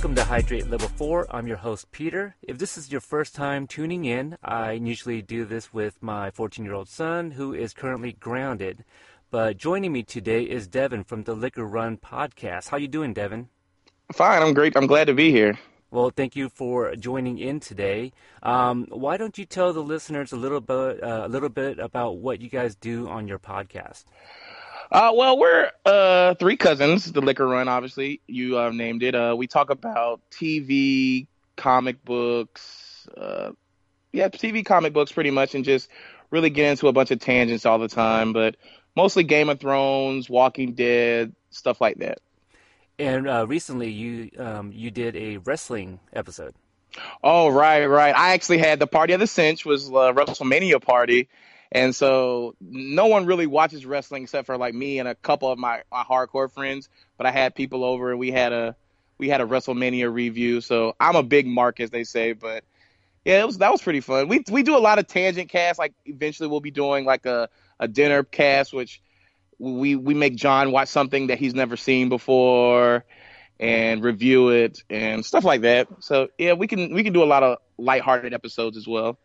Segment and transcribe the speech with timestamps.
[0.00, 1.26] Welcome to Hydrate Level 4.
[1.30, 2.34] I'm your host, Peter.
[2.40, 6.64] If this is your first time tuning in, I usually do this with my 14
[6.64, 8.82] year old son who is currently grounded.
[9.30, 12.70] But joining me today is Devin from the Liquor Run podcast.
[12.70, 13.50] How you doing, Devin?
[14.10, 14.74] Fine, I'm great.
[14.74, 15.58] I'm glad to be here.
[15.90, 18.12] Well, thank you for joining in today.
[18.42, 22.16] Um, why don't you tell the listeners a little bit, uh, a little bit about
[22.16, 24.04] what you guys do on your podcast?
[24.92, 28.20] Uh, well, we're uh, three cousins, the Liquor Run, obviously.
[28.26, 29.14] You uh, named it.
[29.14, 33.52] Uh, we talk about TV, comic books, uh,
[34.12, 35.88] yeah, TV, comic books pretty much, and just
[36.30, 38.56] really get into a bunch of tangents all the time, but
[38.96, 42.18] mostly Game of Thrones, Walking Dead, stuff like that.
[42.98, 46.54] And uh, recently, you um, you did a wrestling episode.
[47.22, 48.14] Oh, right, right.
[48.14, 51.28] I actually had the Party of the Cinch was uh, WrestleMania party
[51.72, 55.58] and so no one really watches wrestling except for like me and a couple of
[55.58, 56.88] my, my hardcore friends.
[57.16, 58.76] But I had people over and we had a
[59.18, 60.60] we had a WrestleMania review.
[60.60, 62.32] So I'm a big mark, as they say.
[62.32, 62.64] But
[63.24, 64.28] yeah, it was that was pretty fun.
[64.28, 65.78] We we do a lot of tangent casts.
[65.78, 67.48] Like eventually we'll be doing like a,
[67.78, 69.00] a dinner cast, which
[69.58, 73.04] we we make John watch something that he's never seen before
[73.60, 75.86] and review it and stuff like that.
[76.00, 79.18] So yeah, we can we can do a lot of lighthearted episodes as well.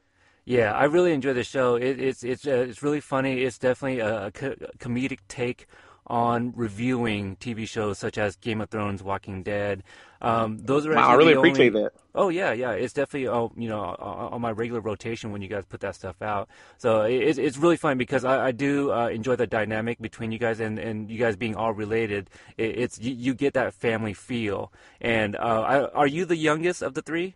[0.45, 1.75] Yeah, I really enjoy the show.
[1.75, 3.41] It, it's it's uh, it's really funny.
[3.41, 5.67] It's definitely a, a co- comedic take
[6.07, 9.83] on reviewing TV shows such as Game of Thrones, Walking Dead.
[10.21, 11.83] Um, those are wow, I really appreciate only...
[11.83, 11.93] that.
[12.13, 15.66] Oh yeah, yeah, it's definitely oh you know on my regular rotation when you guys
[15.66, 16.47] put that stuff out.
[16.77, 20.38] So it's it's really fun because I, I do uh, enjoy the dynamic between you
[20.38, 22.29] guys and, and you guys being all related.
[22.57, 24.71] It, it's you, you, get that family feel.
[25.01, 27.35] And uh, I, are you the youngest of the three?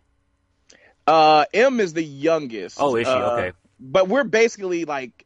[1.06, 2.78] Uh, M is the youngest.
[2.80, 3.12] Oh, is she?
[3.12, 3.52] Uh, okay.
[3.78, 5.24] But we're basically like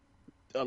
[0.55, 0.65] uh,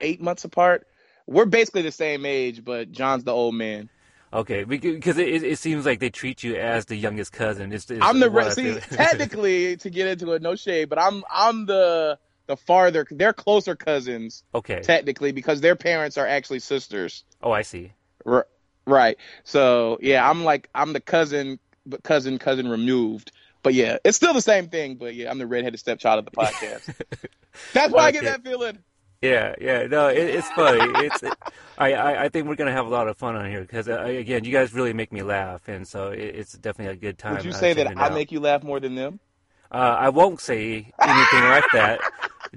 [0.00, 0.86] eight months apart.
[1.26, 3.88] We're basically the same age, but John's the old man.
[4.34, 7.72] Okay, because it, it seems like they treat you as the youngest cousin.
[7.72, 11.22] It's, it's I'm the re- see technically to get into it, no shade, but I'm
[11.32, 14.42] I'm the the farther they're closer cousins.
[14.52, 17.22] Okay, technically because their parents are actually sisters.
[17.40, 17.92] Oh, I see.
[18.26, 18.48] R-
[18.88, 19.16] right.
[19.44, 23.30] So yeah, I'm like I'm the cousin, but cousin cousin removed.
[23.64, 24.96] But yeah, it's still the same thing.
[24.96, 26.94] But yeah, I'm the redheaded stepchild of the podcast.
[27.72, 28.18] That's why okay.
[28.18, 28.78] I get that feeling.
[29.22, 31.06] Yeah, yeah, no, it, it's funny.
[31.06, 31.32] It's, it,
[31.78, 34.02] I, I, I think we're gonna have a lot of fun on here because uh,
[34.02, 37.36] again, you guys really make me laugh, and so it, it's definitely a good time.
[37.36, 39.18] Would you uh, say that I make you laugh more than them?
[39.70, 42.00] Uh, I won't say anything like that,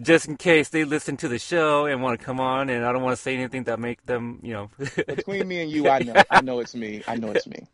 [0.01, 2.91] just in case they listen to the show and want to come on, and I
[2.91, 4.69] don't want to say anything that make them, you know.
[5.07, 7.01] Between me and you, I know, I know it's me.
[7.07, 7.66] I know it's me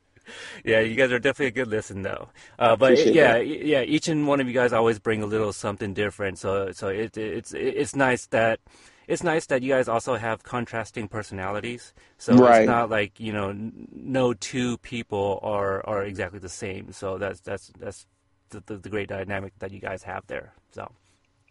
[0.66, 2.30] yeah, you guys are definitely a good listen though.
[2.58, 3.48] Uh, but yeah, that.
[3.48, 6.40] yeah, each and one of you guys always bring a little something different.
[6.40, 8.60] So so it, it's it's nice that
[9.08, 11.94] it's nice that you guys also have contrasting personalities.
[12.18, 12.62] So right.
[12.62, 13.54] it's not like you know
[13.92, 16.92] no two people are are exactly the same.
[16.92, 18.06] So that's that's that's
[18.50, 20.54] the, the, the great dynamic that you guys have there.
[20.72, 20.92] So.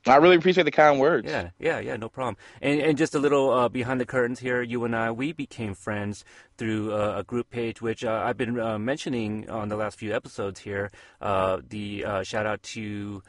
[0.07, 1.29] I really appreciate the kind words.
[1.31, 2.37] Yeah, yeah, yeah, no problem.
[2.61, 5.75] And and just a little uh, behind the curtains here, you and I, we became
[5.75, 6.25] friends
[6.59, 10.13] through uh, a group page, which uh, I've been uh, mentioning on the last few
[10.13, 10.91] episodes here.
[11.21, 13.23] Uh, the uh, shout out to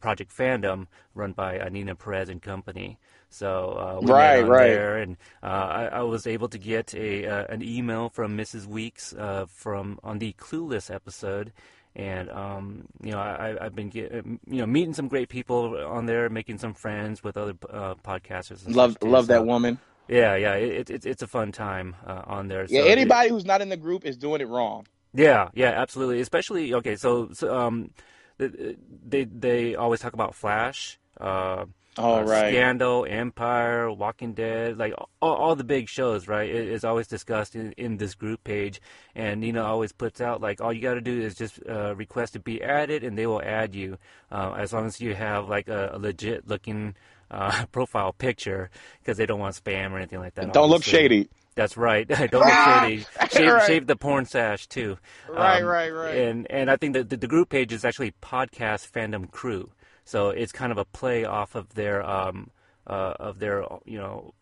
[0.00, 2.98] Project Fandom, run by Nina Perez and company.
[3.30, 4.68] So we right, met right.
[4.68, 8.66] there, and I, I, was able to get a an email from Mrs.
[8.66, 9.14] Weeks
[9.48, 11.52] from on the Clueless episode
[11.98, 16.06] and um, you know I, have been get, you know meeting some great people on
[16.06, 18.62] there, making some friends with other uh, podcasters.
[18.74, 19.78] love love so, that woman.
[20.06, 22.64] Yeah, yeah, it, it, it's a fun time uh, on there.
[22.68, 24.86] Yeah, anybody it, who's not in the group is doing it wrong.
[25.12, 26.20] Yeah, yeah, absolutely.
[26.20, 27.90] Especially okay, so, so um,
[28.38, 30.98] they they always talk about Flash.
[31.20, 31.66] Uh,
[31.98, 32.52] Oh, uh, right.
[32.52, 36.48] Scandal, Empire, Walking Dead, like all, all the big shows, right?
[36.48, 38.80] It, it's always discussed in, in, this group page,
[39.14, 42.34] and Nina always puts out like all you got to do is just uh, request
[42.34, 43.98] to be added, and they will add you
[44.30, 46.94] uh, as long as you have like a, a legit looking
[47.30, 48.70] uh, profile picture
[49.00, 50.52] because they don't want spam or anything like that.
[50.52, 51.28] Don't look shady.
[51.54, 52.06] That's right.
[52.30, 53.04] Don't look shady.
[53.32, 53.66] Shave, right.
[53.66, 54.96] shave, the porn sash too.
[55.28, 56.16] Right, um, right, right.
[56.16, 59.68] And and I think that the, the group page is actually podcast fandom crew.
[60.08, 62.50] So it's kind of a play off of their um,
[62.86, 64.32] uh, of their you know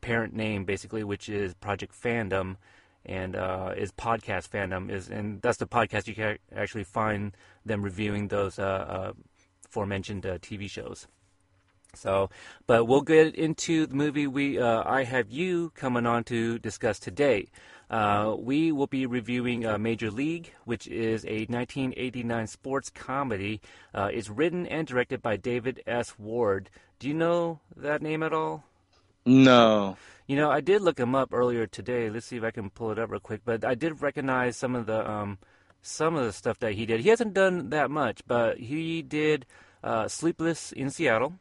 [0.00, 2.56] parent name basically, which is Project Fandom,
[3.04, 7.36] and uh, is podcast fandom is and that's the podcast you can actually find
[7.66, 9.12] them reviewing those uh, uh
[9.66, 11.06] aforementioned uh, TV shows.
[11.94, 12.30] So,
[12.66, 16.98] but we'll get into the movie we uh, I have you coming on to discuss
[16.98, 17.48] today.
[17.92, 23.60] Uh, we will be reviewing uh, Major League, which is a 1989 sports comedy.
[23.92, 26.18] Uh, it's written and directed by David S.
[26.18, 26.70] Ward.
[26.98, 28.64] Do you know that name at all?
[29.26, 29.98] No.
[30.26, 32.08] You know, I did look him up earlier today.
[32.08, 33.42] Let's see if I can pull it up real quick.
[33.44, 35.36] But I did recognize some of the um,
[35.82, 37.00] some of the stuff that he did.
[37.00, 39.44] He hasn't done that much, but he did
[39.84, 41.34] uh, Sleepless in Seattle.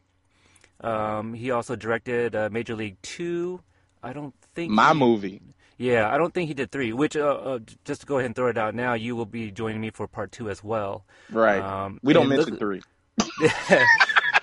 [0.82, 3.62] Um, he also directed uh, Major League Two.
[4.04, 5.42] I don't think My he- movie.
[5.82, 6.94] Yeah, I don't think he did three.
[6.94, 9.50] Which, uh, uh, just to go ahead and throw it out now, you will be
[9.50, 11.06] joining me for part two as well.
[11.32, 11.60] Right.
[11.62, 12.82] Um, we don't mention look- three.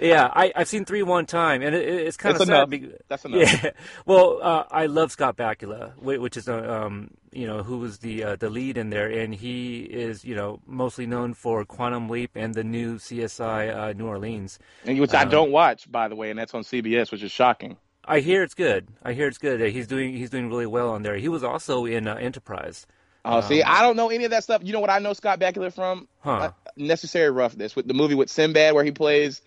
[0.01, 2.73] yeah, I, I've seen three one time, and it, it's kind of sad.
[2.73, 2.93] enough.
[3.09, 3.63] That's enough.
[3.65, 3.71] Yeah,
[4.07, 6.57] well, uh, I love Scott Bakula, which is uh,
[6.87, 10.35] um, you know who was the uh, the lead in there, and he is you
[10.35, 14.59] know mostly known for Quantum Leap and the new CSI uh, New Orleans.
[14.85, 17.31] And which I Um, don't watch, by the way, and that's on CBS, which is
[17.33, 17.77] shocking.
[18.11, 18.89] I hear it's good.
[19.03, 19.61] I hear it's good.
[19.61, 21.17] Uh, He's doing he's doing really well on there.
[21.17, 22.87] He was also in uh, Enterprise.
[23.25, 24.63] Oh, see, Um, I don't know any of that stuff.
[24.65, 26.09] You know what I know Scott Bakula from?
[26.21, 26.31] Huh.
[26.31, 29.43] Uh, Necessary Roughness, with the movie with Sinbad, where he plays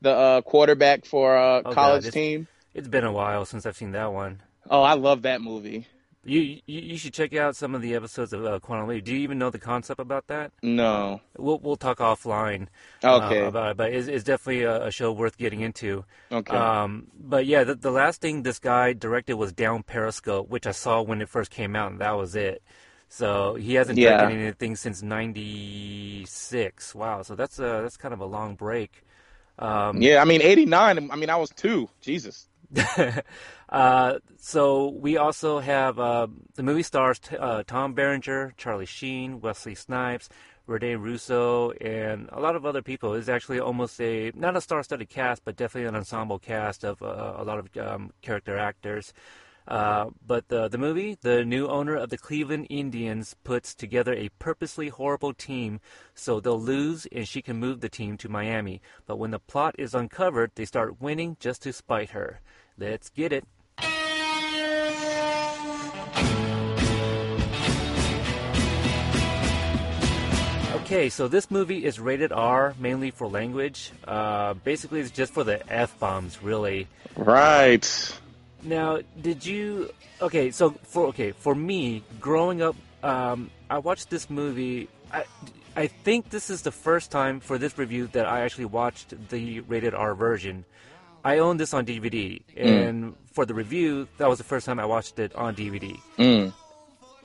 [0.00, 2.48] the uh, quarterback for a Oh, college God, it's- team.
[2.72, 4.40] It's been a while since I've seen that one.
[4.70, 5.86] Oh, I love that movie.
[6.26, 9.04] You you, you should check out some of the episodes of uh, Quantum Leap.
[9.04, 10.50] Do you even know the concept about that?
[10.62, 11.20] No.
[11.38, 12.66] We'll we'll talk offline.
[13.04, 13.44] uh, Okay.
[13.46, 16.04] about it, but it's, it's definitely a, a show worth getting into.
[16.32, 16.56] Okay.
[16.56, 20.72] Um, but yeah, the, the last thing this guy directed was Down Periscope, which I
[20.72, 22.62] saw when it first came out, and that was it.
[23.08, 24.16] So he hasn't Yeah.
[24.18, 26.94] directed anything since '96.
[26.94, 29.02] Wow, so that's a that's kind of a long break.
[29.58, 31.10] Um, yeah, I mean, 89.
[31.10, 31.88] I mean, I was two.
[32.00, 32.48] Jesus.
[33.68, 39.40] uh, so we also have uh, the movie stars t- uh, Tom Berenger, Charlie Sheen,
[39.40, 40.28] Wesley Snipes,
[40.66, 43.14] Rene Russo, and a lot of other people.
[43.14, 47.34] It's actually almost a not a star-studded cast, but definitely an ensemble cast of uh,
[47.36, 49.12] a lot of um, character actors.
[49.68, 54.28] Uh, but the the movie, the new owner of the Cleveland Indians puts together a
[54.38, 55.80] purposely horrible team
[56.14, 58.80] so they'll lose and she can move the team to Miami.
[59.06, 62.40] But when the plot is uncovered, they start winning just to spite her.
[62.78, 63.44] Let's get it.
[70.86, 73.90] Okay, so this movie is rated R mainly for language.
[74.06, 76.86] Uh, basically, it's just for the f bombs, really.
[77.16, 77.84] Right.
[78.62, 79.90] Now, did you?
[80.22, 84.88] Okay, so for okay for me, growing up, um, I watched this movie.
[85.10, 85.24] I,
[85.74, 89.58] I think this is the first time for this review that I actually watched the
[89.66, 90.64] rated R version.
[91.24, 94.86] I own this on DVD, and for the review, that was the first time I
[94.86, 95.98] watched it on DVD.
[96.16, 96.52] Mm.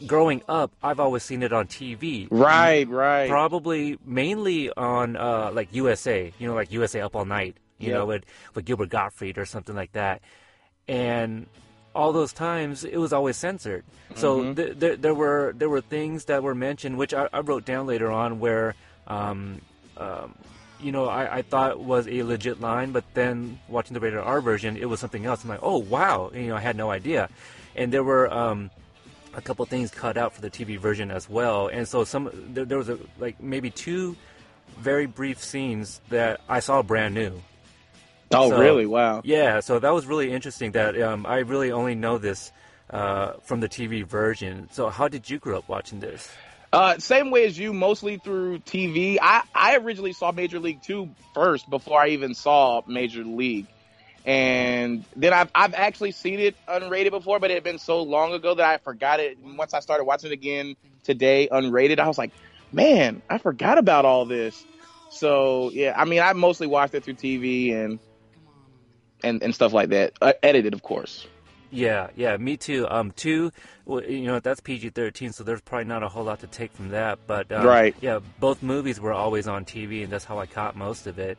[0.07, 2.27] Growing up, I've always seen it on TV.
[2.31, 3.29] Right, right.
[3.29, 7.97] Probably mainly on uh, like USA, you know, like USA Up All Night, you Yep.
[7.97, 8.25] know, with
[8.55, 10.21] with Gilbert Gottfried or something like that.
[10.87, 11.45] And
[11.93, 13.83] all those times, it was always censored.
[14.15, 14.53] So Mm-hmm.
[14.55, 17.85] th- there there were there were things that were mentioned, which I, I wrote down
[17.87, 18.75] later on, where
[19.07, 19.61] um,
[19.97, 20.33] um,
[20.81, 24.41] you know I, I thought was a legit line, but then watching the rated R
[24.41, 25.43] version, it was something else.
[25.43, 27.29] I'm like, oh wow, you know, I had no idea.
[27.75, 28.69] And there were um,
[29.33, 31.67] a couple things cut out for the TV version as well.
[31.67, 34.15] And so some there, there was a, like maybe two
[34.77, 37.41] very brief scenes that I saw brand new.
[38.33, 38.85] oh, so- really?
[38.85, 39.21] Wow.
[39.23, 40.71] Yeah, so that was really interesting.
[40.73, 42.51] That um, I really only know this
[42.89, 44.69] uh, from the TV version.
[44.71, 46.29] So how did you grow up watching this?
[46.73, 49.17] Uh, same way as you, mostly through TV.
[49.21, 53.67] I, I originally saw Major League Two first before I even saw Major League.
[54.25, 58.33] And then I've, I've actually seen it unrated before, but it had been so long
[58.33, 59.37] ago that I forgot it.
[59.37, 62.31] And once I started watching it again today, unrated, I was like,
[62.71, 64.63] man, I forgot about all this.
[65.09, 67.99] So yeah, I mean, I mostly watched it through TV and
[69.23, 70.13] and, and stuff like that.
[70.21, 71.27] Uh, edited, of course.
[71.69, 72.85] Yeah, yeah, me too.
[72.89, 73.51] Um, two,
[73.85, 76.89] well, you know, that's PG-13, so there's probably not a whole lot to take from
[76.89, 77.19] that.
[77.27, 77.95] But um, Right.
[78.01, 81.37] yeah, both movies were always on TV, and that's how I caught most of it.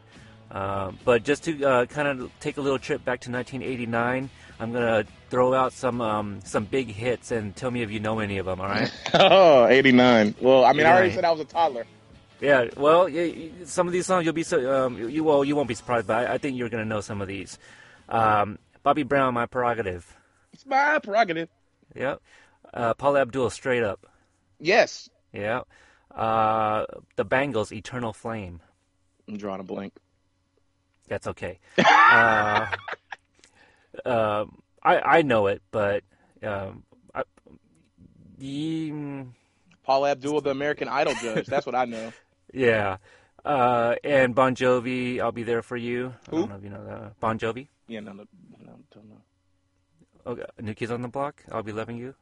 [0.52, 4.28] Um, but just to uh, kind of take a little trip back to 1989,
[4.60, 8.18] I'm gonna throw out some um, some big hits and tell me if you know
[8.20, 8.60] any of them.
[8.60, 8.92] All right?
[9.14, 10.34] Oh, 89.
[10.40, 11.86] Well, I mean, I already said I was a toddler.
[12.40, 12.66] yeah.
[12.76, 15.74] Well, yeah, some of these songs you'll be so um, you well you won't be
[15.74, 17.58] surprised, but I, I think you're gonna know some of these.
[18.10, 20.14] Um, Bobby Brown, My Prerogative.
[20.52, 21.48] It's my prerogative.
[21.94, 22.20] Yep.
[22.74, 24.06] Uh, Paula Abdul, Straight Up.
[24.58, 25.08] Yes.
[25.32, 25.62] Yeah.
[26.14, 26.84] Uh,
[27.16, 28.60] the Bangles, Eternal Flame.
[29.28, 29.94] I'm drawing a blank.
[31.08, 31.58] That's okay.
[31.78, 32.66] uh,
[34.04, 36.04] um, I I know it, but
[36.42, 37.22] um, I,
[38.40, 39.28] mm,
[39.84, 41.46] Paula Abdul, the American Idol judge.
[41.46, 42.12] That's what I know.
[42.52, 42.98] yeah.
[43.44, 46.14] Uh, and Bon Jovi, I'll be there for you.
[46.28, 46.40] I Who?
[46.40, 47.20] don't know if you know that.
[47.20, 47.66] Bon Jovi.
[47.88, 48.24] Yeah, no, no,
[48.64, 49.20] no, don't know.
[50.24, 50.44] Okay.
[50.60, 51.42] New Kids on the Block.
[51.50, 52.14] I'll be loving you.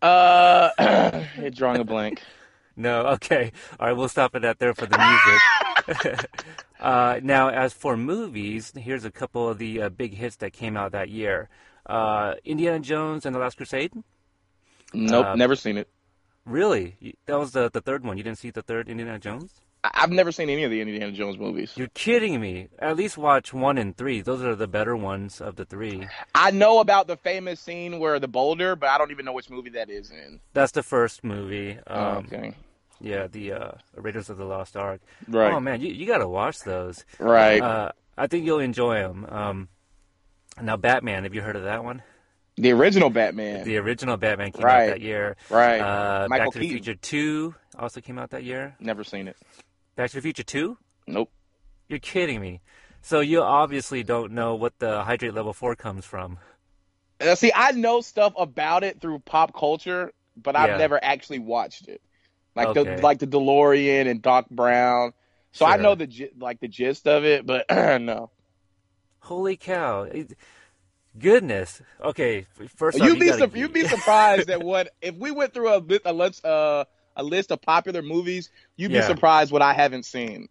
[0.00, 0.70] Uh,
[1.52, 2.22] drawing a blank.
[2.78, 3.52] No, okay.
[3.80, 5.40] All right, we'll stop it at there for the music.
[6.80, 10.76] uh, now, as for movies, here's a couple of the uh, big hits that came
[10.76, 11.48] out that year.
[11.84, 13.92] Uh, Indiana Jones and the Last Crusade.
[14.92, 15.88] Nope, Uh, never seen it.
[16.44, 16.96] Really?
[17.26, 18.16] That was the the third one.
[18.16, 19.52] You didn't see the third Indiana Jones?
[19.94, 21.72] I've never seen any of the Indiana Jones movies.
[21.76, 22.68] You're kidding me.
[22.78, 24.20] At least watch one and three.
[24.20, 26.06] Those are the better ones of the three.
[26.34, 29.50] I know about the famous scene where the boulder, but I don't even know which
[29.50, 30.40] movie that is in.
[30.54, 31.78] That's the first movie.
[31.86, 32.54] Um, okay.
[33.00, 35.00] Yeah, the uh, Raiders of the Lost Ark.
[35.28, 35.52] Right.
[35.52, 37.04] Oh man, you you gotta watch those.
[37.18, 37.60] Right.
[37.60, 39.26] Uh, I think you'll enjoy them.
[39.28, 39.68] Um,
[40.62, 41.24] now, Batman.
[41.24, 42.02] Have you heard of that one?
[42.58, 43.64] the original Batman.
[43.64, 44.84] The original Batman came Right.
[44.84, 45.36] out that year.
[45.50, 45.78] right.
[45.78, 48.74] Uh, Michael Back to the Future Two also came out that year.
[48.80, 49.36] Never seen it.
[49.94, 50.78] Back to the Future Two?
[51.06, 51.30] Nope.
[51.88, 52.62] You're kidding me.
[53.02, 56.38] So you obviously don't know what the hydrate level four comes from.
[57.20, 60.76] Uh, see, I know stuff about it through pop culture, but I've Yeah.
[60.78, 62.00] never actually watched it.
[62.56, 62.96] Like Okay.
[62.96, 65.12] the like the DeLorean and Doc Brown.
[65.52, 68.30] So I know the like the gist of it, but no.
[69.20, 70.06] Holy cow!
[71.18, 71.80] Goodness.
[72.02, 72.46] Okay,
[72.76, 75.54] first off, You'd you be gotta ge- you'd be surprised at what if we went
[75.54, 76.84] through a li- a list uh,
[77.16, 78.50] a list of popular movies.
[78.76, 79.06] You'd be Yeah.
[79.06, 80.48] surprised what I haven't seen.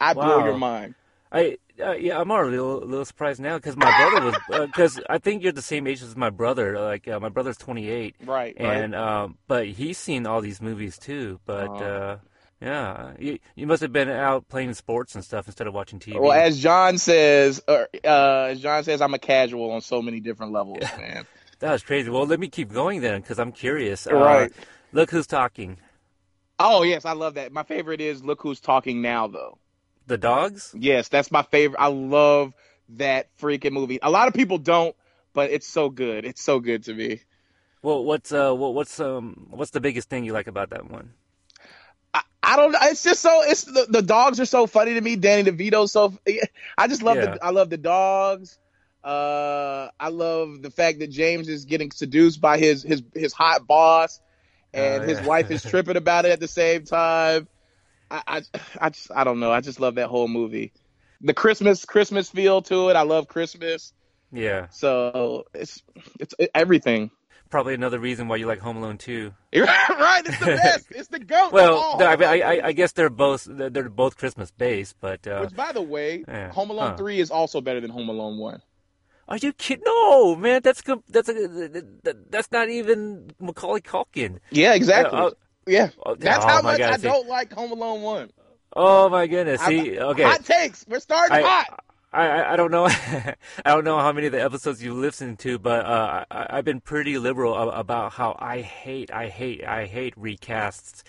[0.00, 0.44] I blow Wow.
[0.44, 0.94] your mind.
[1.30, 5.00] I uh, yeah, I'm already a little, little surprised now because my brother was because
[5.08, 6.78] I think you're the same age as my brother.
[6.78, 8.54] Like uh, my brother's 28, Right.
[8.58, 11.40] and um, but he's seen all these movies too.
[11.46, 11.84] But Uh-huh.
[11.84, 12.18] uh,
[12.60, 16.20] yeah, you you must have been out playing sports and stuff instead of watching TV.
[16.20, 20.20] Well, as John says, uh, uh, as John says, I'm a casual on so many
[20.20, 21.26] different levels, man.
[21.58, 22.08] that was crazy.
[22.10, 24.06] Well, let me keep going then because I'm curious.
[24.06, 24.52] Uh, Right.
[24.92, 25.78] Look who's talking.
[26.58, 27.50] Oh yes, I love that.
[27.52, 29.58] My favorite is Look Who's Talking Now, though.
[30.06, 30.74] The dogs.
[30.76, 31.80] Yes, that's my favorite.
[31.80, 32.54] I love
[32.90, 33.98] that freaking movie.
[34.02, 34.94] A lot of people don't,
[35.32, 36.24] but it's so good.
[36.24, 37.20] It's so good to me.
[37.82, 41.14] Well, what's uh, what, what's um, what's the biggest thing you like about that one?
[42.14, 42.78] I, I don't know.
[42.82, 43.42] It's just so.
[43.44, 45.16] It's the, the dogs are so funny to me.
[45.16, 46.14] Danny DeVito's so.
[46.78, 47.34] I just love Yeah.
[47.34, 47.44] the.
[47.44, 48.58] I love the dogs.
[49.02, 53.66] Uh, I love the fact that James is getting seduced by his his his hot
[53.66, 54.20] boss,
[54.72, 55.26] and Oh, his yeah.
[55.26, 57.48] wife is tripping about it at the same time.
[58.12, 58.42] I, I
[58.80, 59.50] I just I don't know.
[59.52, 60.72] I just love that whole movie.
[61.20, 62.96] The Christmas Christmas feel to it.
[62.96, 63.92] I love Christmas.
[64.34, 65.82] Yeah, So it's
[66.18, 67.10] it's everything.
[67.50, 69.32] probably another reason why you like Home Alone too.
[69.54, 70.86] right, it's the best.
[70.90, 71.52] It's the goat.
[71.52, 71.96] Well.
[72.00, 75.72] I, I, I- I guess they're both they're both Christmas based, but uh, Which, by
[75.72, 76.50] the way, Yeah.
[76.52, 76.96] Home Alone Huh.
[76.96, 78.62] Three is also better than Home Alone One.
[79.28, 79.84] are you kidding?
[79.86, 81.82] No, man, that's that's a,
[82.30, 84.38] that's not even Macaulay Culkin.
[84.50, 85.18] Yeah, exactly.
[85.18, 85.30] Uh,
[85.66, 87.02] yeah, oh, that's oh how much God, I see.
[87.02, 88.30] don't like Home Alone One.
[88.74, 89.60] Oh my goodness!
[89.62, 90.84] See, okay, hot takes.
[90.88, 91.84] We're starting I, hot.
[92.12, 95.38] I, I- I don't know, I don't know how many of the episodes you've listened
[95.40, 99.86] to, but uh, I, I've been pretty liberal about how I hate, I hate, I
[99.86, 101.02] hate recasts,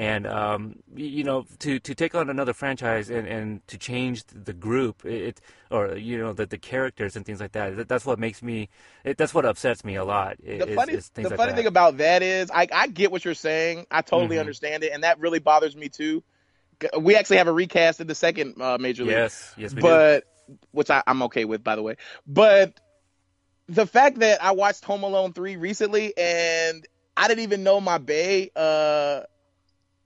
[0.00, 4.54] and um, you know, to, to take on another franchise and, and to change the
[4.54, 7.76] group, it, or you know, the the characters and things like that.
[7.76, 8.70] that- That's what makes me,
[9.04, 10.38] it, that's what upsets me a lot.
[10.42, 13.12] i- The is- funny, is the like funny thing about that is, I, I get
[13.12, 13.84] what you're saying.
[13.90, 14.40] I totally Mhm.
[14.40, 16.22] understand it, and that really bothers me too.
[16.98, 19.16] We actually have a recast in the second uh, Major League.
[19.16, 19.86] yes, yes, we do.
[19.88, 20.24] but
[20.70, 21.96] which I, I'm okay with, by the way.
[22.26, 22.80] But
[23.68, 26.86] the fact that I watched Home Alone three recently, and
[27.18, 28.50] I didn't even know my bay.
[28.56, 29.24] Uh,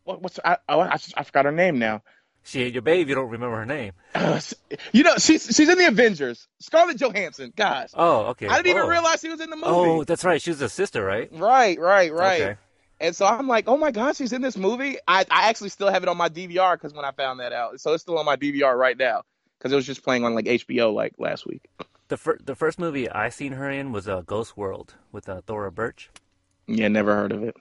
[0.04, 2.02] what, what's I, oh, I, I forgot her name now.
[2.46, 3.08] She ain't your babe.
[3.08, 3.92] You don't remember her name.
[4.92, 6.46] you know, she's she's in the Avengers.
[6.60, 7.52] Scarlett Johansson.
[7.56, 8.48] Gosh, Oh, okay.
[8.48, 8.88] I didn't even Oh.
[8.88, 9.68] realize she was in the movie.
[9.68, 10.40] Oh, that's right.
[10.42, 11.30] She was a sister, right?
[11.32, 12.40] Right, right, right.
[12.42, 12.56] Okay.
[13.00, 14.98] And so I'm like, oh my gosh, she's in this movie.
[15.08, 17.80] I, I actually still have it on my DVR because when I found that out,
[17.80, 19.22] so it's still on my DVR right now
[19.58, 21.62] because it was just playing on like HBO like last week.
[22.08, 25.40] The fir- the first movie I seen her in was uh, Ghost World with uh,
[25.46, 26.10] Thora Birch.
[26.66, 27.56] Yeah, never heard of it.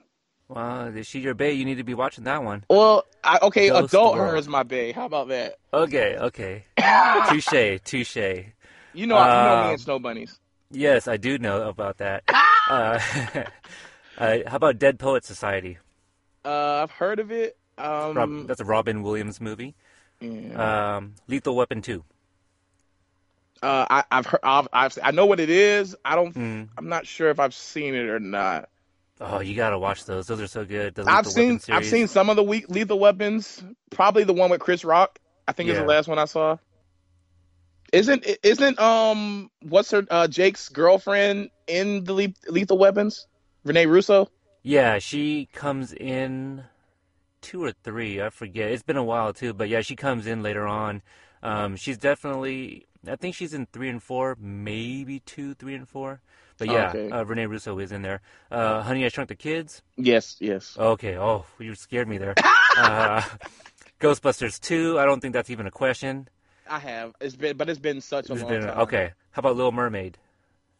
[0.48, 1.46] Well, is she your bae?
[1.48, 2.64] You need to be watching that one.
[2.68, 4.30] Well, I, okay, Ghost adult World.
[4.32, 4.92] her is my bae.
[4.94, 5.56] How about that?
[5.72, 6.64] Okay, okay.
[7.28, 8.16] touche, touche.
[8.16, 8.44] You know,
[8.92, 10.38] you know me Um, and Snow Bunnies.
[10.70, 12.24] Yes, I do know about that.
[12.70, 12.98] uh,
[14.18, 15.78] uh, how about Dead Poet Society?
[16.44, 17.56] Uh, I've heard of it.
[17.78, 19.74] Um, Rob, that's a Robin Williams movie.
[20.20, 20.96] yeah.
[20.96, 22.04] Um, Lethal Weapon 2.
[23.62, 24.40] uh, I, I've heard.
[24.44, 25.96] I've, I've, I know what it is.
[26.04, 26.34] I don't.
[26.34, 26.68] Mm.
[26.76, 28.68] I'm not sure if I've seen it or not.
[29.20, 30.26] Oh, you gotta watch those.
[30.26, 30.98] Those are so good.
[30.98, 31.60] I've seen.
[31.70, 33.62] I've seen some of the weak Lethal Weapons.
[33.90, 35.18] Probably the one with Chris Rock.
[35.46, 35.82] I think is Yeah.
[35.82, 36.56] the last one I saw.
[37.92, 43.26] Isn't isn't um what's her uh Jake's girlfriend in the Le- Lethal Weapons?
[43.64, 44.28] Rene Russo.
[44.62, 46.64] Yeah, she comes in
[47.40, 48.20] two or three.
[48.20, 48.72] I forget.
[48.72, 51.02] It's been a while too, but yeah, she comes in later on.
[51.42, 52.86] Um, she's definitely.
[53.06, 56.20] I think she's in three and four, maybe two, three and four.
[56.58, 57.10] But yeah, Okay.
[57.10, 58.20] uh, Rene Russo is in there.
[58.50, 59.82] Uh, Honey, I Shrunk the Kids.
[59.96, 60.76] Yes, yes.
[60.78, 61.18] Okay.
[61.18, 62.34] Oh, you scared me there.
[62.78, 63.22] uh,
[64.00, 64.98] Ghostbusters two.
[64.98, 66.28] I don't think that's even a question.
[66.68, 67.12] I have.
[67.20, 68.78] It's been, but it's been such a It's long been- time.
[68.80, 69.12] okay.
[69.32, 70.18] How about Little Mermaid?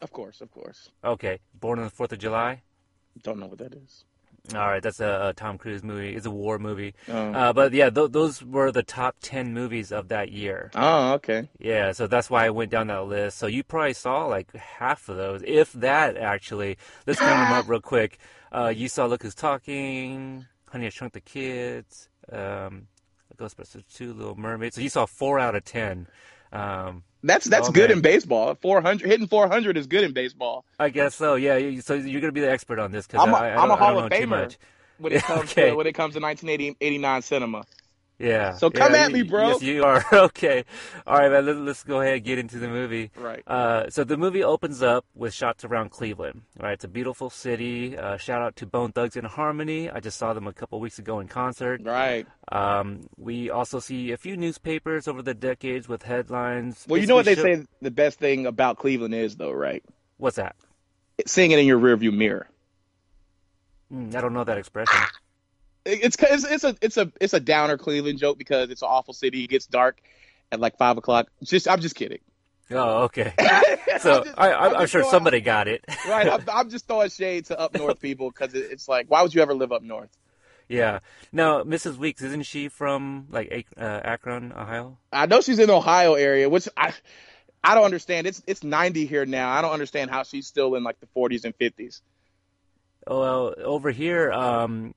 [0.01, 0.91] Of course, of course.
[1.03, 2.63] Okay, Born on the Fourth of July.
[3.23, 4.05] Don't know what that is.
[4.53, 6.15] All right, that's a, a Tom Cruise movie.
[6.15, 6.95] It's a war movie.
[7.09, 7.33] Oh.
[7.33, 10.71] Uh, but yeah, th- those were the top ten movies of that year.
[10.75, 11.49] Oh, okay.
[11.59, 13.39] Yeah, so that's why I went down that list.
[13.39, 16.77] So you probably saw like half of those, if that actually.
[17.07, 18.19] Let's count them up real quick.
[18.53, 22.87] Uh, you saw Look Who's Talking, Honey I Shrunk the Kids, um,
[23.37, 24.75] Ghostbusters 2, Little Mermaid.
[24.75, 26.07] So you saw four out of ten.
[26.53, 27.99] Um, That's that's Oh, good man.
[27.99, 28.55] in baseball.
[28.61, 30.65] Four hundred hitting four hundred is good in baseball.
[30.79, 31.35] I guess so.
[31.37, 31.81] Yeah.
[31.81, 33.79] So you're gonna be the expert on this because I'm a- I, I, I'm don't,
[33.79, 34.55] Hall of Famer.
[34.99, 35.71] When it comes Okay.
[35.71, 37.65] to when it comes to 1989 cinema.
[38.19, 38.55] Yeah.
[38.55, 39.49] So come yeah, at me, bro.
[39.49, 40.05] Yes, you are.
[40.13, 40.65] okay.
[41.07, 41.47] All right, man.
[41.47, 43.11] Let, let's go ahead and get into the movie.
[43.17, 43.43] Right.
[43.47, 46.43] Uh, so the movie opens up with shots around Cleveland.
[46.59, 46.75] Right.
[46.75, 47.99] It's a beautiful city.
[47.99, 49.91] Uh, shout out to Bone Thugs in Harmony.
[49.91, 51.81] I just saw them a couple weeks ago in concert.
[51.85, 52.27] Right.
[52.51, 56.85] Um, we also see a few newspapers over the decades with headlines.
[56.89, 59.83] Well, you know what they show- say the best thing about Cleveland is, though, right?
[60.19, 60.55] What's that?
[61.19, 62.49] It's seeing it in your rearview mirror.
[63.93, 65.01] Mm, I don't know that expression.
[65.85, 69.13] It's it's it's a it's a it's a downer Cleveland joke because it's an awful
[69.15, 69.45] city.
[69.45, 70.01] It gets dark
[70.51, 71.29] at like five o'clock.
[71.43, 72.21] Just I'm just kidding.
[72.71, 73.33] Oh, okay.
[74.01, 75.85] So I'm just- I, I, I'm I'm just sure throwing- somebody got it.
[76.09, 76.29] right.
[76.29, 79.33] I'm, I'm just throwing shade to up north people because it, it's like, why would
[79.35, 80.11] you ever live up north?
[80.69, 80.99] Yeah.
[81.31, 81.97] Now, Mrs.
[81.97, 84.99] Weeks, isn't she from like uh, Akron, Ohio?
[85.13, 86.93] I know she's in the Ohio area, which I
[87.63, 88.27] I don't understand.
[88.27, 89.51] It's it's 90 here now.
[89.51, 92.01] I don't understand how she's still in like the 40s and 50s.
[93.07, 94.95] Oh, well, over here, um,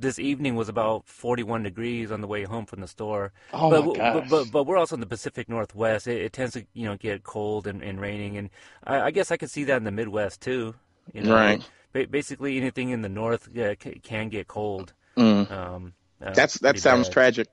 [0.00, 3.32] this evening was about 41 degrees on the way home from the store.
[3.52, 4.28] Oh but, my gosh.
[4.30, 6.06] but but we're also in the Pacific Northwest.
[6.06, 8.50] It, it tends to you know get cold and, and raining, and
[8.84, 10.74] I, I guess I could see that in the Midwest too.
[11.12, 11.62] You know, Right.
[11.92, 14.92] Ba- basically, anything in the north yeah, c- can get cold.
[15.16, 15.50] Mm.
[15.50, 15.92] Um,
[16.24, 17.12] uh, That's that sounds bad.
[17.12, 17.48] tragic.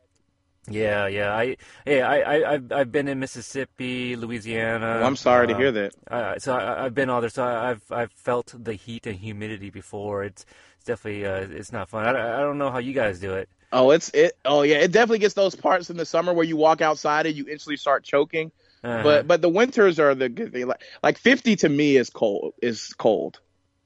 [0.69, 1.34] Yeah, yeah.
[1.34, 4.98] I, hey, I, I, I've, I've been in Mississippi, Louisiana.
[5.00, 5.95] Well, I'm sorry to uh, hear that.
[6.12, 7.30] Uh, so I, I've been all there.
[7.30, 10.24] So I- I've, I've felt the heat and humidity before.
[10.26, 10.45] It's
[10.88, 12.04] definitely, uh, it's not fun.
[12.15, 13.47] I, I don't know how you guys do it.
[13.71, 14.34] Oh, it's it.
[14.45, 17.36] Oh yeah, it definitely gets those parts in the summer where you walk outside and
[17.36, 18.52] you instantly start choking.
[18.84, 19.04] Uh-huh.
[19.04, 20.67] But but the winters are the good thing.
[20.67, 22.54] Like like 50 to me is cold.
[22.62, 23.39] Is cold.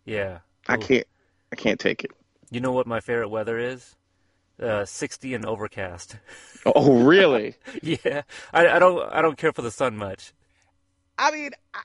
[0.06, 1.08] yeah, I can't
[1.52, 2.12] I can't take it.
[2.52, 3.96] You know what my favorite weather is?
[4.62, 6.16] Uh, 60 and overcast.
[6.64, 7.56] Oh really?
[7.82, 8.22] yeah,
[8.54, 10.32] I, I don't, I don't care for the sun much.
[11.18, 11.82] I mean, I-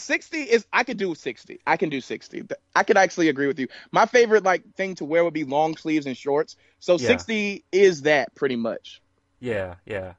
[0.00, 1.60] 60 is I could do 60.
[1.66, 2.42] I can do 60.
[2.74, 3.68] I could actually agree with you.
[3.92, 6.56] My favorite like thing to wear would be long sleeves and shorts.
[6.80, 7.08] So Yeah.
[7.08, 9.02] 60 is that pretty much.
[9.40, 10.14] Yeah, yeah.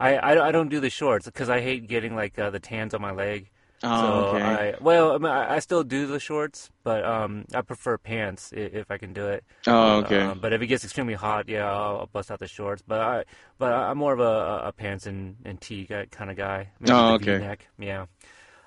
[0.00, 2.94] I, I, I don't do the shorts because I hate getting like uh, the tans
[2.94, 3.50] on my leg.
[3.82, 7.96] Oh, so I, well, I, mean, I still do the shorts, but um, I prefer
[7.96, 9.44] pants i- if I can do it.
[9.68, 10.18] Oh, okay.
[10.20, 12.82] Um, but if it gets extremely hot, yeah, I'll, I'll bust out the shorts.
[12.86, 13.24] But I,
[13.58, 16.70] but I'm more of a, a pants and, and tee kind of guy.
[16.80, 17.38] Maybe Oh, okay.
[17.38, 17.68] V-neck.
[17.78, 18.06] Yeah.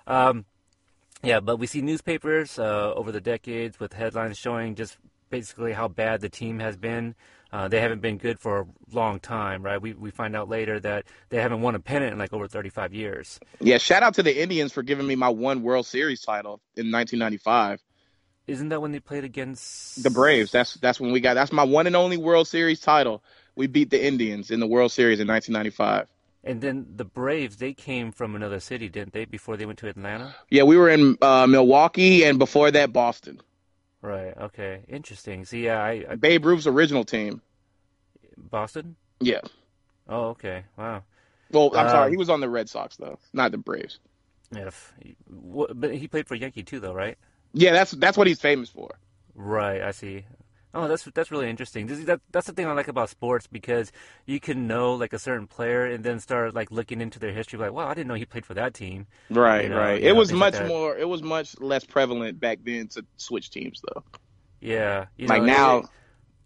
[0.08, 0.46] Um,
[1.24, 4.98] yeah, but we see newspapers uh, over the decades with headlines showing just
[5.30, 7.16] basically how bad the team has been.
[7.52, 9.82] Uh, they haven't been good for a long time, right?
[9.82, 12.94] We we find out later that they haven't won a pennant in like over 35
[12.94, 13.40] years.
[13.60, 16.92] Yeah, shout out to the Indians for giving me my one World Series title in
[16.92, 17.82] 1995.
[18.48, 20.52] Isn't that when they played against The Braves.
[20.52, 21.34] That's that's when we got.
[21.34, 23.24] That's my one and only World Series title.
[23.56, 26.08] We beat the Indians in the World Series in 1995.
[26.44, 29.88] And then the Braves, they came from another city, didn't they, before they went to
[29.88, 30.36] Atlanta?
[30.50, 33.40] Yeah, we were in uh, Milwaukee and before that Boston.
[34.02, 34.36] Right.
[34.36, 34.82] Okay.
[34.88, 35.46] Interesting.
[35.46, 37.42] See, yeah, I, I Babe Ruth's original team.
[38.38, 38.96] Boston.
[39.20, 39.42] Yeah.
[40.10, 40.64] Oh, okay.
[40.78, 41.04] Wow.
[41.52, 42.10] Well, I'm Um, sorry.
[42.12, 44.00] He was on the Red Sox though, not the Braves.
[44.52, 44.94] Yeah, if,
[45.30, 47.18] but he played for Yankee too, though, right?
[47.54, 48.96] Yeah, that's that's what he's famous for.
[49.36, 49.82] Right.
[49.82, 50.26] I see.
[50.74, 51.88] Oh, that's that's really interesting.
[51.88, 53.92] This, that, that's the thing I like about sports because
[54.26, 57.60] you can know like a certain player and then start like looking into their history,
[57.60, 59.08] like, wow, I didn't know he played for that team.
[59.30, 60.02] Right, You know, right.
[60.02, 60.98] you it know, was much like more.
[60.98, 64.04] It was much less prevalent back then to switch teams though.
[64.62, 65.08] Yeah.
[65.18, 65.86] You like know, now, it-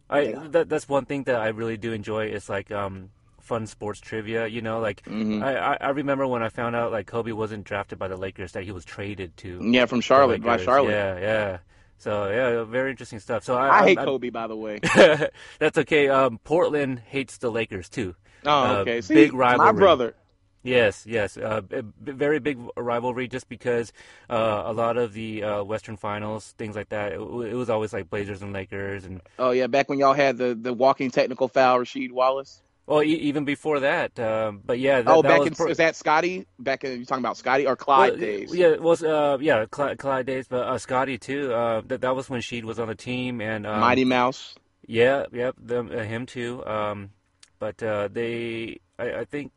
[0.10, 0.48] I Yeah.
[0.52, 3.10] that that's one thing that I really do enjoy is like um
[3.42, 4.48] fun sports trivia.
[4.48, 5.44] You know, like Mhm.
[5.44, 8.54] I, I I remember when I found out like Kobe wasn't drafted by the Lakers
[8.54, 10.92] that he was traded to yeah, from Charlotte by Charlotte.
[10.92, 11.58] Yeah, yeah.
[11.98, 13.44] So yeah, very interesting stuff.
[13.44, 14.80] So I, I hate I'm- Kobe, by the way.
[15.60, 16.10] That's okay.
[16.10, 18.16] Um, Portland hates the Lakers too.
[18.46, 19.02] Oh, Uh, okay.
[19.02, 20.16] See, big My brother.
[20.62, 21.38] Yes, yes.
[21.38, 23.94] Uh, b- very big rivalry just because
[24.32, 27.70] uh, a lot of the uh, Western Finals, things like that, it, w- it was
[27.70, 31.12] always like Blazers and Lakers, and Oh yeah, back when y'all had the the walking
[31.12, 32.64] technical foul, Rasheed Wallace.
[32.88, 34.20] Well, e- even before that.
[34.20, 36.46] Um, but yeah, that, oh, that back was in pro- is that Scotty?
[36.60, 38.54] Back in you talking about Scotty or Clyde well, days?
[38.56, 41.54] Yeah, was uh, yeah, Clyde, Clyde days, but uh, Scotty too.
[41.54, 44.56] Uh, that that was when Sheed was on the team, and um, Mighty Mouse.
[44.88, 46.66] Yeah, yep, them, uh, him too.
[46.66, 47.10] Um,
[47.60, 49.52] but uh, they, I, I think,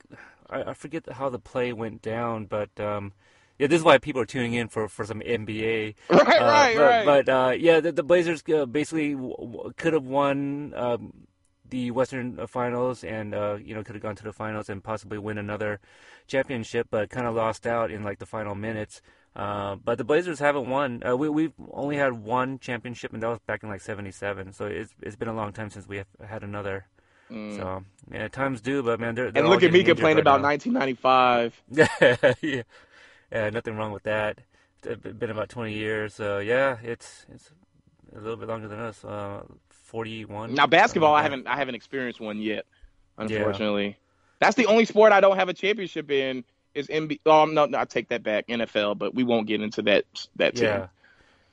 [0.48, 3.12] I, I forget how the play went down, but um,
[3.58, 5.94] yeah, this is why people are tuning in for, for some NBA.
[6.10, 7.04] Right, Uh, right, but, right.
[7.04, 11.12] But uh, yeah, the, the Blazers uh, basically w- w- could have won um,
[11.70, 15.18] the Western Finals, and uh, you know could have gone to the finals and possibly
[15.18, 15.81] win another
[16.26, 19.00] championship, but kind of lost out in like the final minutes.
[19.37, 21.02] Uh, but the Blazers haven't won.
[21.07, 24.52] Uh, we we've only had one championship, and that was back in like '77.
[24.52, 26.87] So it's it's been a long time since we have had another.
[27.31, 29.46] So yeah, times do, but man, they're, they're Mm.
[29.46, 30.48] and look at me complaining right about now.
[30.48, 31.62] 1995.
[32.40, 32.62] yeah.
[33.31, 34.40] yeah, nothing wrong with that.
[34.83, 36.14] It's been about 20 years.
[36.14, 37.50] So yeah, it's it's
[38.16, 39.04] a little bit longer than us.
[39.88, 40.55] Uh, 41.
[40.55, 42.66] Now basketball, I haven't I haven't experienced one yet,
[43.16, 43.96] unfortunately.
[44.40, 46.44] That's the only sport I don't have a championship in.
[46.74, 47.20] Is NBA?
[47.27, 48.46] Oh no, no, I take that back.
[48.48, 50.05] NFL, but we won't get into that
[50.37, 50.55] that that.
[50.55, 50.64] team.
[50.64, 50.87] Yeah.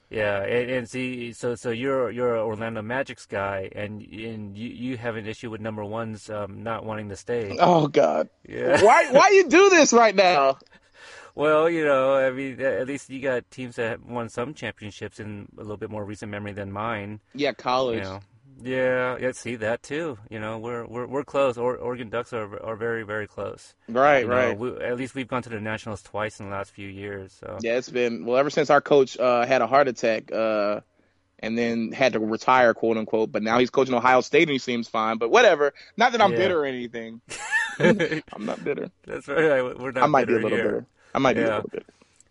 [0.07, 4.69] Yeah, and, and see, so so you're you're an Orlando Magic's guy, and and you,
[4.69, 7.57] you have an issue with number ones um, not wanting to stay.
[7.59, 8.83] Oh God, Yeah.
[8.83, 10.59] why why you do this right now?
[11.35, 15.19] Well, you know, I mean, at least you got teams that have won some championships
[15.19, 17.19] in a little bit more recent memory than mine.
[17.33, 17.97] Yeah, college.
[17.97, 18.19] You know,
[18.63, 19.31] yeah, yeah.
[19.33, 20.17] See that too.
[20.29, 21.57] You know, we're we're we're close.
[21.57, 23.73] Or, Oregon Ducks are are very very close.
[23.89, 24.57] Right, You know, right.
[24.57, 27.35] we, at least we've gone to the nationals twice in the last few years.
[27.37, 30.79] So Yeah, it's been well ever since our coach uh, had a heart attack, uh,
[31.39, 33.33] and then had to retire, quote unquote.
[33.33, 35.17] But now he's coaching Ohio State and he seems fine.
[35.17, 35.73] But whatever.
[35.97, 36.37] Not that I'm Yeah.
[36.37, 37.19] bitter or anything.
[37.79, 38.89] I'm not bitter.
[39.05, 39.77] that's right.
[39.77, 40.03] We're not.
[40.03, 40.63] I might be a little here.
[40.63, 40.85] bitter.
[41.15, 41.55] I might be a Yeah.
[41.55, 41.85] little bitter.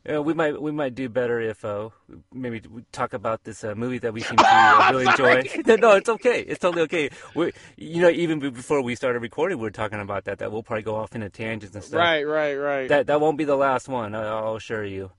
[0.07, 1.89] Yeah, we might we might do better if uh,
[2.31, 5.45] maybe we talk about this uh, movie that we seem to uh, really enjoy.
[5.67, 6.41] no, no, it's okay.
[6.43, 7.09] It's totally okay.
[7.35, 10.41] We, you know, even before we started recording, we were talking about that.
[10.41, 11.99] That we'll probably go off into tangents and stuff.
[11.99, 12.87] Right, right, right.
[12.87, 14.15] That that won't be the last one.
[14.15, 15.11] I'll assure you.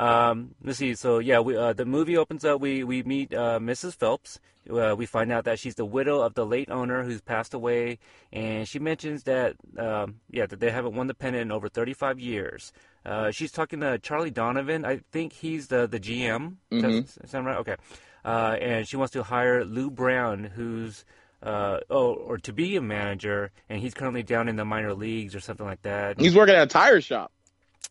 [0.00, 0.94] Um, let's see.
[0.94, 2.60] So yeah, we uh, the movie opens up.
[2.60, 3.94] We we meet uh, Mrs.
[3.94, 4.40] Phelps.
[4.70, 7.98] Uh, we find out that she's the widow of the late owner who's passed away,
[8.32, 12.18] and she mentions that um, yeah that they haven't won the pennant in over 35
[12.18, 12.72] years.
[13.04, 14.86] Uh, she's talking to Charlie Donovan.
[14.86, 16.56] I think he's the the GM.
[16.70, 17.58] Does that sound right?
[17.58, 17.76] Okay.
[18.24, 21.04] Uh, and she wants to hire Lou Brown, who's
[21.42, 25.34] uh, oh, or to be a manager, and he's currently down in the minor leagues
[25.34, 26.18] or something like that.
[26.20, 27.32] He's working at a tire shop.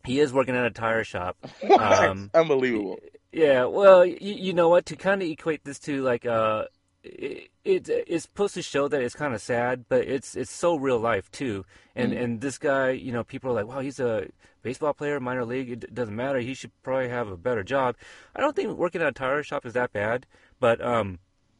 [0.04, 1.36] He is working at a tire shop.
[1.78, 2.98] Um, Unbelievable.
[3.32, 4.86] yeah, well, you, you know what?
[4.86, 6.64] To kind of equate this to like uh,
[7.02, 10.76] it, it it's supposed to show that it's kind of sad, but it's it's so
[10.76, 11.64] real life too.
[11.94, 14.28] And and this guy, you know, people are like, wow, he's a
[14.62, 15.70] baseball player, minor league.
[15.70, 16.38] It doesn't matter.
[16.40, 17.96] He should probably have a better job.
[18.34, 20.26] I don't think working at a tire shop is that bad.
[20.60, 21.18] But um,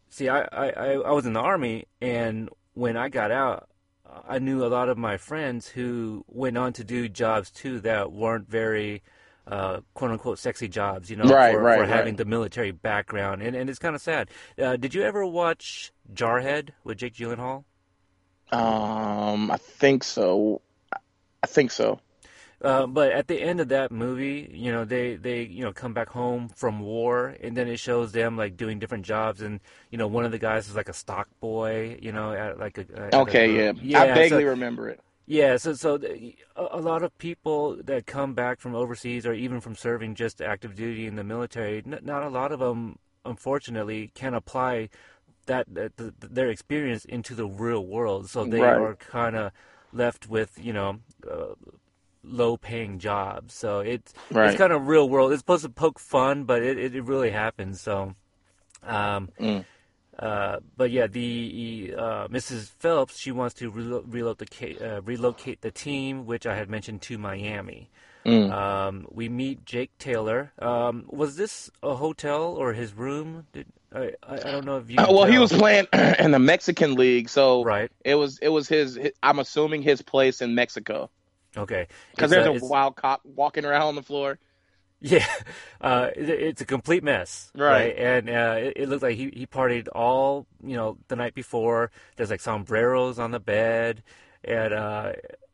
[0.09, 3.67] see, I I I was in the army, and when I got out.
[4.29, 8.13] I knew a lot of my friends who went on to do jobs too that
[8.13, 9.03] weren't very
[9.47, 11.89] uh, quote unquote sexy jobs, you know, Right, for, right, for right.
[11.89, 14.31] having the military background, and and it's kind of sad.
[14.59, 17.65] Uh, did you ever watch Jarhead with Jake Gyllenhaal?
[18.53, 20.61] Um, I think so.
[21.43, 22.01] I think so.
[22.63, 25.95] Uh, but at the end of that movie, you know, they, they, you know, come
[25.95, 29.41] back home from war and then it shows them like doing different jobs.
[29.41, 32.59] And, you know, one of the guys is like a stock boy, you know, at
[32.59, 34.03] like a, at a- Okay, yeah.
[34.03, 35.01] I so- vaguely remember it.
[35.27, 39.61] Yeah, so so the- a, lot of people that come back from overseas or even
[39.61, 44.11] from serving just active duty in the military, n- not a lot of them, unfortunately,
[44.15, 44.89] can apply
[45.47, 48.29] that, that th their experience into the real world.
[48.29, 48.77] So they Right.
[48.77, 49.53] are kind of
[49.93, 50.99] left with you know
[51.31, 51.55] uh,
[52.23, 53.55] low-paying jobs.
[53.55, 54.49] So it's Right.
[54.51, 55.33] it's kind of real world.
[55.33, 57.81] It's supposed to poke fun, but it it, really happens.
[57.81, 58.15] So.
[58.83, 59.65] Um, Mm.
[60.19, 62.71] uh, but yeah, the uh, Mrs.
[62.79, 67.19] Phelps she wants to relo- relocate uh, relocate the team, which I had mentioned to
[67.19, 67.91] Miami.
[68.25, 68.51] Mm.
[68.53, 70.53] Um, we meet Jake Taylor.
[70.59, 73.47] Um, was this a hotel or his room?
[73.53, 74.99] Did, I, I don't know if you.
[74.99, 75.87] Uh, well, he was playing
[76.19, 77.91] in the Mexican league, so right.
[78.05, 79.13] it was it was his, his.
[79.23, 81.11] I'm assuming his place in Mexico
[81.57, 84.39] Okay, because there's uh, a wild cop walking around on the floor.
[85.01, 85.27] Yeah,
[85.81, 87.97] uh, it, it's a complete mess, Right.
[87.97, 91.91] And uh, it, it looked like he, he partied all you know the night before.
[92.17, 94.03] There's like sombreros on the bed,
[94.45, 95.13] and uh,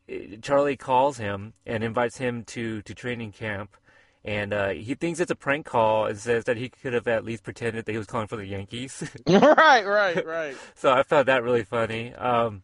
[0.08, 3.76] it- Charlie calls him and invites him to, to training camp.
[4.24, 7.24] And uh, he thinks it's a prank call and says that he could have at
[7.24, 9.08] least pretended that he was calling for the Yankees.
[9.28, 10.56] right, right, right.
[10.74, 12.12] so I found that really funny.
[12.12, 12.62] Um,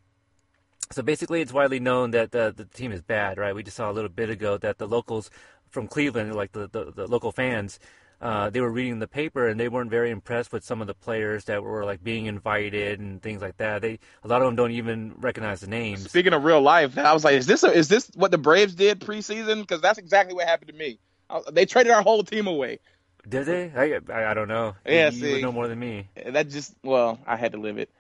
[0.93, 3.55] so basically, it's widely known that the the team is bad, right?
[3.55, 5.31] We just saw a little bit ago that the locals
[5.71, 7.79] from Cleveland, like the the, the local fans,
[8.21, 10.95] uh, they were reading the paper and they weren't very impressed with some of the
[10.95, 13.83] players that were like being invited and things like that.
[13.83, 16.05] They a lot of them don't even recognize the names.
[16.09, 18.75] Speaking of real life, I was like, is this a, is this what the Braves
[18.75, 19.63] did preseason?
[19.63, 20.99] Because that's exactly what happened to me.
[21.29, 22.79] Uh, They traded our whole team away.
[23.29, 23.71] Did they?
[23.75, 24.75] I, I, I don't know.
[24.85, 25.43] Yeah, you, you would see.
[25.43, 26.09] know more than me.
[26.27, 27.91] That just well, I had to live it.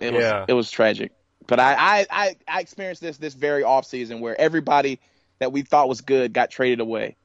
[0.00, 0.44] It was Yeah.
[0.48, 1.12] it was tragic.
[1.46, 4.98] But I, I, I, I experienced this this very off season where everybody
[5.40, 7.16] that we thought was good got traded away.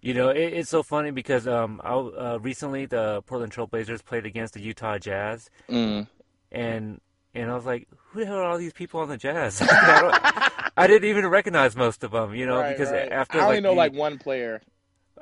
[0.00, 4.24] You know, it, it's so funny because um, I, uh, recently the Portland Trailblazers played
[4.26, 6.06] against the Utah Jazz, Mm.
[6.52, 7.00] and
[7.34, 9.60] and I was like, who the hell are all these people on the Jazz?
[9.68, 13.10] I, I didn't even recognize most of them, you know, Right, because right.
[13.12, 14.62] after I only like know the- like one player.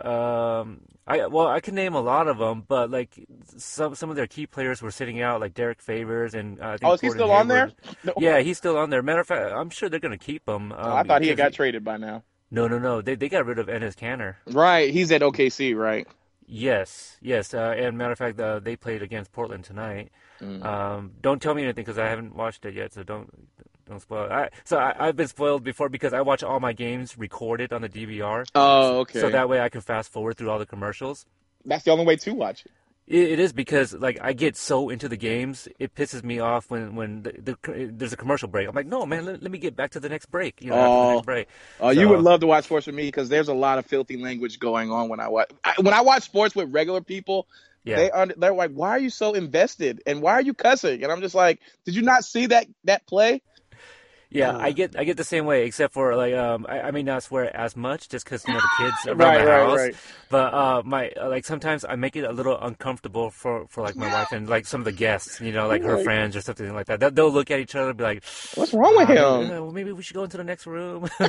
[0.00, 3.10] Um, I well, I can name a lot of them, but like
[3.56, 6.76] some some of their key players were sitting out, like Derrick Favors and uh, I
[6.78, 7.70] think Oh, is he Gordon still on there?
[8.04, 8.14] No.
[8.18, 9.02] Yeah, he's still on there.
[9.02, 10.72] Matter of fact, I'm sure they're gonna keep him.
[10.72, 12.22] Um, Oh, I thought he got traded by now.
[12.50, 13.02] No, no, no.
[13.02, 14.36] They they got rid of Enes Kanter.
[14.46, 16.06] Right, he's at OKC, right?
[16.46, 17.54] Yes, yes.
[17.54, 20.10] Uh, and matter of fact, uh, they played against Portland tonight.
[20.40, 20.64] Mm.
[20.64, 23.30] Um, don't tell me anything because I haven't watched it yet, so don't
[23.86, 24.28] don't spoil.
[24.30, 27.82] I, so I, I've been spoiled before because I watch all my games recorded on
[27.82, 29.20] the DVR, Oh, okay.
[29.20, 31.26] so that way I can fast forward through all the commercials.
[31.64, 32.72] That's the only way to watch it.
[33.06, 36.70] It, it is because like I get so into the games, it pisses me off
[36.70, 38.66] when when the, the, there's a commercial break.
[38.66, 40.62] I'm like, no, man, let, let me get back to the next break.
[40.62, 41.12] You know, after the Oh.
[41.16, 41.48] next break.
[41.82, 44.16] Uh, you would love to watch sports with me because there's a lot of filthy
[44.16, 45.50] language going on when I watch.
[45.62, 47.46] I, when I watch sports with regular people,
[47.84, 47.96] Yeah.
[47.96, 50.02] they under, they're like, "Why are you so invested?
[50.06, 53.06] And why are you cussing?" And I'm just like, "Did you not see that that
[53.06, 53.42] play?"
[54.34, 54.58] Yeah, Uh.
[54.58, 57.22] I get I get the same way, except for like um I, I may not
[57.22, 59.78] swear as much just because you know the kids around Right, my right, house.
[59.78, 59.96] right.
[60.28, 63.94] But uh my uh, like sometimes I make it a little uncomfortable for for like
[63.96, 66.74] my wife and like some of the guests, you know, like her friends or something
[66.74, 66.98] like that.
[67.14, 68.24] They'll, look at each other and be like,
[68.56, 69.48] What's wrong with "Ah, him?
[69.48, 71.08] maybe- well, maybe we should go into the next room.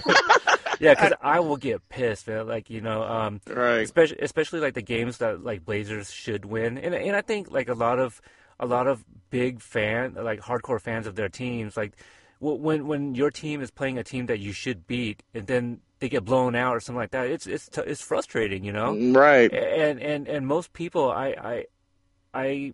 [0.79, 2.47] yeah, because I will get pissed, man.
[2.47, 3.81] Like you know, um, Right.
[3.81, 7.69] especially especially like the games that like Blazers should win, and and I think like
[7.69, 8.21] a lot of
[8.59, 11.91] a lot of big fan like hardcore fans of their teams like
[12.39, 16.09] when when your team is playing a team that you should beat and then they
[16.09, 18.93] get blown out or something like that, it's it's t- it's frustrating, you know.
[18.93, 19.53] Mm, right.
[19.53, 21.65] And and and most people, I I
[22.33, 22.73] I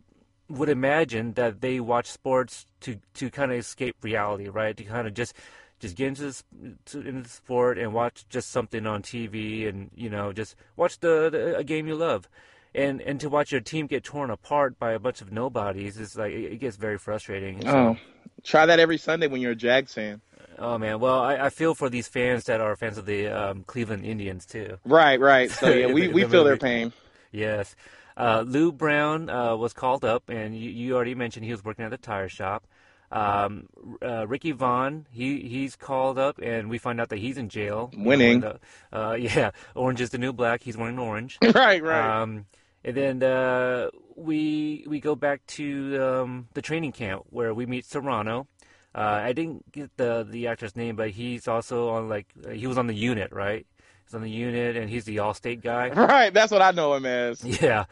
[0.49, 4.75] would imagine that they watch sports to to kind of escape reality, right?
[4.75, 5.33] To kind of just
[5.79, 6.43] just get into this,
[6.85, 10.99] to, into the sport and watch just something on TV, and you know, just watch
[10.99, 12.29] the, the a game you love.
[12.73, 16.15] And and to watch your team get torn apart by a bunch of nobodies is
[16.17, 17.61] like it, it gets very frustrating.
[17.61, 17.97] So- Oh,
[18.43, 20.21] try that every Sunday when you're a Jags fan.
[20.57, 23.63] oh man, well I, I feel for these fans that are fans of the um,
[23.65, 24.77] Cleveland Indians too.
[24.85, 25.19] Right.
[25.19, 25.51] Right.
[25.51, 26.93] So yeah, we we feel their pain.
[27.33, 27.75] Yes.
[28.17, 31.85] Uh, Lou Brown uh, was called up, and you, you already mentioned he was working
[31.85, 32.65] at the tire shop.
[33.11, 33.67] Um,
[34.01, 37.89] uh, Ricky Vaughn, he he's called up, and we find out that he's in jail.
[37.91, 38.39] You know, Winning.
[38.41, 38.59] the-
[38.93, 40.61] uh, yeah, orange is the new black.
[40.61, 41.37] He's wearing orange.
[41.55, 41.81] right.
[41.83, 42.21] Right.
[42.21, 42.45] Um,
[42.83, 47.85] and then uh, we we go back to um, the training camp where we meet
[47.85, 48.47] Cerrano.
[48.93, 52.77] Uh, I didn't get the the actor's name, but he's also on like he was
[52.77, 53.65] on the unit, right?
[54.05, 55.89] He's on the unit, and he's the All-State guy.
[55.95, 56.33] right.
[56.33, 57.43] That's what I know him as.
[57.61, 57.85] Yeah.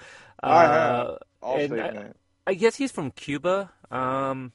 [0.43, 2.11] Uh, All and state I-
[2.47, 3.71] I guess he's from Cuba.
[3.91, 4.53] Um,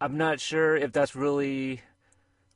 [0.00, 1.80] I'm not sure if that's really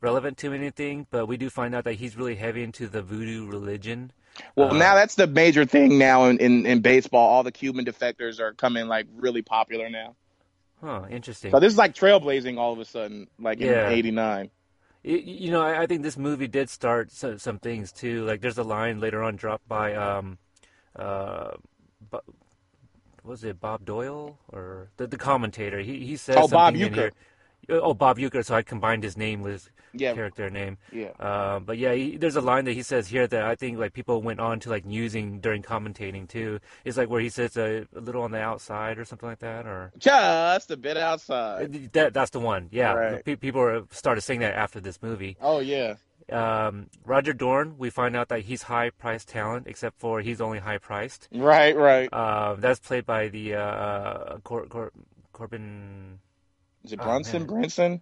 [0.00, 3.46] relevant to anything, but we do find out that he's really heavy into the voodoo
[3.46, 4.12] religion.
[4.57, 7.29] Well, Uh, now that's the major thing now in, in, in baseball.
[7.29, 10.16] All the Cuban defectors are coming like really popular now.
[10.83, 11.50] Huh, interesting.
[11.50, 13.88] So this is like trailblazing all of a sudden, like Yeah.
[13.88, 14.50] in '89.
[15.05, 18.24] Y- you know, I, I think this movie did start some, some things too.
[18.24, 20.38] Like, there's a line later on dropped by, um,
[20.96, 21.53] uh,
[22.11, 22.22] Bo-
[23.22, 25.81] was it Bob Doyle or the the commentator?
[25.81, 26.94] He he says Oh, Bob in Uecker.
[26.94, 27.12] here.
[27.70, 28.44] Oh, Bob Uecker.
[28.44, 30.78] So I combined his name with Yeah, character name.
[30.92, 31.11] yeah.
[31.18, 33.92] Uh, but yeah, he, there's a line that he says here that I think like
[33.92, 36.61] people went on to like using during commentating too.
[36.85, 39.66] It's like where he says a, a little on the outside or something like that,
[39.66, 41.92] or Just a bit outside.
[41.92, 42.68] that that's the one.
[42.70, 43.24] Yeah, Right.
[43.24, 45.37] Pe- people started saying that after this movie.
[45.40, 45.94] Oh yeah.
[46.30, 50.61] Um, Roger Dorn, we find out that he's high priced talent, except for he's only
[50.61, 51.28] high priced.
[51.35, 52.09] Right, right.
[52.12, 54.92] Uh, that's played by the uh, Cor- Cor-
[55.33, 56.20] Corbin.
[56.84, 58.00] Is it oh, Brunson?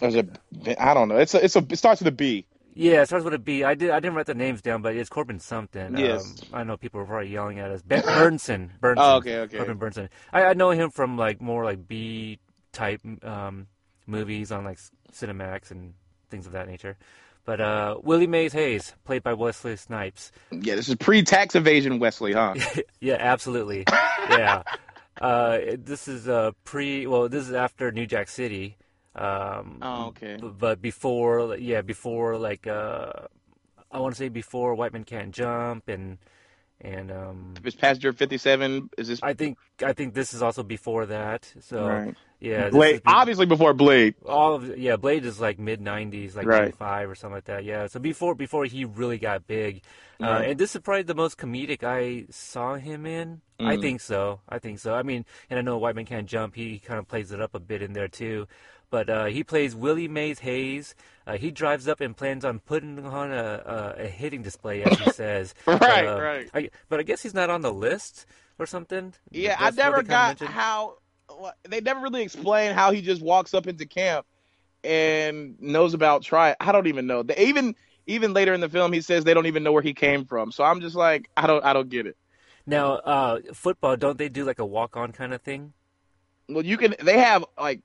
[0.00, 0.38] Or is it?
[0.78, 1.16] I don't know.
[1.16, 1.64] It's a, it's a.
[1.70, 2.46] It starts with a B.
[2.74, 3.64] Yeah, it starts with a B.
[3.64, 3.90] I did.
[3.90, 5.96] I didn't write the names down, but it's Corbin something.
[5.96, 6.24] Yes.
[6.24, 7.82] Um, I know people are probably yelling at us.
[7.82, 8.70] Ben- Bernsen.
[8.80, 8.94] Bernsen.
[8.98, 9.58] Oh, okay, okay.
[9.58, 10.08] Corbin Bernsen.
[10.32, 12.38] I, I know him from like more like B
[12.72, 13.66] type um,
[14.06, 14.78] movies on like
[15.12, 15.94] Cinemax and
[16.30, 16.96] things of that nature.
[17.44, 20.30] But uh, Willie Mays Hayes, played by Wesley Snipes.
[20.52, 22.54] Yeah, this is pre-tax evasion, Wesley, huh?
[23.00, 23.84] yeah, absolutely.
[24.30, 24.62] yeah.
[25.20, 27.06] Uh, this is uh, pre.
[27.06, 28.76] Well, this is after New Jack City.
[29.14, 30.36] Um, Oh, okay.
[30.40, 33.12] b- but before, yeah, before like uh,
[33.90, 36.18] I want to say before White Men Can't Jump and
[36.80, 41.06] and um, it's passenger 57, is this I think I think this is also before
[41.06, 41.52] that.
[41.60, 42.14] So right?
[42.42, 44.14] Yeah, Blade, is obviously before Blade.
[44.26, 46.74] all of yeah, Blade is like mid '90s, like Right.
[46.76, 47.64] '95 or something like that.
[47.64, 49.82] Yeah, so before before he really got big,
[50.20, 53.40] uh, and this is probably the most comedic I saw him in.
[53.60, 53.80] I Mm.
[53.80, 54.40] think so.
[54.48, 54.94] I think so.
[54.94, 56.56] I mean, and I know White Man Can't Jump.
[56.56, 58.46] He kind of plays it up a bit in there too.
[58.90, 60.94] but uh, he plays Willie Mays Hayes.
[61.26, 64.98] Uh, he drives up and plans on putting on a, a, a hitting display, as
[64.98, 65.54] he says.
[65.66, 66.50] right, but, uh, right.
[66.52, 68.26] I, but I guess he's not on the list
[68.58, 69.14] or something.
[69.30, 70.98] Yeah, I what never they kinda got how
[71.68, 74.26] they never really explain how he just walks up into camp
[74.84, 76.56] and knows about try.
[76.60, 77.22] I don't even know.
[77.22, 77.74] They, even
[78.06, 80.52] even later in the film, he says they don't even know where he came from.
[80.52, 82.16] So I'm just like, I don't, I don't get it.
[82.66, 85.72] Now, uh, football, don't they do like a walk-on kind of thing?
[86.48, 86.94] Well, you can.
[87.02, 87.80] They have like,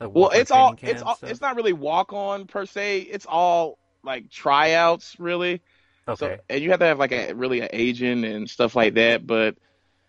[0.00, 1.30] Like well, it's all, training it's all, stuff?
[1.30, 3.00] it's not really walk on per se.
[3.00, 5.62] It's all like tryouts, really.
[6.08, 6.36] okay.
[6.36, 9.26] So, and you have to have like a really an agent and stuff like that.
[9.26, 9.56] But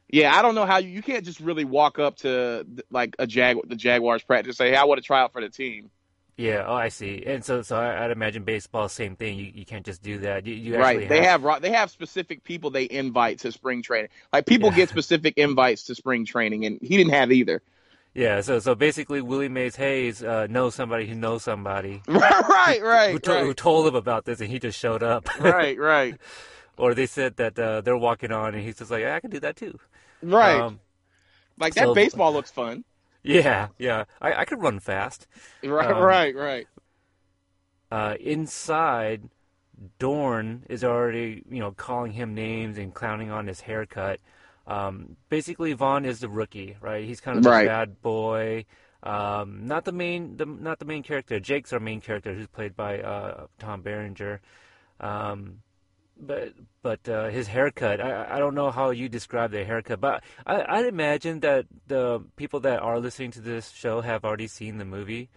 [0.10, 3.28] yeah, I don't know how you, you can't just really walk up to like a
[3.28, 5.90] jag the Jaguars practice and say, "Hey, I want to try out for the team."
[6.40, 6.66] Yeah.
[6.68, 7.24] Oh, I see.
[7.26, 9.40] And so, so I, I'd imagine baseball, same thing.
[9.40, 10.46] You, you can't just do that.
[10.46, 11.10] You, you Right?
[11.10, 14.10] They have ro- they have specific people they invite to spring training.
[14.32, 14.76] Like people Yeah.
[14.76, 17.64] get specific invites to spring training, and he didn't have either.
[18.14, 18.42] Yeah.
[18.42, 23.20] So, so basically, Willie Mays Hayes uh, knows somebody who knows somebody right, right, who,
[23.20, 25.28] to- who told him about this, and he just showed up.
[25.40, 26.16] right, right,
[26.78, 29.40] or they said that uh, they're walking on, and he's just like, I can do
[29.40, 29.80] that too.
[30.22, 30.60] Right.
[30.60, 30.80] Um,
[31.60, 32.84] like that so- baseball looks fun.
[33.24, 33.68] yeah.
[33.78, 34.06] Yeah.
[34.22, 35.28] I, I could run fast.
[35.64, 36.68] Right, Um, right, right.
[37.92, 39.30] uh, inside,
[40.00, 44.20] Dorn is already, you know, calling him names and clowning on his haircut.
[44.66, 47.06] Um, basically, Vaughn is the rookie, right?
[47.06, 47.68] He's kind of the Right.
[47.68, 48.66] bad boy,
[49.04, 51.40] um, not the main, the, not the main character.
[51.40, 54.42] Jake's our main character, who's played by uh, Tom Berenger.
[55.00, 55.60] Um,
[56.20, 60.24] but but uh, his haircut, I, I don't know how you describe the haircut, but
[60.46, 64.78] I, I'd imagine that the people that are listening to this show have already seen
[64.78, 65.30] the movie.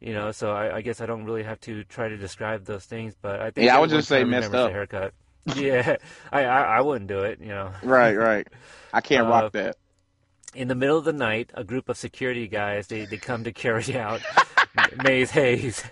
[0.00, 2.84] You know, so I, I guess I don't really have to try to describe those
[2.84, 4.70] things, but I think Yeah, I would just say messed up.
[4.70, 5.14] Haircut.
[5.56, 5.96] Yeah,
[6.32, 7.38] I, I I wouldn't do it.
[7.40, 8.48] You know, Right, right.
[8.94, 9.76] I can't Uh, rock that.
[10.54, 13.52] In the middle of the night, a group of security guys they, they come to
[13.52, 14.20] carry out
[15.02, 15.82] Mays Hayes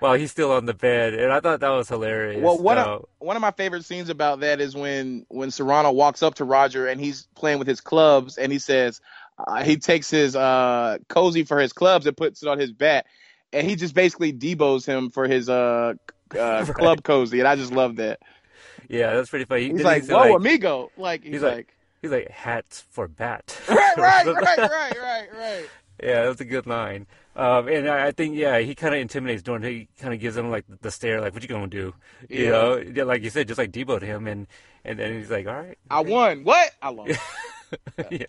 [0.00, 2.42] while he's still on the bed, and I thought that was hilarious.
[2.42, 5.94] Well, one Uh, of one of my favorite scenes about that is when when Cerrano
[5.94, 9.00] walks up to Roger and he's playing with his clubs and he says
[9.38, 13.06] uh, he takes his uh cozy for his clubs and puts it on his bat
[13.52, 15.94] and he just basically debos him for his uh, uh
[16.38, 16.74] Right.
[16.74, 18.20] club cozy and I just love that.
[18.88, 19.62] yeah, that's pretty funny.
[19.62, 23.08] He- He's like, "Whoa, like, amigo!" Like he's, he's like, like- he's like hats for
[23.08, 23.58] bat.
[23.68, 25.64] "Right, right, right, right, right, right."
[26.02, 27.06] Yeah, that's a good line.
[27.36, 29.62] Um, and I, I think, yeah, he kind of intimidates Dorn.
[29.62, 31.94] He kind of gives him like the stare, like, "What you gonna do?"
[32.28, 32.50] You Yeah.
[32.50, 34.46] know, yeah, like you said, just like Debo to him, and
[34.84, 36.44] and then he's like, "All right." I won.
[36.44, 36.72] What?
[36.82, 37.18] I lost.
[38.10, 38.26] yeah.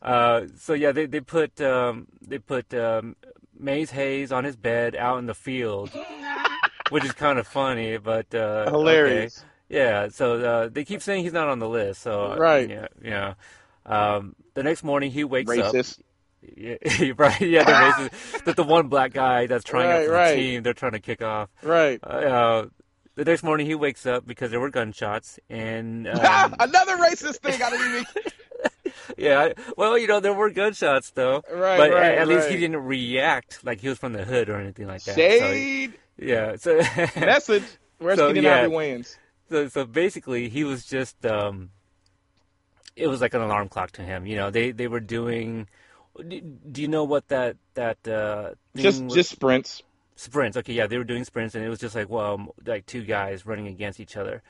[0.00, 3.16] Uh, so yeah, they they put um, they put um,
[3.58, 5.90] Mays Hayes on his bed out in the field,
[6.90, 9.28] which is kind of funny, but uh, okay.
[9.68, 12.02] Yeah, so uh, they keep saying he's not on the list.
[12.02, 12.68] So uh, Right.
[12.68, 13.34] yeah, yeah.
[13.84, 15.74] Um, the next morning he wakes up.
[15.74, 16.00] Racist.
[16.56, 16.76] Yeah,
[17.16, 17.40] right.
[17.40, 18.44] Yeah, the racist.
[18.44, 21.00] That the one black guy that's trying out Right, for the team, they're trying to
[21.00, 21.48] kick off.
[21.62, 21.98] Right.
[22.02, 22.66] Uh,
[23.16, 27.60] the next morning he wakes up because there were gunshots, and um, Another racist thing.
[27.60, 28.06] I didn't even.
[29.18, 32.56] yeah, well, you know there were gunshots though, Right, but right, at, at least he
[32.56, 35.14] didn't react like he was from the hood or anything like that.
[35.14, 36.76] So, Shade yeah, so
[37.16, 37.64] message.
[37.98, 38.58] Where's So, Keenen yeah.
[38.62, 39.16] Ivory Wayans?
[39.50, 41.70] So so basically he was just um,
[42.96, 44.26] it was like an alarm clock to him.
[44.26, 45.68] You know, they they were doing.
[46.16, 49.14] Do do you know what that that uh, thing Just was?
[49.14, 49.82] just sprints.
[50.16, 50.56] Sprints.
[50.56, 53.46] Okay, yeah, they were doing sprints, and it was just like, well, like two guys
[53.46, 54.42] running against each other.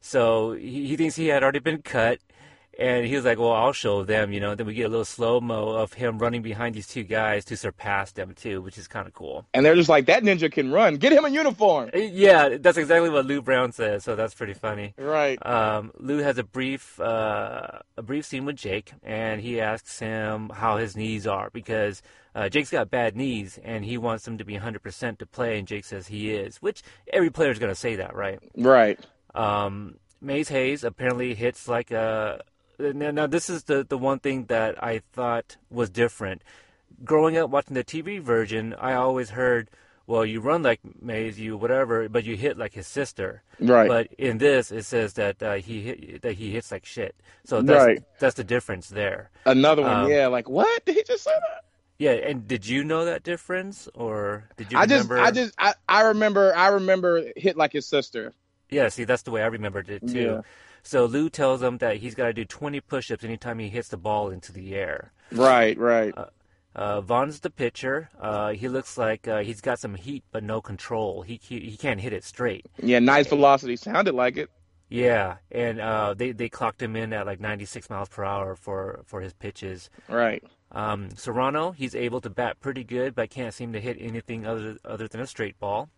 [0.00, 2.20] So he, he thinks he had already been cut,
[2.78, 4.54] and he was like, well, I'll show them, you know.
[4.54, 7.56] Then we get a little slow mo of him running behind these two guys to
[7.56, 9.46] surpass them too, which is kind of cool.
[9.54, 10.96] And they're just like, that ninja can run.
[10.96, 11.90] Get him a uniform.
[11.94, 14.94] Uh, Yeah, that's exactly what Lou Brown says, so that's pretty funny.
[14.98, 15.44] Right.
[15.44, 20.50] Um, Lou has a brief uh, a brief scene with Jake, and he asks him
[20.50, 22.02] how his knees are because
[22.34, 25.66] uh, Jake's got bad knees, and he wants him to be 100% to play, and
[25.66, 28.38] Jake says he is, which every player's going to say that, right?
[28.54, 29.00] Right.
[29.34, 32.42] Um, Mays Hayes apparently hits like a.
[32.78, 36.42] Now, now, this is the, the one thing that I thought was different.
[37.04, 39.70] Growing up watching the TV version, I always heard,
[40.06, 43.42] well, you run like Mays, you whatever, but you hit like his sister.
[43.60, 43.88] Right.
[43.88, 47.14] But in this, it says that uh, he hit, that he hits like shit.
[47.44, 48.02] So that's Right.
[48.18, 49.30] that's the difference there.
[49.44, 50.04] Another one.
[50.04, 50.26] um, yeah.
[50.28, 50.84] Like what?
[50.84, 51.64] Did he just say that?
[51.98, 55.10] Yeah, and did you know that difference, or did you I just.
[55.10, 58.34] I just, I, I remember, I remember hit like his sister.
[58.68, 60.20] Yeah, see, that's the way I remembered it too.
[60.20, 60.40] Yeah.
[60.86, 63.96] So Lou tells him that he's got to do 20 push-ups anytime he hits the
[63.96, 65.12] ball into the air.
[65.32, 65.76] Right.
[65.76, 66.14] Right.
[66.76, 68.08] Uh, Vaughn's the pitcher.
[68.20, 71.22] Uh, he looks like uh, he's got some heat but no control.
[71.22, 72.66] He, he he can't hit it straight.
[72.80, 73.00] yeah.
[73.00, 73.74] Nice velocity.
[73.76, 74.48] Sounded like it.
[74.88, 79.00] Yeah, and uh, they they clocked him in at like 96 miles per hour for
[79.06, 79.90] for his pitches.
[80.08, 80.44] Right.
[80.70, 84.76] Um, Cerrano, he's able to bat pretty good, but can't seem to hit anything other
[84.84, 85.88] other than a straight ball.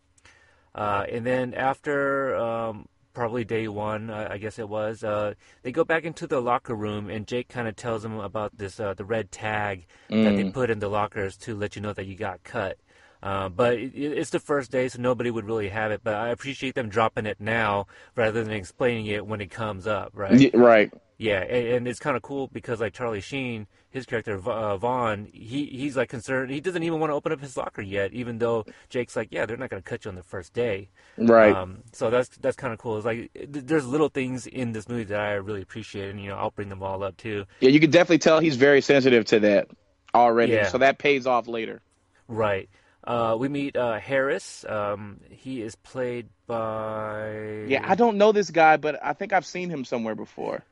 [0.74, 2.86] Uh, and then after um,
[3.18, 6.76] probably day one, I, I guess it was, uh, they go back into the locker
[6.76, 10.22] room, and Jake kind of tells them about this uh, the red tag mm.
[10.22, 10.54] that they mm.
[10.54, 12.78] put in the lockers to let you know that you got cut.
[13.20, 16.02] Uh, but it, it's the first day, so nobody would really have it.
[16.04, 20.12] But I appreciate them dropping it now rather than explaining it when it comes up,
[20.14, 20.38] right?
[20.38, 20.92] Yeah, right.
[21.16, 25.28] Yeah, and, and it's kind of cool because like Charlie Sheen, his character uh, Vaughn,
[25.32, 26.50] he he's like concerned.
[26.50, 29.46] He doesn't even want to open up his locker yet, even though Jake's like, yeah,
[29.46, 30.90] they're not going to cut you on the first day.
[31.16, 31.54] Right.
[31.54, 32.96] Um, so that's that's kind of cool.
[32.96, 36.36] It's like there's little things in this movie that I really appreciate, and you know
[36.36, 37.46] I'll bring them all up too.
[37.60, 39.68] Yeah, you can definitely tell he's very sensitive to that
[40.14, 40.52] already.
[40.52, 40.68] Yeah.
[40.68, 41.80] So that pays off later.
[42.26, 42.68] Right.
[43.04, 44.66] Uh, we meet uh, Harris.
[44.68, 47.64] Um, he is played by.
[47.66, 50.62] Yeah, I don't know this guy, but I think I've seen him somewhere before.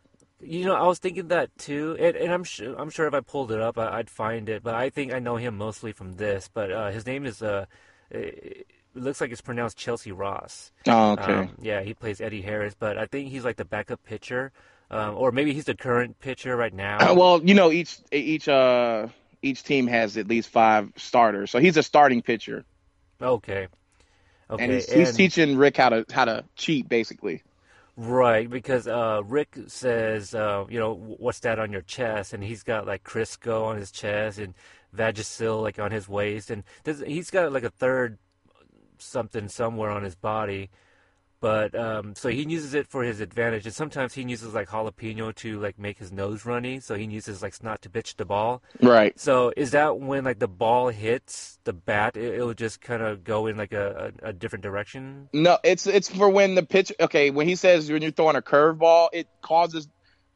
[0.40, 3.20] You know, I was thinking that too, and, and I'm sure I'm sure if I
[3.20, 4.62] pulled it up, I, would find it.
[4.62, 6.50] But I think I know him mostly from this.
[6.52, 7.66] But uh, his name is uh,
[8.10, 10.72] it looks like it's pronounced Chelcie Ross.
[10.86, 11.32] Oh, okay.
[11.32, 14.52] Um, yeah, he plays Eddie Harris, but I think he's like the backup pitcher,
[14.90, 17.14] um, or maybe he's the current pitcher right now.
[17.14, 19.08] well, you know, each each uh
[19.42, 22.64] each team has at least five starters, so he's a starting pitcher.
[23.20, 23.68] Okay.
[24.48, 24.62] Okay.
[24.62, 27.42] And he's, he's teaching Rick how to how to cheat, basically.
[27.98, 32.34] Right, because uh, Rick says, uh, you know, what's that on your chest?
[32.34, 34.52] And he's got like Crisco on his chest and
[34.94, 36.62] Vagisil like on his waist, and
[37.06, 38.18] he's got like a third
[38.98, 40.70] something somewhere on his body.
[41.40, 45.34] But um, so he uses it for his advantage, and sometimes he uses like jalapeno
[45.36, 46.80] to like make his nose runny.
[46.80, 48.62] So he uses like snot to pitch the ball.
[48.80, 49.18] Right.
[49.20, 53.22] So is that when like the ball hits the bat, it, will just kind of
[53.22, 55.28] go in like a, a, a, different direction?
[55.34, 56.90] No, it's it's for when the pitch.
[57.00, 59.88] Okay, when he says when you're throwing a curveball, it causes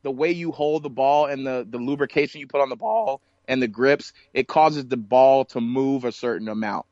[0.03, 3.23] the way you hold the ball and the the lubrication you put on the ball
[3.49, 4.13] and the grips.
[4.35, 6.85] It causes the ball to move a certain amount.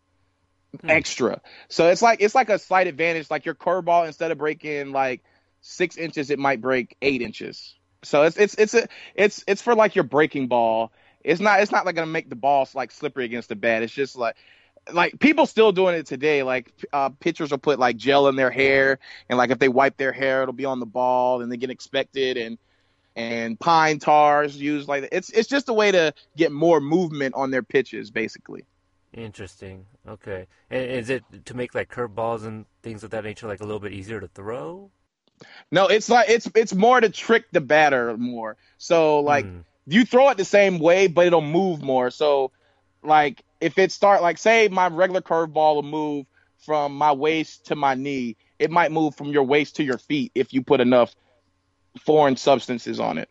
[0.82, 0.90] Hmm.
[0.90, 1.40] extra.
[1.68, 3.30] So it's like it's like a slight advantage.
[3.30, 5.22] Like your curveball, instead of breaking like
[5.60, 7.74] six inches, it might break eight inches.
[8.02, 10.92] So it's it's it's a, it's it's for like your breaking ball.
[11.24, 13.82] It's not it's not like gonna make the ball like slippery against the bat.
[13.82, 14.36] It's just like
[14.92, 16.42] like people still doing it today.
[16.42, 18.98] Like uh, pitchers will put like gel in their hair,
[19.28, 21.70] and like if they wipe their hair, it'll be on the ball, and they get
[21.70, 22.36] expected.
[22.36, 22.58] And
[23.16, 27.50] and pine tars used like it's it's just a way to get more movement on
[27.50, 28.64] their pitches, basically.
[29.12, 29.86] Interesting.
[30.06, 30.46] Okay.
[30.70, 33.80] And is it to make like curveballs and things of that nature like a little
[33.80, 34.90] bit easier to throw?
[35.70, 38.56] No, it's like it's it's more to trick the batter more.
[38.76, 39.64] So like mm.
[39.86, 42.10] you throw it the same way, but it'll move more.
[42.10, 42.50] So
[43.02, 46.26] like if it start like say my regular curveball will move
[46.58, 50.32] from my waist to my knee, it might move from your waist to your feet
[50.34, 51.14] if you put enough
[52.04, 53.30] foreign substances on it.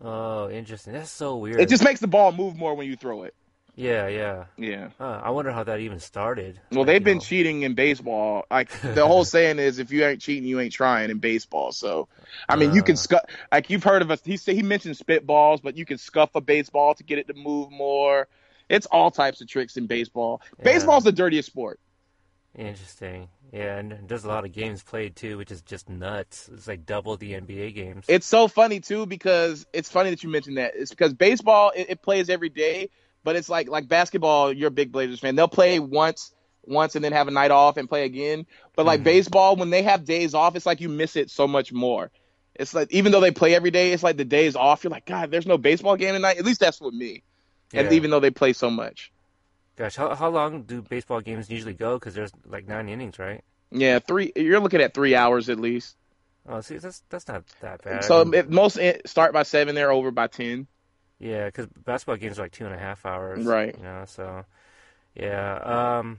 [0.00, 0.92] Oh, interesting.
[0.92, 1.60] That's so weird.
[1.60, 3.34] It just makes the ball move more when you throw it.
[3.76, 4.88] Yeah, yeah, yeah.
[4.98, 6.58] Uh, I wonder how that even started.
[6.70, 7.22] Well, like, they've been know.
[7.22, 8.46] cheating in baseball.
[8.50, 11.72] Like the whole saying is, if you ain't cheating, you ain't trying in baseball.
[11.72, 12.08] So,
[12.48, 12.98] I mean, uh, you can uh.
[12.98, 13.20] scuff.
[13.52, 14.22] Like you've heard of us.
[14.24, 17.34] He said he mentioned spitballs, but you can scuff a baseball to get it to
[17.34, 18.28] move more.
[18.68, 20.40] It's all types of tricks in baseball.
[20.58, 20.64] Yeah.
[20.64, 21.78] Baseball's the dirtiest sport.
[22.56, 23.28] Interesting.
[23.52, 26.48] Yeah, and there's a lot of games played too, which is just nuts.
[26.52, 28.06] It's like double the NBA games.
[28.08, 30.72] It's so funny too because it's funny that you mentioned that.
[30.74, 32.88] It's because baseball it, it plays every day,
[33.26, 34.52] but it's like like basketball.
[34.52, 35.34] You're a big Blazers fan.
[35.34, 36.32] They'll play once
[36.64, 38.46] once and then have a night off and play again.
[38.76, 39.04] But like mm-hmm.
[39.04, 42.12] baseball, when they have days off, it's like you miss it so much more.
[42.54, 44.84] It's like even though they play every day, it's like the days off.
[44.84, 46.38] You're like, God, there's no baseball game tonight.
[46.38, 47.24] At least that's with me.
[47.72, 47.80] Yeah.
[47.80, 49.10] And even though they play so much.
[49.74, 51.98] Gosh, how how long do baseball games usually go?
[51.98, 53.42] Because there's like nine innings, right?
[53.72, 54.30] Yeah, three.
[54.36, 55.96] You're looking at three hours at least.
[56.48, 58.04] Oh, see, that's that's not that bad.
[58.04, 60.68] So most start by seven, they're over by ten.
[61.18, 63.44] Yeah, because basketball games are like two and a half hours.
[63.44, 63.74] Right.
[63.76, 64.44] You know, so
[65.14, 65.98] yeah.
[65.98, 66.18] Um,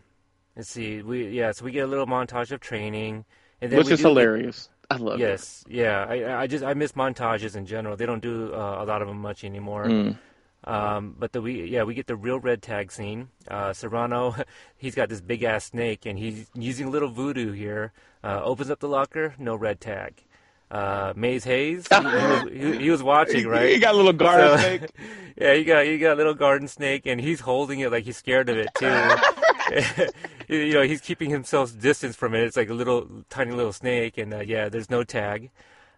[0.55, 1.01] let's see.
[1.01, 3.25] We yeah, so we get a little montage of training,
[3.61, 4.69] and then which is hilarious.
[4.89, 5.23] Get, I love it.
[5.23, 5.75] yes, it.
[5.75, 6.05] yeah.
[6.07, 7.95] I I just I miss montages in general.
[7.95, 9.85] They don't do uh, a lot of them much anymore.
[9.85, 10.17] Mm.
[10.63, 13.29] Um, but the we yeah we get the real red tag scene.
[13.47, 14.43] Uh, Cerrano,
[14.77, 17.93] he's got this big ass snake, and he's using a little voodoo here.
[18.23, 20.23] Uh, opens up the locker, no red tag
[20.71, 21.87] uh, Mays Hayes.
[21.97, 23.69] He, he, was, he, he, was watching, right?
[23.69, 24.91] He got a little garden so, snake.
[25.39, 28.17] Yeah, he got he got a little garden snake, and he's holding it like he's
[28.17, 30.07] scared of it too.
[30.47, 32.41] you know, he's keeping himself distance from it.
[32.41, 35.51] It's like a little tiny little snake, and uh, yeah, there's no tag,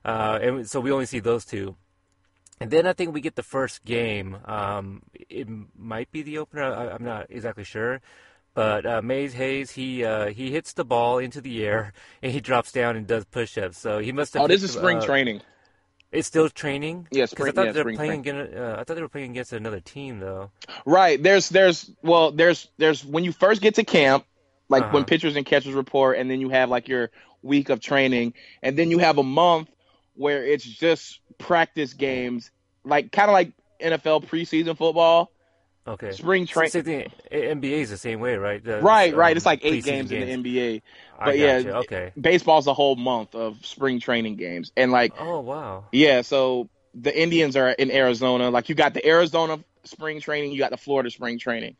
[0.03, 1.77] uh, and so we only see those two.
[2.59, 4.37] And then I think we get the first game.
[4.43, 5.47] Um, it
[5.77, 6.63] might be the opener.
[6.63, 8.01] I, I'm not exactly sure.
[8.53, 12.39] But uh, Mays Hayes, he uh, he hits the ball into the air and he
[12.41, 13.77] drops down and does push-ups.
[13.77, 14.43] So he must have.
[14.43, 15.41] Oh, this is spring uh, training.
[16.11, 17.07] It's still training.
[17.11, 18.53] Yeah, 'Cause spring- I thought yeah, they were spring playing against.
[18.57, 20.49] Uh, I thought they were playing against another team though.
[20.85, 21.21] Right.
[21.21, 24.25] There's there's well there's there's when you first get to camp,
[24.69, 24.91] like Uh-huh.
[24.93, 27.11] when pitchers and catchers report, and then you have like your
[27.43, 28.33] week of training,
[28.63, 29.69] and then you have a month
[30.15, 32.49] where it's just practice games,
[32.83, 35.31] like kind of like NFL preseason football,
[35.87, 36.11] Okay.
[36.13, 36.71] spring training.
[36.83, 37.11] Thing.
[37.31, 38.63] NBA is the same way, right?
[38.63, 39.31] The, Right, right.
[39.31, 40.81] um, It's like eight preseason games, in the NBA.
[41.19, 41.75] I but yeah, gotcha.
[41.77, 42.13] Okay.
[42.19, 45.85] Baseball's a whole month of spring training games, and like Oh wow.
[45.91, 48.49] yeah, so the Indians are in Arizona.
[48.49, 51.75] Like you got the Arizona spring training, you got the Florida spring training,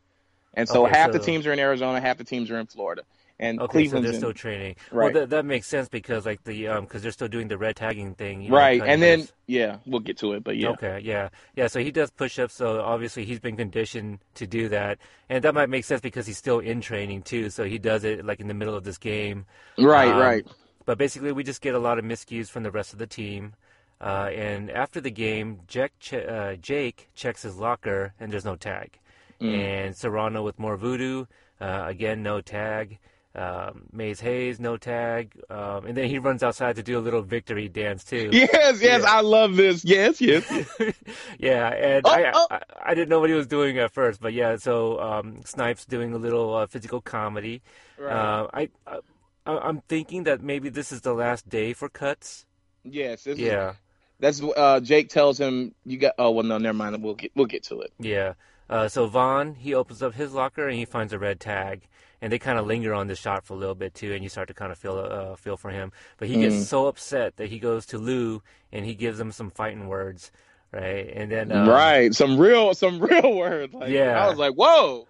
[0.54, 3.02] and so Okay, half the teams are in Arizona, half the teams are in Florida,
[3.40, 4.76] and Okay, so Cleveland's they're in, still training.
[4.92, 5.12] Right.
[5.12, 7.74] Well, that that makes sense because like the um because they're still doing the red
[7.74, 8.42] tagging thing.
[8.42, 11.30] You know, right, cutting and then yeah, we'll get to it, but yeah, Okay, yeah,
[11.56, 11.66] yeah.
[11.66, 12.54] So he does push-ups.
[12.54, 16.38] So obviously he's been conditioned to do that, and that might make sense because he's
[16.38, 17.50] still in training too.
[17.50, 19.46] So he does it like in the middle of this game.
[19.78, 20.46] right, Um, right,
[20.84, 23.54] But basically, we just get a lot of miscues from the rest of the team.
[24.02, 28.56] Uh, and after the game, Jack che- uh, Jake checks his locker, and there's no
[28.56, 28.98] tag.
[29.40, 29.58] Mm.
[29.58, 31.26] And Cerrano with more voodoo,
[31.60, 32.98] uh, again no tag.
[33.32, 37.22] Um, Mays Hayes no tag, um, and then he runs outside to do a little
[37.22, 38.28] victory dance too.
[38.32, 39.04] yes, yes, Yeah.
[39.06, 40.94] I love this, yes, yes, yes.
[41.38, 42.46] yeah, and Oh, I, oh.
[42.50, 44.56] I I didn't know what he was doing at first, but yeah.
[44.56, 47.62] So um, Snipes doing a little uh, physical comedy.
[47.98, 48.12] Right.
[48.12, 48.98] Uh, I, I
[49.46, 52.46] I'm thinking that maybe this is the last day for cuts.
[52.82, 53.74] yes, this is, Yeah,
[54.18, 56.14] that's uh, Jake tells him you got.
[56.18, 57.00] Oh well, no, never mind.
[57.00, 57.92] We'll get we'll get to it.
[58.00, 58.32] yeah.
[58.70, 61.88] Uh, so Vaughn he opens up his locker and he finds a red tag,
[62.22, 64.30] and they kind of linger on this shot for a little bit too, and you
[64.30, 65.92] start to kind of feel uh, feel for him.
[66.18, 66.40] But he Mm.
[66.40, 68.42] gets so upset that he goes to Lou
[68.72, 70.32] and he gives him some fighting words,
[70.72, 71.10] right?
[71.14, 73.74] And then um, right, some real some real words.
[73.74, 74.14] Like, Yeah.
[74.14, 75.08] I was like, whoa,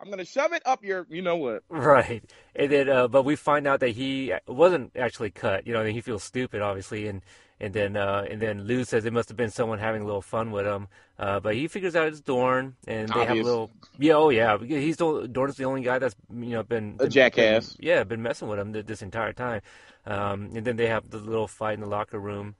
[0.00, 1.06] I'm gonna shove it up your.
[1.10, 1.64] You know what?
[1.68, 2.22] Right,
[2.54, 5.66] and then uh, but we find out that he wasn't actually cut.
[5.66, 7.22] You know, and he feels stupid, obviously, and
[7.60, 10.22] and then uh, and then Lou says it must have been someone having a little
[10.22, 10.88] fun with him.
[11.18, 14.58] Uh, but he figures out it's Dorn, and they have a little yeah, oh yeah,
[14.58, 17.74] he's the Dorn's the only guy that's you know been A jackass.
[17.74, 19.62] been- yeah, been messing with him th- this entire time.
[20.04, 22.54] Um, and then they have the little fight in the locker room.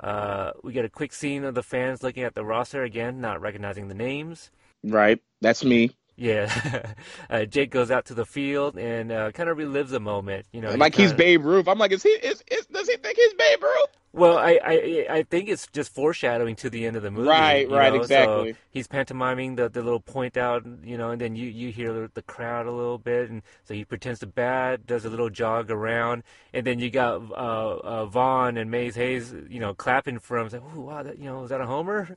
[0.00, 3.40] Uh, we get a quick scene of the fans looking at the roster again, not
[3.40, 4.50] recognizing the names.
[4.82, 5.90] Right, that's me.
[6.18, 6.94] Yeah,
[7.30, 10.46] uh, Jake goes out to the field and uh, kind of relives the moment.
[10.52, 11.68] You know, he like he's kinda- Babe Ruth.
[11.68, 12.08] I'm like, is he?
[12.08, 13.96] Is, is does he think he's Babe Ruth?
[14.12, 17.28] Well, I, I I think it's just foreshadowing to the end of the movie.
[17.28, 18.00] Right, right, know?
[18.00, 18.52] exactly.
[18.52, 22.08] So he's pantomiming the, the little point out, you know, and then you, you hear
[22.12, 25.70] the, crowd a little bit, and so he pretends to bat, does a little jog
[25.70, 30.38] around, and then you got uh, uh, Vaughn and Mays Hayes, you know, clapping for
[30.38, 30.50] him.
[30.74, 32.16] Oh wow, that, you know, is that a homer?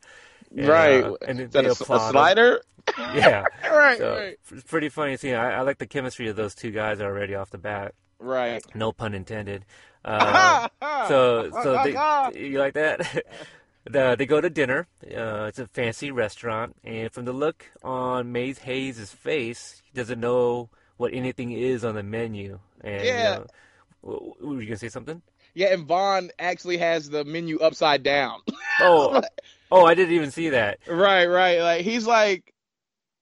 [0.55, 2.11] And, right, uh, and is that they a, applaud a him.
[2.11, 2.61] slider?
[2.97, 5.35] Yeah, right, so right, it's pretty funny scene.
[5.35, 7.93] I, I like the chemistry of those two guys already off the bat.
[8.19, 8.63] right.
[8.75, 9.65] No pun intended.
[10.03, 10.67] Uh,
[11.07, 13.23] so so they, you like that?
[13.87, 14.87] the, they go to dinner.
[15.05, 20.19] Uh, it's a fancy restaurant, and from the look on Mays Hayes' face, he doesn't
[20.19, 22.57] know what anything is on the menu.
[22.83, 23.33] And Yeah.
[23.33, 23.39] you
[24.01, 25.21] know, were you gonna say something?
[25.53, 28.39] yeah, and Vaughn actually has the menu upside down.
[28.79, 29.21] Oh,
[29.71, 30.79] oh, I didn't even see that.
[30.87, 31.59] right, right.
[31.61, 32.53] Like he's like,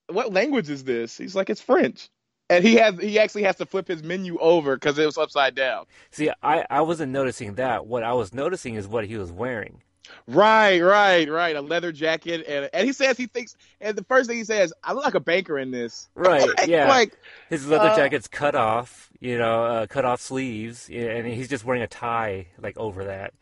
[0.08, 1.18] what language is this?
[1.18, 2.10] He's like, it's French.
[2.52, 5.54] And he has he actually has to flip his menu over because it was upside
[5.54, 5.86] down.
[6.10, 7.86] See, I, I wasn't noticing that.
[7.86, 9.84] What I was noticing is what he was wearing.
[10.26, 11.56] Right, right, right.
[11.56, 14.74] A leather jacket, and and he says he thinks, and the first thing he says,
[14.84, 16.10] I look like a banker in this.
[16.16, 16.88] Right, Like- yeah.
[16.88, 17.16] Like,
[17.52, 21.64] His leather Uh, jacket's cut off, you know, uh, cut off sleeves, and he's just
[21.64, 23.36] wearing a tie like over that.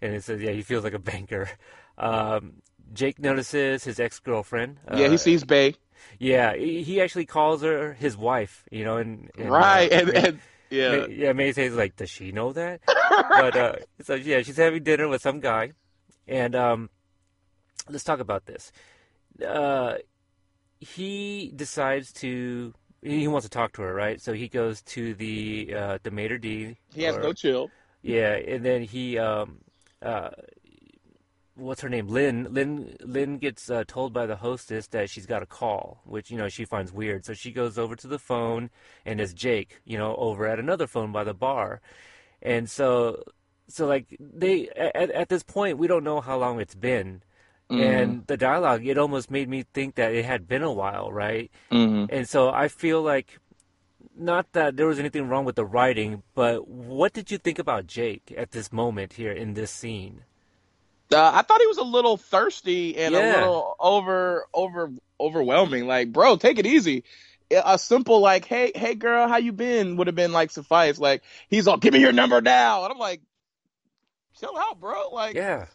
[0.00, 1.50] And it says, yeah, he feels like a banker.
[1.98, 4.78] Um, Jake notices his ex girlfriend.
[4.94, 5.74] yeah, he sees Bay.
[6.18, 10.20] Yeah, he actually calls her his wife, you know, and, and right, uh, and, Ma-
[10.20, 10.38] and
[10.70, 12.80] yeah, Ma- yeah, Mays Hayes like, does she know that?
[13.30, 15.72] but uh, so yeah, she's having dinner with some guy,
[16.28, 16.90] and um,
[17.88, 18.70] let's talk about this.
[19.44, 19.94] Uh,
[20.78, 24.20] he decides to he wants to talk to her, right?
[24.20, 26.76] So he goes to the uh, the maitre d.
[26.94, 27.70] he has or- no chill.
[28.02, 29.58] yeah, and then he um
[30.02, 30.30] uh
[31.56, 32.08] what's her name?
[32.08, 36.30] Lynn Lynn Lynn gets uh, told by the hostess that she's got a call, which
[36.30, 37.24] you know she finds weird.
[37.24, 38.70] So she goes over to the phone
[39.04, 41.80] and it's Jake, you know, over at another phone by the bar.
[42.42, 43.22] And so
[43.68, 47.22] so like they at at this point we don't know how long it's been.
[47.70, 51.50] And the dialogue, it almost made me think that it had been a while, right?
[51.72, 52.14] Mm-hmm.
[52.14, 53.40] And so I feel like
[54.16, 57.88] not that there was anything wrong with the writing, but what did you think about
[57.88, 60.22] Jake at this moment here in this scene?
[61.12, 64.90] Uh, I thought he was a little thirsty and a little over over
[65.20, 65.86] overwhelming.
[65.86, 67.04] Like, bro, take it easy.
[67.50, 69.96] A simple like, hey, hey, girl, how you been?
[69.96, 70.98] Would have been like suffice.
[70.98, 73.20] Like, he's all, give me your number now, and I'm like,
[74.40, 75.10] chill out, bro.
[75.12, 75.66] Like, Yeah.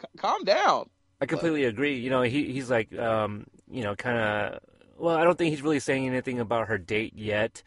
[0.00, 0.88] c- calm down.
[1.20, 1.98] I completely agree.
[1.98, 4.60] You know, he he's like, um, you know, kind of.
[4.96, 7.62] Well, I don't think he's really saying anything about her date yet,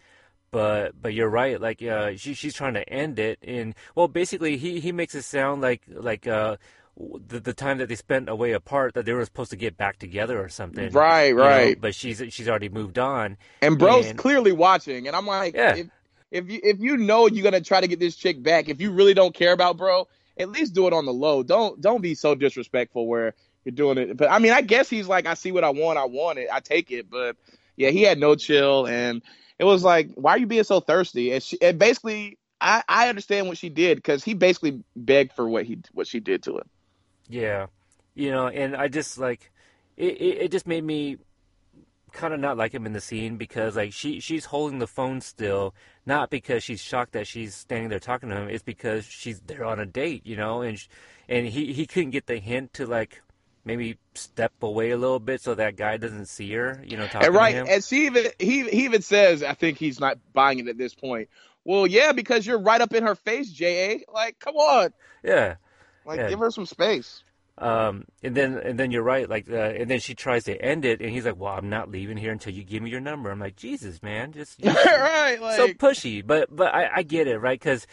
[0.52, 1.60] but but you're right.
[1.62, 5.24] Like, uh, she she's trying to end it, and well, basically, he he makes it
[5.24, 6.58] sound like like uh,
[6.98, 9.98] the the time that they spent away apart that they were supposed to get back
[9.98, 10.92] together or something.
[10.92, 11.80] Right, you know, right.
[11.80, 13.38] but she's she's already moved on.
[13.62, 15.76] And bro's And- clearly watching, and I'm like, Yeah.
[15.76, 15.88] if,
[16.32, 18.92] if you if you know you're gonna try to get this chick back, if you
[18.92, 21.44] really don't care about bro, at least do it on the low.
[21.44, 23.34] Don't don't be so disrespectful where
[23.66, 24.18] you're doing it.
[24.18, 26.50] But I mean, I guess he's like, I see what I want, I want it,
[26.52, 27.10] I take it.
[27.10, 27.38] But
[27.78, 29.22] yeah, he had no chill, and
[29.60, 31.32] it was like, why are you being so thirsty?
[31.32, 35.48] And, she, and basically, I I understand what she did because he basically begged for
[35.48, 36.70] what he what she did to him.
[37.32, 37.68] Yeah,
[38.16, 39.52] you know, and I just like
[39.98, 40.14] it.
[40.18, 41.18] It, it just made me
[42.12, 45.22] kind of not like him in the scene because like she she's holding the phone
[45.22, 45.74] still,
[46.06, 48.50] not because she's shocked that she's standing there talking to him.
[48.50, 50.88] It's because she's there on a date, you know, and sh-
[51.30, 53.22] and he he couldn't get the hint to like
[53.66, 57.28] maybe step away a little bit so that guy doesn't see her, you know, talking
[57.28, 57.66] And right, to him.
[57.68, 57.76] Right.
[57.76, 60.94] And she even he he even says, I think he's not buying it at this
[60.96, 61.30] point.
[61.64, 63.96] Well, yeah, because you're right up in her face, Ja.
[64.14, 65.56] Like, come on, yeah.
[66.06, 66.30] Like Yeah.
[66.30, 67.24] give her some space.
[67.58, 70.84] Um, and then and then you're right, like, uh, and then she tries to end
[70.86, 73.30] it, and he's like, "Well, I'm not leaving here until you give me your number."
[73.30, 77.28] I'm like, "Jesus, man, just, just right, like so pushy, but but I, I get
[77.28, 77.60] it, right?
[77.60, 77.86] Because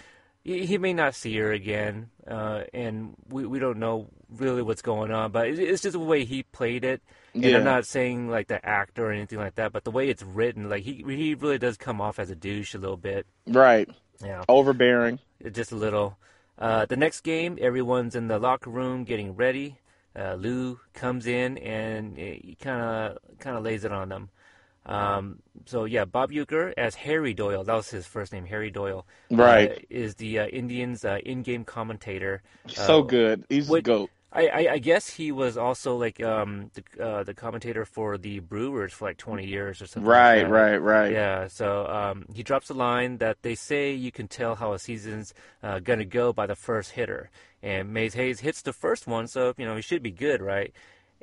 [0.43, 4.81] he, he may not see her again, uh, and we, we don't know really what's
[4.81, 5.33] going on.
[5.33, 7.03] But it, it's just the way he played it,
[7.35, 7.59] and Yeah.
[7.59, 10.71] I'm not saying like the actor or anything like that, but the way it's written,
[10.71, 13.27] like he he really does come off as a douche a little bit.
[13.47, 13.89] right,
[14.25, 15.19] Yeah, overbearing.
[15.53, 16.17] just a little.
[16.59, 19.79] Uh, the next game, everyone's in the locker room getting ready.
[20.19, 24.31] Uh, Lou comes in and he kind of kind of lays it on them.
[24.87, 27.63] Um, so yeah, Bob Uecker as Harry Doyle.
[27.63, 29.07] That was his first name, Harry Doyle.
[29.31, 29.71] Right.
[29.71, 32.43] uh, is the uh, Indians' uh, in-game commentator.
[32.67, 33.45] so good.
[33.49, 34.11] He's the what- goat.
[34.31, 38.41] I, I, I guess he was also like um, the uh, the commentator for the
[38.41, 40.09] Brewers for like 20 years or something.
[40.09, 40.51] Right, that.
[40.51, 41.13] right, right.
[41.13, 44.79] Yeah, so um, he drops a line that they say you can tell how a
[44.79, 47.31] season's uh, gonna go by the first hitter,
[47.63, 50.75] and Mays Hayes hits the first one, so you know he should be good, right?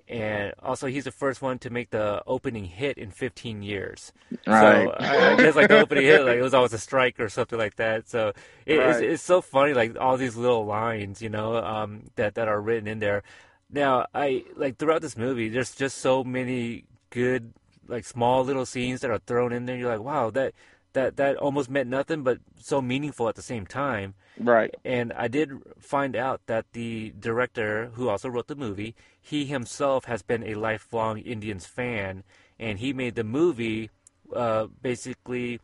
[0.07, 4.13] And also, he's the first one to make the opening hit in 15 years.
[4.45, 4.85] Right.
[4.85, 7.27] So I, I guess like the opening hit, like it was always a strike or
[7.27, 8.07] something like that.
[8.07, 8.29] So
[8.65, 12.47] it, it's, it's so funny, like all these little lines, you know, um, that that
[12.47, 13.23] are written in there.
[13.71, 17.53] Now, I like throughout this movie, there's just so many good,
[17.87, 19.75] like small little scenes that are thrown in there.
[19.75, 20.53] You're like, wow, that
[20.95, 24.15] that that almost meant nothing, but so meaningful at the same time.
[24.39, 24.73] Right.
[24.83, 30.05] And I did find out that the director, who also wrote the movie, he himself
[30.05, 32.23] has been a lifelong Indians fan,
[32.59, 33.91] and he made the movie
[34.35, 35.59] uh, basically.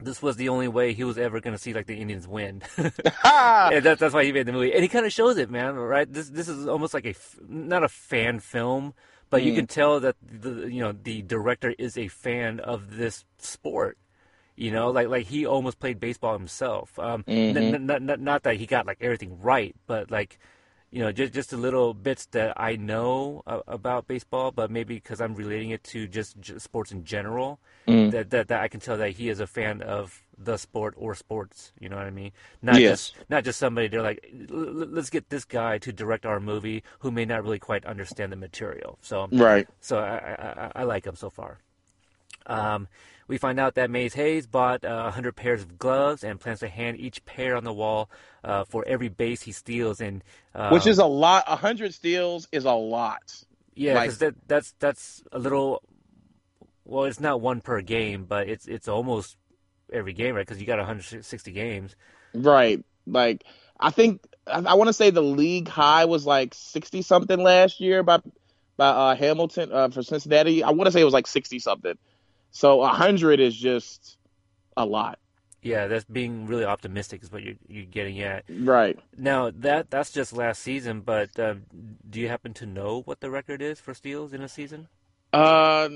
[0.00, 2.62] This was the only way he was ever going to see like the Indians win,
[3.24, 4.72] and that's that's why he made the movie.
[4.72, 5.76] And he kind of shows it, man.
[5.76, 6.10] Right?
[6.12, 7.14] This this is almost like a
[7.46, 8.94] not a fan film,
[9.30, 9.56] but you Mm.
[9.56, 13.96] can tell that the you know the director is a fan of this sport.
[14.62, 16.96] You know, like like he almost played baseball himself.
[16.98, 17.56] Um, Mhm.
[17.56, 20.38] n- n- not that he got like everything right, but like
[20.94, 24.94] you know, just just the little bits that I know uh, about baseball, but maybe
[24.96, 27.58] because I'm relating it to just, just sports in general,
[27.88, 28.10] Mm.
[28.12, 31.14] that, that that I can tell that he is a fan of the sport or
[31.14, 31.72] sports.
[31.80, 32.30] You know what I mean?
[32.60, 32.90] Not Yes.
[33.10, 33.88] just not just somebody.
[33.88, 37.42] They're like, "L- l- let's get this guy to direct our movie who may not
[37.42, 38.98] really quite understand the material.
[39.00, 39.66] So right.
[39.80, 41.58] so I, I, I- I like him so far.
[42.46, 42.88] Um,
[43.32, 46.68] we find out that Mays Hayes bought uh, 100 pairs of gloves and plans to
[46.68, 48.10] hand each pair on the wall
[48.44, 50.02] uh, for every base he steals.
[50.02, 50.22] And
[50.54, 51.44] uh, Which is a lot.
[51.46, 53.22] A hundred steals is a lot.
[53.74, 55.82] yeah, like- because that, that's that's a little.
[56.84, 59.38] Well, it's not one per game, but it's it's almost
[59.90, 60.46] every game, right?
[60.46, 61.96] Because you got 160 games.
[62.34, 62.84] Right.
[63.06, 63.44] Like
[63.80, 67.80] I think I, I want to say the league high was like sixty something last
[67.80, 68.18] year by
[68.76, 70.62] by uh, Hamilton uh, for Cincinnati.
[70.62, 71.96] I want to say it was like sixty something.
[72.52, 74.16] So a hundred is just
[74.76, 75.18] a lot.
[75.62, 78.44] Yeah, that's being really optimistic is what you're you're getting at.
[78.48, 78.98] Right.
[79.16, 81.54] Now that that's just last season, but uh,
[82.08, 84.88] do you happen to know what the record is for steals in a season?
[85.32, 85.88] Uh,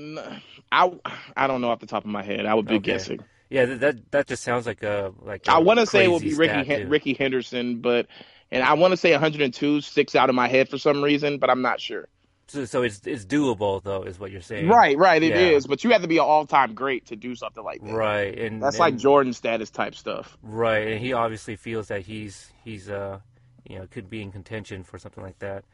[0.71, 0.91] I
[1.35, 2.45] I don't know off the top of my head.
[2.45, 2.93] I would be Okay.
[2.93, 3.19] guessing.
[3.49, 5.47] Yeah, that that, just sounds like a like.
[5.47, 8.07] I I want to say it will be Ricky Hen- Rickey Henderson, but
[8.51, 11.49] and I want to say 102 sticks out of my head for some reason, but
[11.49, 12.07] I'm not sure.
[12.49, 14.67] So, so it's it's doable though, is what you're saying.
[14.69, 15.65] Right, right, it is.
[15.65, 15.69] Yeah.
[15.69, 17.93] But you have to be an all-time great to do something like that.
[17.93, 20.37] Right, and That's and- like Jordan status type stuff.
[20.41, 23.19] right, and he obviously feels that he's he's uh
[23.69, 25.65] you know could be in contention for something like that.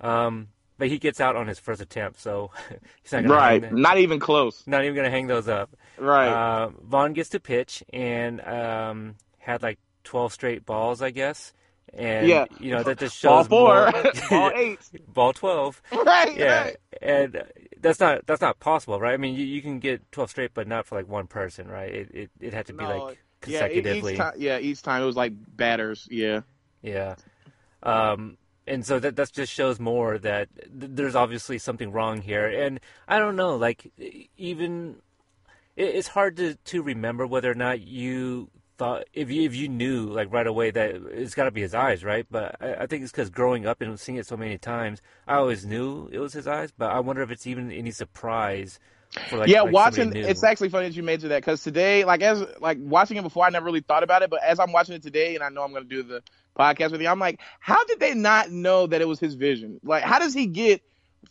[0.00, 2.50] Um, but he gets out on his first attempt, so
[3.02, 4.62] he's not gonna Right, not even close.
[4.66, 5.70] not even gonna hang those up.
[5.98, 6.28] Right.
[6.28, 11.52] Uh, Vaughn gets to pitch and um, had like 12 straight balls, I guess.
[11.94, 12.46] And Yeah.
[12.60, 14.78] you know that just Ball shows four, more- ball eight.
[15.12, 15.80] ball twelve.
[15.92, 16.76] Right, Yeah, right.
[17.02, 17.44] and
[17.80, 19.14] that's not that's not possible, right?
[19.14, 21.92] I mean, you, you can get twelve straight, but not for like one person, right?
[21.94, 24.12] It it, it had to be No, like Yeah, consecutively.
[24.14, 26.06] each time, yeah, each time it was like batters.
[26.10, 26.40] Yeah.
[26.82, 27.16] Yeah.
[27.82, 28.36] Um,
[28.66, 32.46] and so that that just shows more that th- there's obviously something wrong here.
[32.46, 33.90] And I don't know, like
[34.36, 34.96] even
[35.76, 40.06] it's hard to to remember whether or not you thought if you if you knew
[40.06, 42.26] like right away that it's got to be his eyes, right?
[42.30, 45.34] But I, I think it's because growing up and seeing it so many times, I
[45.34, 46.72] always knew it was his eyes.
[46.76, 48.78] But I wonder if it's even any surprise.
[49.28, 52.22] For like, yeah, like watching it's actually funny that you mentioned that because today, like
[52.22, 54.94] as like watching it before, I never really thought about it, but as I'm watching
[54.94, 56.22] it today, and I know I'm going to do the
[56.58, 59.80] podcast with you, I'm like, how did they not know that it was his vision?
[59.82, 60.82] Like, how does he get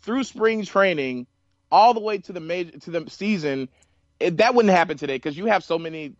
[0.02, 1.28] through spring training
[1.72, 3.70] all the way to the major to the season?
[4.20, 6.16] It, that wouldn't happen today because you have so many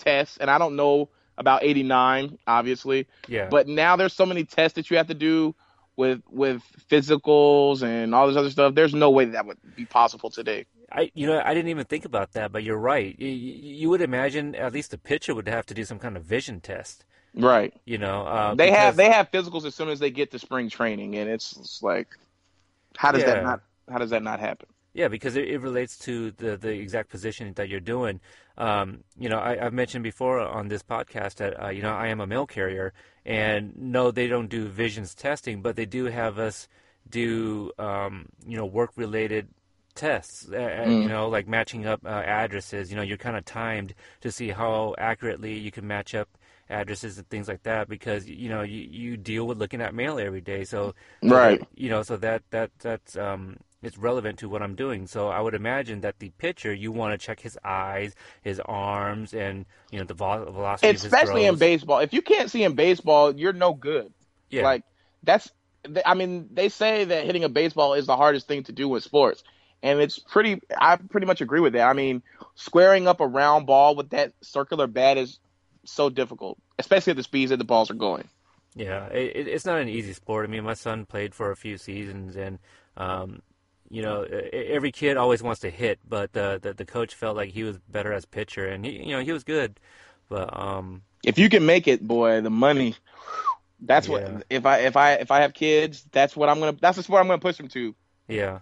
[0.00, 3.48] tests, and I don't know about 89, obviously, yeah.
[3.48, 5.54] but now there's so many tests that you have to do
[5.96, 8.74] with with physicals and all this other stuff.
[8.74, 10.66] There's no way that that would be possible today.
[10.92, 13.16] I, you know, I didn't even think about that, but you're right.
[13.18, 16.24] You, you would imagine at least the pitcher would have to do some kind of
[16.24, 17.04] vision test.
[17.34, 17.72] Right.
[17.84, 20.68] You know, uh, they have they have physicals as soon as they get to spring
[20.68, 22.08] training, and it's, it's like,
[22.96, 23.34] how does Yeah.
[23.34, 24.68] that not how does that not happen?
[24.92, 28.20] Yeah, because it, it relates to the, the exact position that you're doing.
[28.58, 32.08] Um, you know, I, I've mentioned before on this podcast that uh, you know I
[32.08, 32.92] am a mail carrier,
[33.24, 36.68] and no, they don't do visions testing, but they do have us
[37.08, 39.48] do um, you know work related
[39.94, 40.48] tests.
[40.52, 42.90] Uh, uh, You know, like matching up uh, addresses.
[42.90, 46.28] You know, you're kind of timed to see how accurately you can match up
[46.68, 50.20] addresses and things like that because you know you, you deal with looking at mail
[50.20, 51.60] every day so so Right.
[51.74, 55.06] you know so that that that's um it's relevant to what I'm doing.
[55.06, 59.32] So I would imagine that the pitcher, you want to check his eyes, his arms,
[59.34, 60.88] and you know the vo- velocity.
[60.88, 64.12] of his Especially in baseball, if you can't see in baseball, you're no good.
[64.50, 64.82] Yeah, Like
[65.22, 65.50] that's,
[66.04, 69.00] I mean, they say that hitting a baseball is the hardest thing to do in
[69.00, 69.42] sports,
[69.82, 70.60] and it's pretty.
[70.76, 71.88] I pretty much agree with that.
[71.88, 72.22] I mean,
[72.56, 75.38] squaring up a round ball with that circular bat is
[75.84, 78.28] so difficult, especially at the speeds that the balls are going.
[78.74, 79.06] yeah.
[79.06, 80.46] It- it's not an easy sport.
[80.46, 82.58] I mean, my son played for a few seasons, and
[82.98, 83.40] um,
[83.90, 84.22] you know,
[84.52, 87.78] every kid always wants to hit, but the, the the coach felt like he was
[87.78, 89.80] better as pitcher, and he you know he was good,
[90.28, 92.96] but um, if you can make it, boy, the money.
[93.80, 94.12] That's Yeah.
[94.38, 96.76] what if I if I if I have kids, that's what I'm gonna.
[96.80, 97.94] That's the sport I'm gonna push them to.
[98.28, 98.60] yeah.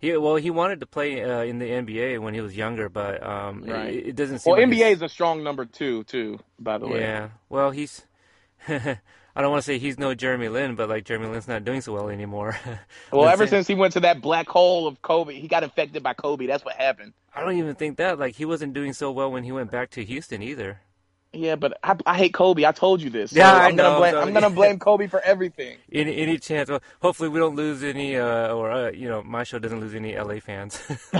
[0.00, 3.20] He, well, he wanted to play uh, in the NBA when he was younger, but
[3.20, 3.94] um, Right.
[3.94, 6.38] it, it doesn't seem Well, like NBA is a strong number two too.
[6.58, 7.30] By the way, Yeah.
[7.48, 8.06] Well, he's.
[9.38, 11.80] I don't want to say he's no Jeremy Lin, but like Jeremy Lin's not doing
[11.80, 12.58] so well anymore.
[13.12, 16.02] Well, ever saying- since he went to that black hole of Kobe, he got infected
[16.02, 16.46] by Kobe.
[16.48, 17.12] That's what happened.
[17.32, 18.18] I don't even think that.
[18.18, 20.80] Like he wasn't doing so well when he went back to Houston either.
[21.32, 22.64] Yeah, but I, I hate Kobe.
[22.64, 23.30] I told you this.
[23.30, 24.12] So Yeah, I I'm gonna blame.
[24.14, 25.76] so- I'm gonna blame Kobe for everything.
[25.92, 26.68] Any any chance?
[26.68, 29.94] Well, hopefully we don't lose any, uh, or uh, you know, my show doesn't lose
[29.94, 30.80] any LA fans.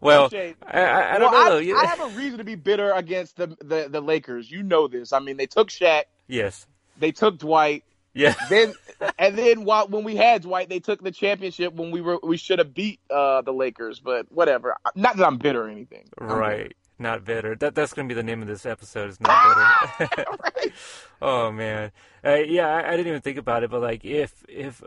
[0.00, 1.76] well, I, I, I don't well, know.
[1.76, 4.50] I, I have a reason to be bitter against the, the the Lakers.
[4.50, 5.12] You know this.
[5.12, 6.04] I mean, they took Shaq.
[6.26, 6.66] yes.
[6.98, 7.84] They took Dwight.
[8.14, 8.34] Yeah.
[8.48, 8.74] Then
[9.18, 12.36] and then while when we had Dwight, they took the championship when we were we
[12.36, 14.00] should have beat uh, the Lakers.
[14.00, 14.76] But whatever.
[14.94, 16.04] Not that I'm bitter or anything.
[16.20, 16.76] Right.
[16.98, 17.56] Not bitter.
[17.56, 19.10] That that's gonna be the name of this episode.
[19.10, 20.24] Is not bitter.
[20.44, 20.72] right.
[21.24, 21.92] Oh man,
[22.24, 24.82] uh, yeah, I, I didn't even think about it, but like if if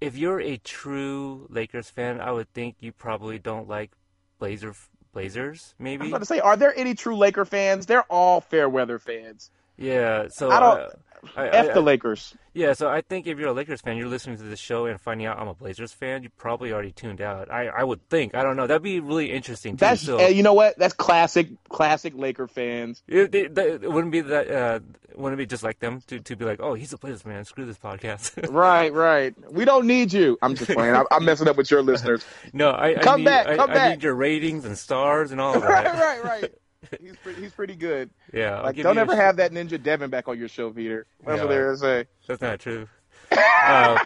[0.00, 3.90] if you're a true Lakers fan, I would think you probably don't like
[4.38, 4.72] Blazer
[5.12, 5.94] Blazers, Maybe.
[5.94, 6.10] I'm maybe.
[6.10, 7.86] about to say, are there any true Laker fans?
[7.86, 9.50] They're all fair weather fans.
[9.78, 10.88] Yeah, so I don't- uh,
[11.36, 12.34] I, F I- the Lakers.
[12.54, 15.00] yeah, so I think if you're a Lakers fan, you're listening to this show and
[15.00, 17.50] finding out I'm a Blazers fan, you probably already tuned out.
[17.50, 18.36] I I would think.
[18.36, 18.68] I don't know.
[18.68, 19.80] That'd be really interesting too.
[19.80, 20.78] That's so uh, you know what?
[20.78, 23.02] That's classic, classic Laker fans.
[23.08, 24.48] it, it, it wouldn't be that.
[24.50, 24.78] Uh,
[25.16, 27.44] wouldn't it be just like them to to be like, oh, he's a Blazers fan.
[27.44, 28.48] Screw this podcast.
[28.52, 29.34] Right, right.
[29.52, 30.38] We don't need you.
[30.40, 30.94] I'm just playing.
[30.94, 32.24] I'm, I'm messing up with your listeners.
[32.52, 33.90] No, I, I Come need, back, I, come I back.
[33.90, 35.68] need your ratings and stars and all of that.
[35.84, 36.52] right, right, right.
[37.00, 38.10] He's pretty, he's pretty good.
[38.32, 41.06] Yeah, I'll Like, don't ever sh- have that Ninja Devin back on your show, Peter.
[41.26, 42.06] That's what they're say.
[42.26, 42.86] That's not true.
[43.32, 43.98] uh,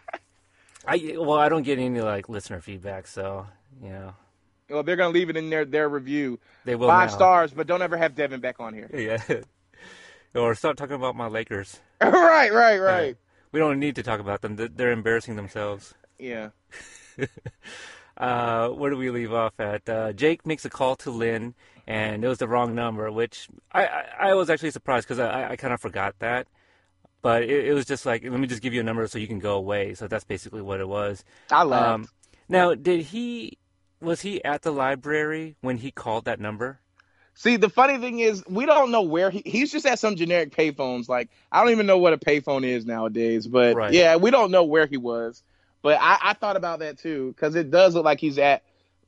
[0.87, 3.47] I well, I don't get any like listener feedback, so
[3.83, 4.14] you know
[4.70, 6.41] Well, they're gonna leave it in their their review.
[6.64, 7.14] they will Five now.
[7.16, 8.89] stars, but don't ever have Devin back on here.
[8.95, 9.41] Yeah.
[10.35, 11.79] or stop talking about my Lakers.
[12.01, 13.16] right, right, right.
[13.53, 14.57] We don't need to talk about them.
[14.57, 15.93] They're- They're embarrassing themselves.
[16.18, 16.49] Yeah.
[18.16, 19.89] Uh, where do we leave off at?
[19.89, 21.55] Uh, Jake makes a call to Lynn,
[21.87, 25.51] and it was the wrong number, which I, I, I was actually surprised because I,
[25.51, 26.47] I kind of forgot that.
[27.22, 29.28] But it, it was just like, let me just give you a number so you
[29.28, 29.95] can go away.
[29.95, 31.24] So that's basically what it was.
[31.51, 31.95] I laughed.
[31.95, 32.09] Um,
[32.49, 33.59] now, did he
[34.01, 36.80] was he at the library when he called that number?
[37.35, 40.55] See, the funny thing is, we don't know where he, he's just at some generic
[40.55, 41.09] payphones.
[41.09, 43.47] Like, I don't even know what a payphone is nowadays.
[43.47, 43.93] But Right.
[43.93, 45.43] yeah, we don't know where he was.
[45.80, 48.62] But I, I thought about that too, because it does look like he's at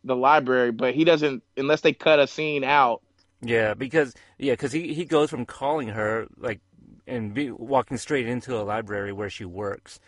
[0.05, 3.03] the library, but he doesn't, unless they cut a scene out.
[3.43, 6.61] Yeah, because yeah, because he he goes from calling her like
[7.07, 10.01] and be, walking straight into a library where she works.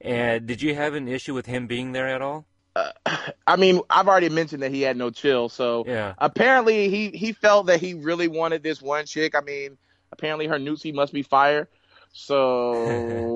[0.00, 2.46] And did you have an issue with him being there at all?
[2.74, 2.92] Uh,
[3.46, 5.48] I mean, I've already mentioned that he had no chill.
[5.48, 6.14] So Yeah.
[6.18, 9.34] apparently he, he felt that he really wanted this one chick.
[9.34, 9.78] I mean,
[10.12, 11.68] apparently her newsie must be fire.
[12.12, 13.32] So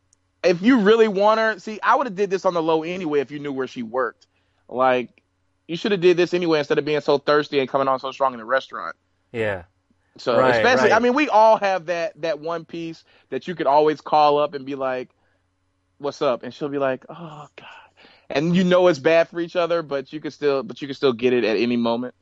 [0.44, 3.20] if you really want her, see, I would have did this on the low anyway
[3.20, 4.26] if you knew where she worked.
[4.68, 5.22] Like,
[5.66, 8.10] you should have did this anyway instead of being so thirsty and coming on so
[8.12, 8.96] strong in the restaurant.
[9.32, 9.64] Yeah.
[10.16, 10.96] So Right, especially, right.
[10.96, 14.54] I mean, we all have that that one piece that you could always call up
[14.54, 15.10] and be like,
[15.98, 17.68] "What's up?" and she'll be like, "Oh God,"
[18.28, 20.96] and you know it's bad for each other, but you can still, but you can
[20.96, 22.14] still get it at any moment.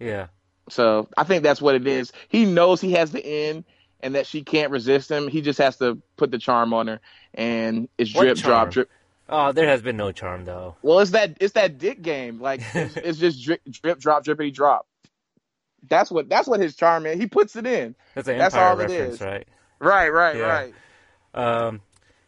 [0.00, 0.28] Yeah.
[0.70, 2.12] So I think that's what it is.
[2.28, 3.64] He knows he has the end
[4.00, 5.28] and that she can't resist him.
[5.28, 7.00] He just has to put the charm on her,
[7.34, 8.50] and it's What drip, charm?
[8.50, 8.90] drop, drip.
[9.28, 10.76] Oh, there has been no charm though.
[10.82, 12.40] Well, it's that it's that dick game.
[12.40, 14.86] Like it's, it's just drip, drip, drop, drippity drop.
[15.88, 17.18] That's what that's what his charm is.
[17.18, 17.94] He puts it in.
[18.14, 19.46] That's an That's all it reference, right?
[19.78, 20.42] Right, right, Yeah.
[20.42, 20.74] right.
[21.34, 21.80] Um,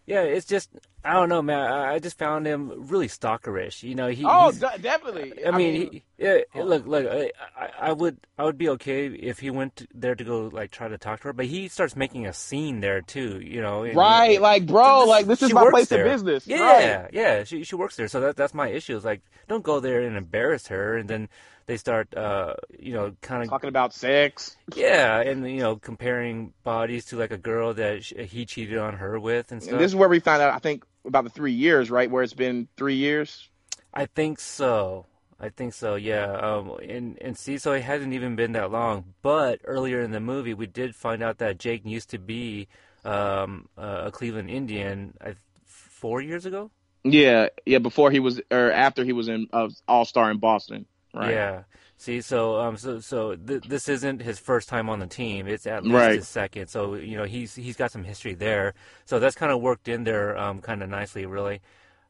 [0.06, 0.70] yeah, it's just
[1.06, 1.58] I don't know, man.
[1.72, 3.82] I, I just found him really stalkerish.
[3.82, 4.24] You know, he.
[4.26, 5.46] Oh, de- definitely.
[5.46, 6.38] I mean, he, yeah.
[6.54, 7.06] Look, look.
[7.06, 10.48] I, I- I would, I would be okay if he went to- there to go
[10.52, 13.40] like try to talk to her, but he starts making a scene there too.
[13.40, 16.04] You know, and- right, like bro, This- like this is my place there.
[16.06, 16.46] of business.
[16.46, 16.60] Yeah,
[17.02, 17.10] Right.
[17.12, 17.44] yeah.
[17.44, 18.96] She she works there, so that that's my issue.
[18.96, 21.28] Is like, don't go there and embarrass her, and then
[21.66, 24.56] they start, uh, you know, kind of Talking about sex.
[24.74, 28.94] yeah, and you know, comparing bodies to like a girl that sh- he cheated on
[28.94, 29.72] her with and stuff.
[29.72, 30.54] And this is where we found out.
[30.54, 32.10] I think about the three years, right?
[32.10, 33.48] Where it's been three years.
[33.94, 35.06] I think so.
[35.38, 35.96] I think so.
[35.96, 36.32] Yeah.
[36.32, 36.78] Um.
[36.86, 39.14] And and see, so it hasn't even been that long.
[39.22, 42.68] But earlier in the movie, we did find out that Jake used to be
[43.04, 45.14] um a Cleveland Indian.
[45.20, 45.34] I,
[45.64, 46.70] four years ago.
[47.04, 47.78] Yeah, yeah.
[47.78, 50.86] Before he was, or after he was in uh, All Star in Boston.
[51.14, 51.30] Right.
[51.30, 51.62] Yeah.
[51.98, 55.46] See, so um, so so th- this isn't his first time on the team.
[55.48, 56.14] It's at least Right.
[56.16, 56.68] his second.
[56.68, 58.74] So you know he's he's got some history there.
[59.06, 61.60] So that's kind of worked in there um kind of nicely, really.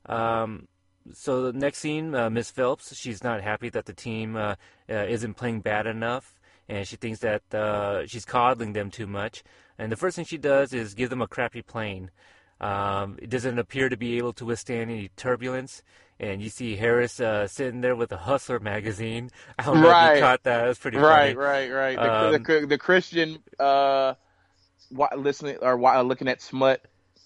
[0.07, 0.69] Um,
[1.13, 4.57] so the next scene, uh, Miss Phelps, she's not happy that the team uh,
[4.91, 9.45] uh, isn't playing bad enough, and she thinks that uh, she's coddling them too much.
[9.79, 12.11] And the first thing she does is give them a crappy plane.
[12.61, 15.83] Um, it doesn't appear to be able to withstand any turbulence.
[16.19, 19.31] And you see Harris uh, sitting there with a Hustler magazine.
[19.59, 20.65] I don't know if you caught that.
[20.65, 21.37] It was pretty Right, funny.
[21.37, 22.01] right, right.
[22.01, 24.15] The, Um, the, the Christian, uh,
[25.17, 26.85] listening or looking at smut.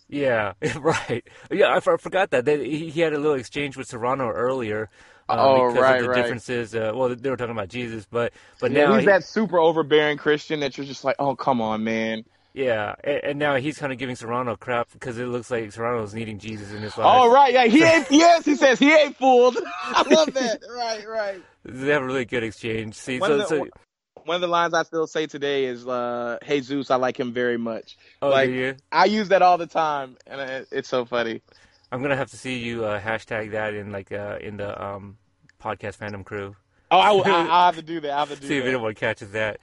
[0.08, 1.22] Yeah, right.
[1.50, 2.44] Yeah, I, I forgot that.
[2.44, 4.90] They, he, he had a little exchange with Cerrano earlier.
[5.28, 6.08] uh, Oh, because right, of the right.
[6.08, 6.74] differences.
[6.74, 9.58] Uh, well, they were talking about Jesus, but but Yeah, now he's he- that super
[9.58, 12.24] overbearing Christian that you're just like, oh, come on, man.
[12.52, 16.14] Yeah, and, and now he's kind of giving Cerrano crap because it looks like Cerrano's
[16.14, 17.06] needing Jesus in his life.
[17.06, 18.10] All right, yeah, he ain't.
[18.10, 19.56] yes, he says he ain't fooled.
[19.84, 20.60] I love that.
[20.74, 21.42] Right, right.
[21.64, 22.94] They have a really good exchange.
[22.94, 23.66] See, One so, of the- so
[24.24, 27.32] One of the lines I still say today is, uh, "Hey Zeus, I like him
[27.32, 28.76] very much." oh, like- do you?
[28.90, 31.42] I use that all the time, and it, it's so funny.
[31.92, 35.18] I'm gonna have to see you uh, hashtag that in like uh, in the um,
[35.62, 36.56] podcast fandom crew.
[36.90, 38.10] Oh, I, I, I'll have to do that.
[38.10, 39.60] I'll have to do see if anyone catches that.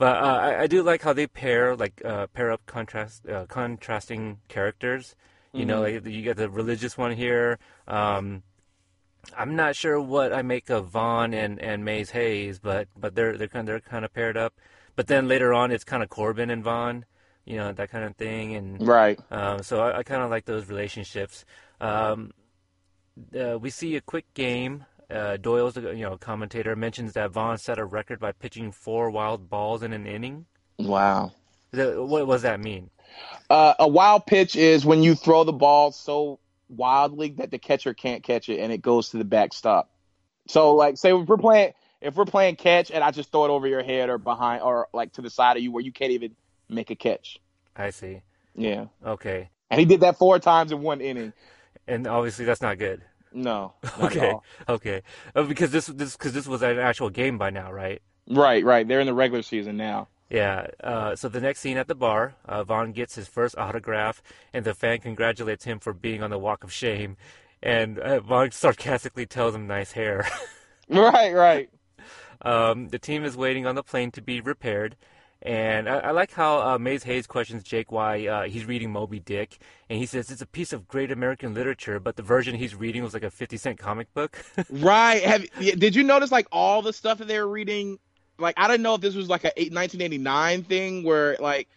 [0.00, 3.46] But uh, I, I do like how they pair like uh, pair up contrast uh,
[3.46, 5.16] contrasting characters.
[5.56, 5.82] You know, Mm-hmm.
[5.82, 7.60] like you got the religious one here.
[7.88, 8.44] Um,
[9.36, 13.36] I'm not sure what I make of Vaughn and, and Mays Hayes, but but they're
[13.38, 14.54] they're kind they're kind of paired up.
[14.96, 17.04] But then later on, it's kind of Corbin and Vaughn,
[17.44, 18.54] you know, that kind of thing.
[18.56, 19.18] And Right.
[19.30, 21.44] um, so I, I kind of like those relationships.
[21.80, 22.32] Um,
[23.38, 24.86] uh, we see a quick game.
[25.10, 29.48] Uh, Doyle's, you know, commentator mentions that Vaughn set a record by pitching four wild
[29.50, 30.46] balls in an inning.
[30.78, 31.32] Wow.
[31.72, 32.90] The- What does that mean?
[33.48, 36.38] Uh, a wild pitch is when you throw the ball so
[36.68, 39.90] wildly that the catcher can't catch it and it goes to the backstop.
[40.46, 43.50] So, like, say if we're playing, if we're playing catch and I just throw it
[43.50, 46.12] over your head or behind or like to the side of you where you can't
[46.12, 46.36] even
[46.68, 47.38] make a catch.
[47.76, 48.22] I see.
[48.54, 48.86] Yeah.
[49.04, 51.32] Okay, And he did that four times in one inning.
[51.88, 53.02] and obviously that's not good.
[53.32, 53.74] No.
[53.98, 54.44] not at Okay, all.
[54.68, 55.02] okay,
[55.34, 58.02] uh, because this this because this was an actual game by now, right?
[58.28, 58.86] Right, right.
[58.86, 60.08] They're in the regular season now.
[60.28, 60.68] Yeah.
[60.82, 64.22] Uh, so the next scene at the bar, uh, Vaughn gets his first autograph,
[64.52, 67.16] and the fan congratulates him for being on the Walk of Shame,
[67.62, 70.26] and uh, Vaughn sarcastically tells him, "Nice hair."
[70.88, 71.70] Right, right.
[72.42, 74.96] Um, the team is waiting on the plane to be repaired.
[75.42, 79.20] And I, I like how uh, Mays Hayes questions Jake why uh, he's reading Moby
[79.20, 79.58] Dick.
[79.88, 83.02] And he says it's a piece of great American literature, but the version he's reading
[83.02, 84.44] was like a 50 cent comic book.
[84.70, 85.22] Right.
[85.22, 87.98] Have did you notice like all the stuff that they were reading
[88.38, 91.68] like I don't know if this was like a 1989 thing where like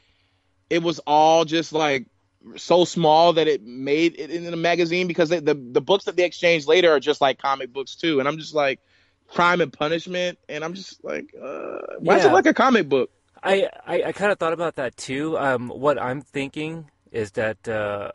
[0.69, 2.07] it was all just like
[2.55, 6.15] so small that it made it in the magazine because they, the the books that
[6.15, 8.79] they exchange later are just like comic books too, and I'm just like
[9.27, 13.09] crime and punishment, and I'm just like, uh, why is it like a comic book?
[13.43, 15.37] I, I, I kind of thought about that too.
[15.37, 18.11] Um, what I'm thinking is that, uh,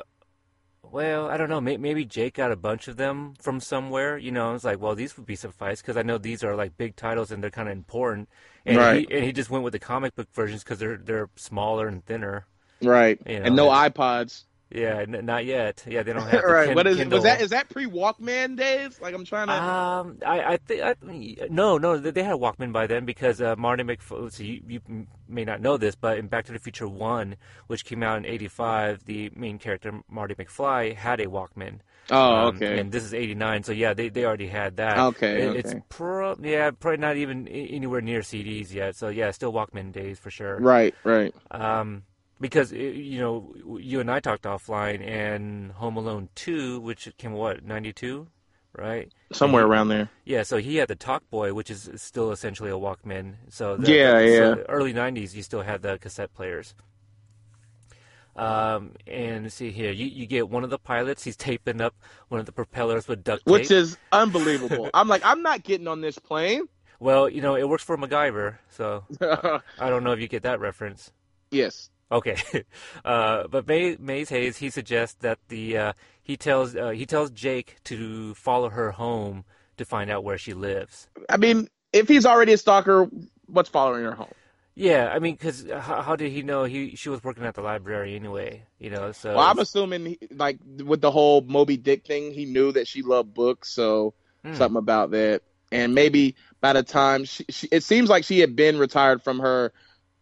[0.83, 1.61] well, I don't know.
[1.61, 4.17] May, maybe Jake got a bunch of them from somewhere.
[4.17, 6.79] You know, it's like, well, these would be suffice because I know these are like
[6.79, 8.29] big titles and they're kind of important.
[8.65, 9.07] And Right.
[9.09, 12.05] he, and he just went with the comic book versions because they're they're smaller and
[12.05, 12.47] thinner.
[12.83, 14.45] Right, You know, and no it's- iPods.
[14.71, 15.83] Yeah, n- not yet.
[15.87, 17.17] Yeah, they don't have the right, Kin- what is Kindle.
[17.19, 17.41] was that?
[17.41, 19.01] Is that pre Walkman days?
[19.01, 19.55] Like I'm trying to.
[19.55, 24.31] Um, I, I think no, no, they had Walkman by then because uh, Marty McFly.
[24.33, 27.37] So you, you may not know this, but in Back to the Future One,
[27.69, 31.79] which came out in '85, the main character Marty McFly had a Walkman.
[32.11, 32.79] oh, Um, okay.
[32.79, 34.99] And this is '89, so yeah, they, they already had that.
[34.99, 35.83] Okay, It- It's okay.
[35.89, 38.97] pro- yeah, probably not even anywhere near CDs yet.
[38.97, 40.59] So yeah, still Walkman days for sure.
[40.61, 41.35] Right, right.
[41.51, 42.03] Um,
[42.41, 47.33] because it, you know, you and I talked offline, and Home Alone Two, which came
[47.33, 48.27] what '92,
[48.77, 49.13] right?
[49.33, 50.09] Somewhere he- around there.
[50.25, 53.35] Yeah, so he had the Talkboy, which is still essentially a Walkman.
[53.49, 54.55] So the, Yeah, yeah.
[54.55, 56.75] so early '90s, you still had the cassette players.
[58.37, 61.25] Um, and see here, you you get one of the pilots.
[61.25, 61.95] He's taping up
[62.29, 63.53] one of the propellers with duct tape.
[63.53, 64.91] Which is unbelievable.
[64.95, 66.69] I'm like, I'm not getting on this plane.
[67.01, 70.61] well, you know, it works for MacGyver, so I don't know if you get that
[70.61, 71.11] reference.
[71.51, 71.91] yes.
[72.11, 72.37] Okay,
[73.05, 75.93] uh, but May, Mays Hayes he suggests that the uh,
[76.23, 79.45] he tells uh, he tells Jake to follow her home
[79.77, 81.09] to find out where she lives.
[81.29, 83.09] I mean, if he's already a stalker,
[83.47, 84.35] what's following her home?
[84.75, 87.63] Yeah, I mean, because how, how did he know he she was working at the
[87.63, 88.67] library anyway?
[88.79, 92.47] You know, so Well, I'm assuming, he, like, with the whole Moby Dick thing, he
[92.47, 94.53] knew that she loved books, so Hmm.
[94.53, 95.43] something about that.
[95.71, 99.41] And maybe by the time she, she, it seems like she had been retired from
[99.41, 99.73] her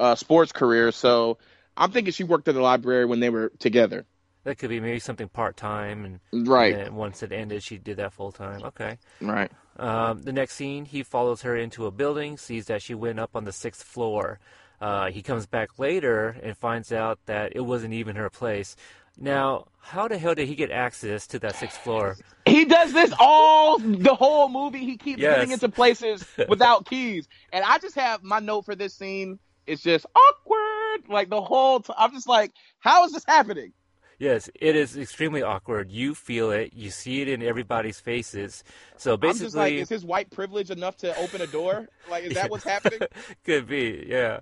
[0.00, 1.38] uh, sports career, so
[1.76, 4.06] I'm thinking she worked at the library when they were together.
[4.44, 7.96] that could be maybe something part time, and Right, and once it ended, she did
[7.98, 8.62] that full time.
[8.64, 8.98] Okay.
[9.20, 9.50] right.
[9.78, 13.36] Um, the next scene, he follows her into a building, sees that she went up
[13.36, 14.38] on the sixth floor.
[14.80, 18.74] Uh, he comes back later and finds out that it wasn't even her place.
[19.18, 22.16] Now, how the hell did he get access to that sixth floor?
[22.46, 24.84] He does this all the whole movie.
[24.84, 25.36] He keeps Yes.
[25.36, 27.26] getting into places without keys.
[27.52, 29.38] And I just have my note for this scene.
[29.66, 30.85] It's just awkward.
[31.08, 31.96] Like the whole time.
[31.98, 33.72] I'm just like, how is this happening?
[34.18, 35.90] Yes, it is extremely awkward.
[35.90, 36.72] You feel it.
[36.72, 38.64] You see it in everybody's faces.
[38.96, 41.88] So I'm just like, basically, is his white privilege enough to open a door?
[42.10, 43.00] Like, is that what's happening?
[43.44, 44.40] could be, yeah.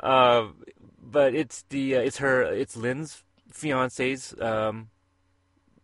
[0.00, 0.62] Um,
[1.02, 3.22] but it's the uh, it's her it's Lynn's
[3.52, 4.88] fiance's um,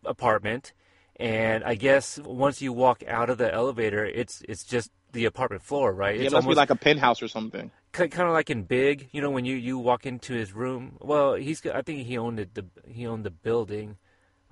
[0.04, 0.72] apartment,
[1.16, 5.62] and I guess once you walk out of the elevator, it's it's just the apartment
[5.62, 6.16] floor, right?
[6.16, 7.70] it It's must be like a penthouse or something.
[7.96, 10.96] Kind of like in Big, you know, when you, you walk into his room.
[11.00, 13.96] Well, he's I think he owned it, the he owned the building.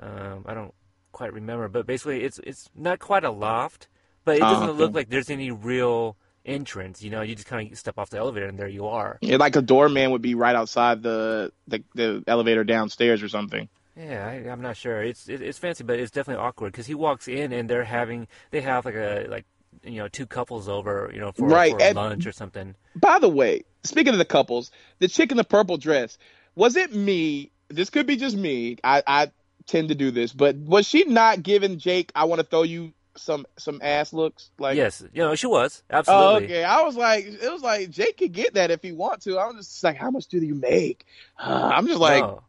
[0.00, 0.74] Um, I don't
[1.12, 3.88] quite remember, but basically it's it's not quite a loft,
[4.24, 6.16] but it Oh, doesn't look like there's any real
[6.46, 7.02] entrance.
[7.02, 9.20] You know, you just kind of step off the elevator and there you are.
[9.20, 13.68] Yeah, like a doorman would be right outside the the, the elevator downstairs or something.
[13.96, 15.02] Yeah, I, I'm not sure.
[15.02, 18.26] It's it, it's fancy, but it's definitely awkward because he walks in and they're having
[18.50, 19.46] they have like a like
[19.82, 22.74] you know two couples over you know for, Right, for and- lunch or something.
[22.96, 24.70] By the way, speaking of the couples,
[25.00, 26.16] the chick in the purple dress,
[26.54, 27.50] was it me?
[27.68, 28.76] This could be just me.
[28.84, 29.30] I, I
[29.66, 32.92] tend to do this, but was she not giving Jake I want to throw you
[33.16, 34.50] some some ass looks?
[34.58, 36.44] Like yes, you know she was Oh, absolutely.
[36.44, 36.64] okay.
[36.64, 39.38] I was like, it was like Jake could get that if he want to.
[39.38, 41.04] I was just like, how much do you make?
[41.38, 42.42] Uh, I'm just like, no,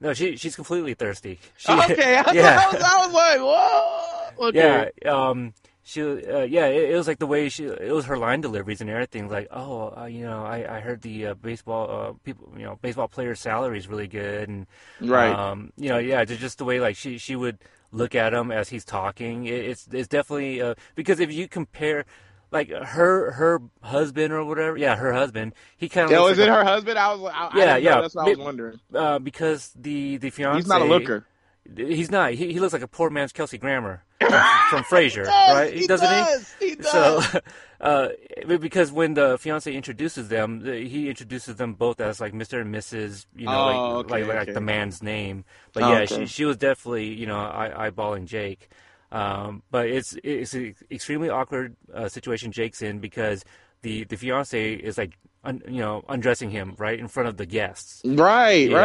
[0.00, 1.38] no, she she's completely thirsty.
[1.56, 2.16] She, okay.
[2.24, 2.60] I, yeah.
[2.68, 4.48] I, was, I was like, whoa.
[4.48, 4.90] Okay.
[5.04, 5.54] Yeah, um,
[5.92, 8.80] she, uh, yeah, it, it was like the way she, it was her line deliveries
[8.80, 9.28] and everything.
[9.28, 12.78] Like, oh, uh, you know, I, I heard the uh, baseball, uh, people, you know,
[12.82, 14.66] baseball players' salary is really good, and
[15.00, 15.32] Right.
[15.36, 17.58] um, you know, yeah, just, just the way like she, she would
[17.92, 19.46] look at him as he's talking.
[19.46, 22.04] It, it's, it's definitely uh, because if you compare.
[22.54, 24.76] Like her, her husband or whatever.
[24.76, 25.54] Yeah, her husband.
[25.78, 26.10] He kind of.
[26.12, 26.98] Yeah, is like it a- her husband?
[26.98, 27.78] I was I, I Yeah, know.
[27.78, 28.00] yeah.
[28.02, 28.80] That's what I was wondering.
[28.94, 30.58] Uh, because the the fiance.
[30.58, 31.24] He's not a looker.
[31.76, 32.32] He's not.
[32.32, 35.72] He, he looks like a poor man's Kelsey Grammer from, Frasier, right?
[35.72, 36.74] he Doesn't does, he he?
[36.76, 36.90] does.
[37.30, 37.40] So,
[37.80, 38.08] uh,
[38.46, 42.60] because when the fiance introduces them, he introduces them both as like Mr.
[42.60, 43.26] and Mrs.
[43.36, 45.44] You know, Oh, like, okay, like like the man's name.
[45.72, 46.20] But Oh, yeah, okay.
[46.20, 48.68] she she was definitely you know eye, eyeballing Jake.
[49.12, 53.44] Um, but it's it's an extremely awkward uh, situation Jake's in because
[53.82, 55.12] the the fiance is like
[55.44, 58.02] un, you know undressing him right in front of the guests.
[58.04, 58.76] Right, you know.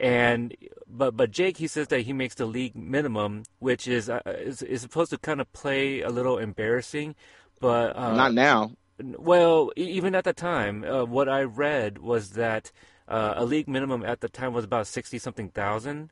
[0.00, 0.56] And
[0.88, 4.62] but but Jake he says that he makes the league minimum, which is uh, is,
[4.62, 7.14] is supposed to kind of play a little embarrassing,
[7.60, 8.72] but uh, Not now.
[8.98, 12.72] well, even at the time, uh, what I read was that
[13.08, 16.10] uh, a league minimum at the time was about sixty something thousand,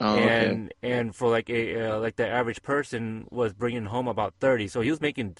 [0.00, 0.48] Oh, okay.
[0.48, 4.68] and and for like a uh, like the average person was bringing home about thirty.
[4.68, 5.36] So he was making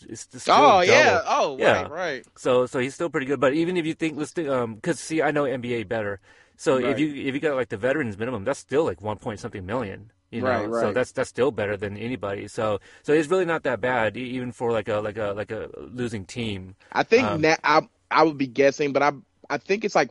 [0.49, 0.83] Oh double.
[0.83, 1.23] yeah.
[1.27, 1.83] Oh Yeah.
[1.83, 2.27] right, right.
[2.37, 3.41] So so he's still pretty good.
[3.41, 6.21] But even if you think let's think, um, because see, I know NBA better.
[6.63, 9.41] So if you if you got like the veterans minimum, that's still like one point
[9.41, 10.13] something million.
[10.31, 12.47] You know, Right, so that's that's still better than anybody.
[12.47, 15.71] So so it's really not that bad, even for like a like a like a
[15.77, 16.77] losing team.
[16.93, 19.11] I think Um, now I I would be guessing, but I
[19.51, 20.11] I think it's like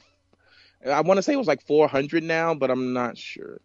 [0.86, 3.62] I want to say it was like 400 now, but I'm not sure.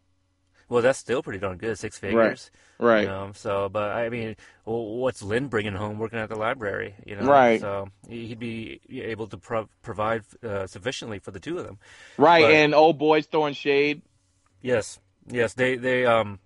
[0.69, 2.51] Well, that's still pretty darn good, six figures.
[2.79, 3.03] Right.
[3.03, 6.95] You know, so, but I mean, what's Lynn bringing home working at the library?
[7.07, 7.61] You know, Right.
[7.61, 11.79] So he'd be able to pro- provide uh, sufficiently for the two of them.
[12.19, 14.03] Right, But- and old boys throwing shade.
[14.61, 14.99] Yes,
[15.29, 15.55] yes.
[15.55, 16.41] They they um,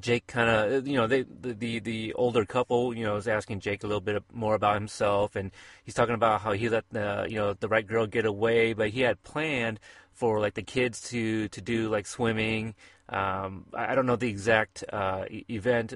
[0.00, 3.60] Jake kind of you know they the, the the older couple you know is asking
[3.60, 5.50] Jake a little bit more about himself, and
[5.84, 8.90] he's talking about how he let the you know the right girl get away, but
[8.90, 9.78] he had planned
[10.12, 12.74] for like the kids to to do like swimming.
[13.10, 15.94] Um, I don't know the exact uh, event.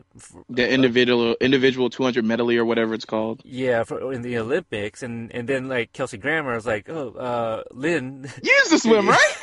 [0.48, 3.42] The individual individual 200 medley or whatever it's called.
[3.44, 7.64] Yeah, for, in the Olympics, and and then like Kelsey Grammer was like, "Oh, uh,
[7.70, 9.34] Lynn, You used to swim, right?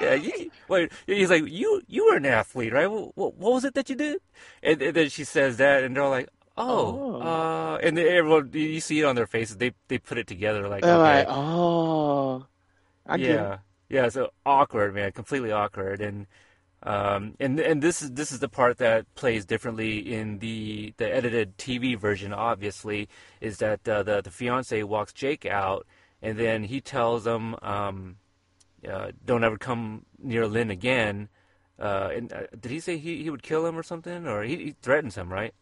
[0.00, 2.90] yeah, you, wait." He's like, "You you were an athlete, right?
[2.90, 4.20] What, what, was it that you did?"
[4.62, 7.20] And, and then she says that, and they're like, "Oh,", Oh.
[7.20, 9.58] uh, and then everyone you see it on their faces.
[9.58, 12.46] They they put it together like, okay, like, oh,
[13.06, 13.58] I yeah,
[13.90, 14.08] yeah.
[14.08, 16.26] So awkward, man, completely awkward, and
[16.82, 21.14] um, and and this is this is the part that plays differently in the the
[21.14, 22.32] edited TV version.
[22.32, 23.08] Obviously,
[23.40, 25.86] is that uh, the the fiance walks Jake out,
[26.22, 28.16] and then he tells him, um,
[28.90, 31.28] uh, "Don't ever come near Lynn again."
[31.78, 34.56] Uh, and uh, did he say he, he would kill him or something, or he,
[34.56, 35.54] he threatens him, right?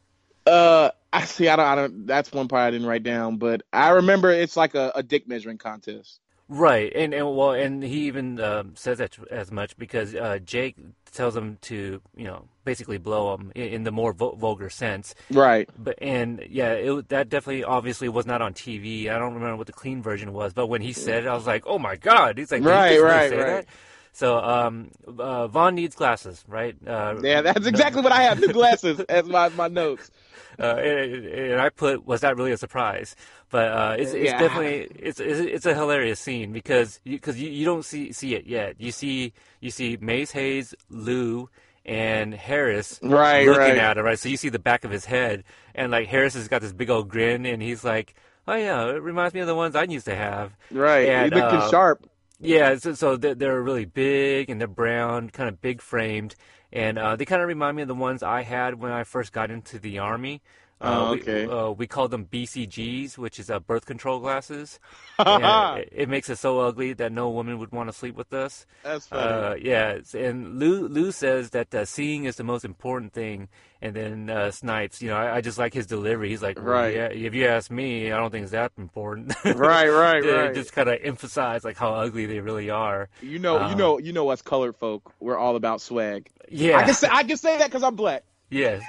[0.46, 1.48] Uh, I see.
[1.48, 1.66] I don't.
[1.66, 2.06] I don't.
[2.06, 5.26] That's one part I didn't write down, but I remember it's like a, a dick
[5.28, 6.20] measuring contest.
[6.48, 10.76] Right, and and well, and he even um, says that as much because uh, Jake
[11.12, 15.14] tells him to, you know, basically blow him in, in the more vulgar sense.
[15.30, 15.68] Right.
[15.76, 19.10] But and yeah, it, that definitely obviously was not on TV.
[19.10, 21.46] I don't remember what the clean version was, but when he said it, I was
[21.46, 22.38] like, oh my god!
[22.38, 23.38] He's like, "Did Right, really right, right.
[23.46, 23.66] that?"
[24.12, 26.74] So um, uh, Vaughn needs glasses, right?
[26.86, 28.40] Uh, Yeah, that's exactly what I have.
[28.40, 30.10] New glasses as my my notes.
[30.58, 33.14] uh, and, and I put, was that really a surprise?
[33.50, 34.38] But uh, it's, it's Yeah.
[34.38, 38.46] definitely it's, it's it's a hilarious scene because because you, you, don't see see it
[38.46, 38.76] yet.
[38.78, 41.48] You see you see Mays Hayes, Lou,
[41.84, 43.78] and Harris Right, looking right.
[43.78, 44.18] at it, right?
[44.18, 45.44] So you see the back of his head,
[45.74, 48.14] and like Harris has got this big old grin, and he's like,
[48.46, 51.08] "Oh yeah, it reminds me of the ones I used to have." Right.
[51.08, 52.06] And, He's looking uh, sharp.
[52.40, 56.36] Yeah, so, so they're, they're really big and they're brown, kind of big framed,
[56.72, 59.32] and uh, they kind of remind me of the ones I had when I first
[59.32, 60.42] got into the army.
[60.80, 61.46] Uh, Oh, we- okay.
[61.46, 64.78] uh, we called them BCGs, which is uh, birth control glasses.
[65.18, 68.64] it, it makes it so ugly that no woman would want to sleep with us.
[68.84, 69.22] That's funny.
[69.22, 73.48] Uh, yeah, and Lou Lou says that uh, seeing is the most important thing,
[73.82, 76.28] and then uh, Snipes, you know, I, I just like his delivery.
[76.28, 76.94] He's like, well, Right.
[76.94, 79.34] yeah, if you ask me, I don't think it's that important.
[79.44, 80.54] right, right, They right.
[80.54, 83.08] Just kind of emphasize like how ugly they really are.
[83.20, 85.12] you know, uh, you know, you know us colored folk.
[85.18, 86.28] We're all about swag.
[86.48, 86.78] Yeah.
[86.78, 88.22] I can say I can say that because I'm black.
[88.50, 88.82] Yes.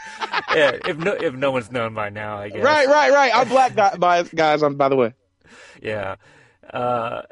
[0.56, 0.78] yeah.
[0.88, 2.64] If no if no one's known by now, I guess.
[2.64, 3.32] Right, right, right.
[3.36, 4.62] I'm black, guy- by- guys.
[4.62, 5.14] I'm by the way.
[5.82, 6.16] Yeah.
[6.74, 7.24] Uh,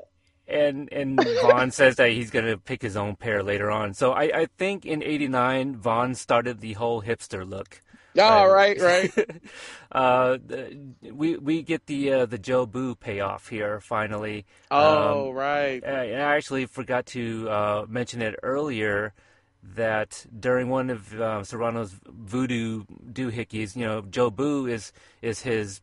[0.48, 3.94] and and Vaughn says that he's gonna pick his own pair later on.
[3.94, 7.82] So I, I think in '89 Vaughn started the whole hipster look.
[8.20, 9.12] All right, right.
[9.92, 10.38] uh,
[11.12, 14.46] we we get the uh, the Jobu payoff here finally.
[14.72, 15.86] Oh, Um, right.
[15.86, 19.14] I I actually forgot to uh, mention it earlier
[19.76, 24.92] that during one of uh, Cerrano's voodoo doohickeys, you know, Jobu is
[25.22, 25.82] is his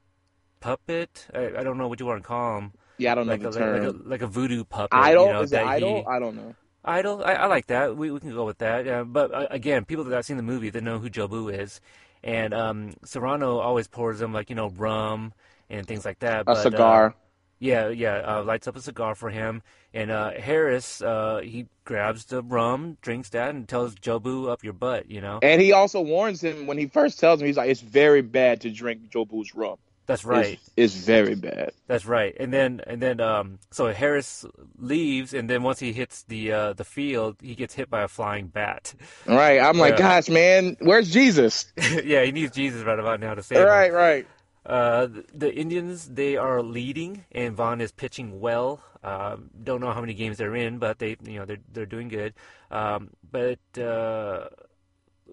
[0.61, 1.27] puppet.
[1.35, 2.73] I, I don't know what you want to call him.
[2.99, 4.03] Yeah, I don't know Like a, the like, term.
[4.07, 4.99] a, like a voodoo puppet.
[4.99, 5.97] idol you know, is it idol?
[6.01, 6.55] he- I don't know.
[6.87, 7.23] Idol.
[7.25, 7.97] I, I like that.
[7.97, 8.87] We we can go with that.
[8.87, 11.81] Uh, but uh, again, people that have seen the movie, they know who Jobu is,
[12.23, 15.33] and um, Cerrano always pours them like you know rum
[15.71, 16.43] and things like that.
[16.43, 17.15] A but, uh, cigar.
[17.59, 18.23] Yeah, yeah.
[18.27, 19.63] Uh, lights up a cigar for him,
[19.93, 24.73] and uh, Harris uh, he grabs the rum, drinks that, and tells Jobu up your
[24.73, 25.11] butt.
[25.11, 25.39] You know.
[25.43, 28.63] and he also warns him when he first tells him, he's like, "It's very bad
[28.63, 29.77] to drink Jobu's rum.
[30.07, 30.59] That's right.
[30.77, 32.37] It's, it's very bad." That's right.
[32.39, 34.45] And then and then um so Harris
[34.77, 38.09] leaves and then once he hits the uh the field, he gets hit by a
[38.09, 38.95] flying bat.
[39.27, 39.61] Right.
[39.61, 41.73] I'm like, gosh, man, where's Jesus?
[42.05, 43.67] yeah, he needs Jesus right about now to save him.
[43.67, 44.27] Right, right.
[44.65, 48.81] Uh the, Indians they are leading and Vaughn is pitching well.
[49.03, 52.09] Um don't know how many games they're in, but they you know they're they're doing
[52.09, 52.35] good.
[52.71, 54.49] Um but uh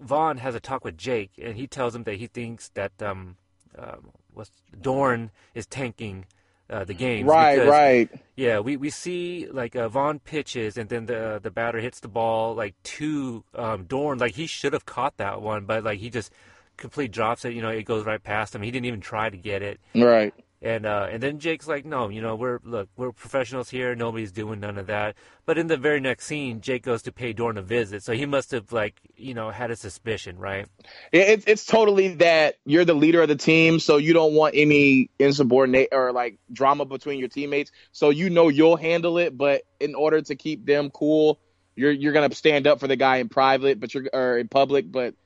[0.00, 3.36] Vaughn has a talk with Jake and he tells him that he thinks that um
[3.78, 4.50] um what's
[4.80, 6.26] Dorn is tanking
[6.72, 7.26] uh, the game.
[7.26, 8.10] Right, because, right.
[8.34, 12.08] Yeah, we, we see like uh, Vaughn pitches and then the the batter hits the
[12.08, 14.18] ball like to um, Dorn.
[14.18, 16.32] Like he should have caught that one, but like he just
[16.76, 17.54] complete drops it.
[17.54, 18.62] You know, it goes right past him.
[18.62, 19.80] He didn't even try to get it.
[19.94, 20.34] Right.
[20.64, 23.96] And uh, and then Jake's like, no, you know, we're look, we're professionals here.
[23.96, 25.16] Nobody's doing none of that.
[25.44, 28.26] But in the very next scene, Jake goes to pay Dorn a visit, so he
[28.26, 30.68] must have like, you know, had a suspicion, right?
[31.10, 35.10] It's it's totally that you're the leader of the team, so you don't want any
[35.18, 37.72] insubordinate or like drama between your teammates.
[37.90, 41.40] So you know you'll handle it, but in order to keep them cool,
[41.74, 44.92] you're you're gonna stand up for the guy in private, but you're or in public,
[44.92, 45.16] but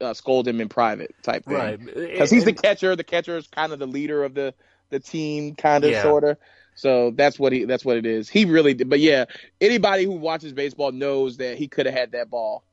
[0.00, 1.54] uh, scold him in private type thing.
[1.54, 1.84] Right.
[1.84, 2.96] Because he's the catcher.
[2.96, 4.54] The catcher is kind of the leader of the
[4.90, 6.02] the team, kind of Yeah.
[6.02, 6.38] sort of.
[6.74, 8.28] So that's what he that's what it is.
[8.28, 8.88] He really did.
[8.90, 9.24] But yeah,
[9.60, 12.64] anybody who watches baseball knows that he could have had that ball.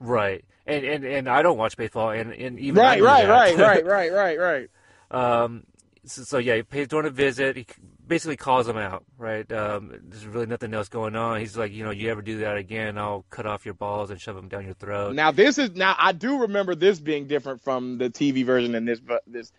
[0.00, 0.44] Right.
[0.66, 4.12] And and and I don't watch baseball, and and even Right, right, right, right, right,
[4.12, 4.70] right, right.
[5.10, 5.64] Um,
[6.06, 7.56] so, so yeah, he pays Dorn a visit.
[7.56, 7.66] He
[8.06, 9.50] basically calls him out, right?
[9.50, 11.40] Um, there's really nothing else going on.
[11.40, 14.20] He's like, you know, you ever do that again, I'll cut off your balls and
[14.20, 15.14] shove them down your throat.
[15.14, 18.86] Now this is now I do remember this being different from the TV version and
[18.86, 19.52] this but this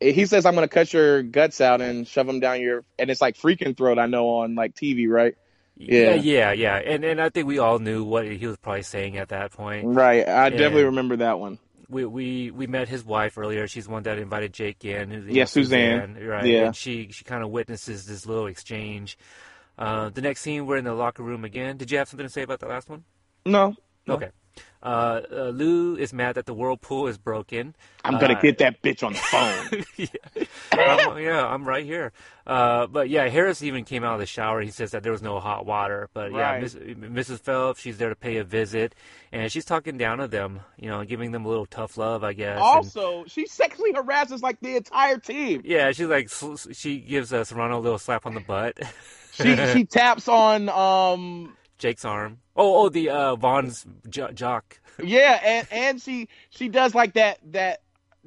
[0.00, 3.20] he says I'm gonna cut your guts out and shove them down your and it's
[3.20, 5.34] like freaking throat I know on like TV right
[5.80, 6.50] yeah, yeah.
[6.50, 6.76] yeah, yeah.
[6.76, 9.86] And and I think we all knew what he was probably saying at that point.
[9.86, 11.58] right I definitely remember that one
[11.88, 13.66] We we we met his wife earlier.
[13.66, 15.26] She's the one that invited Jake in.
[15.28, 16.18] Yeah, know, Suzanne.
[16.22, 16.44] right?
[16.44, 16.66] Yeah.
[16.66, 19.16] And she she kind of witnesses this little exchange.
[19.78, 21.76] Uh, the next scene, we're in the locker room again.
[21.76, 23.04] Did you have something to say about the last one?
[23.46, 23.76] No.
[24.08, 24.30] Okay.
[24.82, 27.74] Uh, uh, Lou is mad that the whirlpool is broken.
[28.04, 30.44] I'm gonna Uh, get that bitch on the phone yeah.
[30.72, 32.12] I'm, yeah, I'm right here.
[32.46, 34.60] Uh, but yeah, Harris even came out of the shower.
[34.62, 36.08] He says that there was no hot water.
[36.14, 36.62] But yeah, Right.
[36.62, 36.74] Miss,
[37.28, 37.40] Mrs.
[37.40, 38.94] Phelps, she's there to pay a visit,
[39.32, 40.60] and she's talking down to them.
[40.78, 42.54] You know, giving them a little tough love, I guess.
[42.56, 47.32] and- also she sexually harasses like the entire team yeah, she's like sl- she gives
[47.32, 48.78] uh, Cerrano a little slap on the butt.
[49.32, 52.38] she she taps on um Jake's arm.
[52.56, 54.80] Oh, oh, the uh, Vaughn's jo- jock.
[55.00, 57.82] Yeah, and and she she does like that that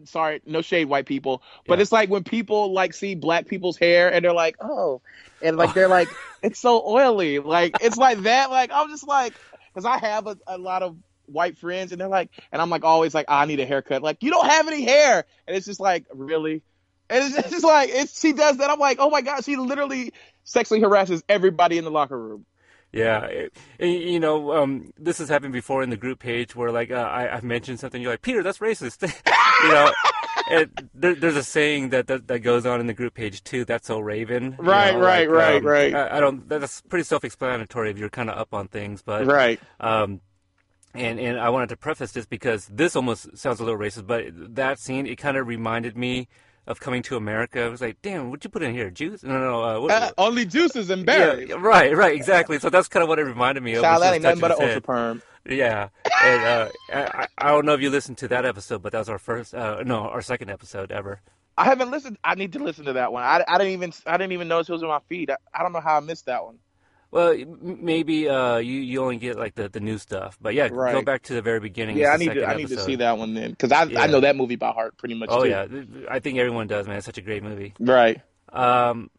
[0.06, 1.82] sorry, no shade white people, but Yeah.
[1.82, 5.02] it's like when people like see black people's hair and they're like, "Oh."
[5.42, 6.08] And like they're like,
[6.42, 9.34] "It's so oily." Like it's like that like I'm just like
[9.74, 10.96] cuz I have a, a lot of
[11.26, 14.24] white friends and they're like and I'm like always like, "I need a haircut." Like,
[14.24, 16.64] "You don't have any hair." And it's just like, "Really?"
[17.10, 18.70] And it's, it's just like it's she does that.
[18.70, 20.14] I'm like, "Oh my god, she literally
[20.46, 22.46] sexually harasses everybody in the locker room."
[22.94, 26.92] Yeah, it, you know, um, this has happened before in the group page where like
[26.92, 29.02] uh, I, I've mentioned something, you're like, Peter, that's racist.
[29.64, 29.92] you know,
[30.50, 33.64] and there, there's a saying that, that that goes on in the group page too.
[33.64, 34.58] That's so Raven.
[34.60, 35.96] you Right, know, right, like, right, um, right.
[35.96, 36.50] I, I don't.
[36.50, 39.60] That's pretty self-explanatory if you're kind of up on things, but Right.
[39.80, 40.20] Um,
[40.94, 44.26] and and I wanted to preface this because this almost sounds a little racist, but
[44.56, 46.28] that scene it kind of reminded me
[46.68, 47.64] of Coming to America.
[47.64, 48.90] I was like, damn, what'd you put in here?
[48.90, 49.24] Juice?
[49.24, 49.64] No, no, no.
[49.64, 51.50] Uh, what, Uh, only juices and berries.
[51.50, 52.60] yeah, right, right, exactly.
[52.60, 53.82] So that's kind of what it reminded me of.
[53.82, 55.22] Child, was that ain't nothing but an ultra perm.
[55.44, 55.90] Yeah,
[56.24, 59.10] and uh, I, I don't know if you listened to that episode, but that was
[59.10, 61.20] our first, uh, no, our second episode ever.
[61.58, 62.18] I haven't listened.
[62.24, 63.24] I need to listen to that one.
[63.24, 65.30] I, I didn't even I didn't even notice it was on my feed.
[65.32, 66.60] I, I don't know how I missed that one.
[67.12, 71.02] Well, maybe uh, you you only get like the, the new stuff, but yeah, go
[71.02, 71.98] back to the very beginning.
[71.98, 74.02] Yeah, I need to I need to see that one then because I Yeah.
[74.04, 75.28] I know that movie by heart pretty much.
[75.32, 75.50] Oh too.
[75.50, 75.66] yeah,
[76.10, 76.98] I think everyone does, man.
[76.98, 77.74] It's such a great movie.
[77.80, 78.22] right.
[78.54, 79.10] Um,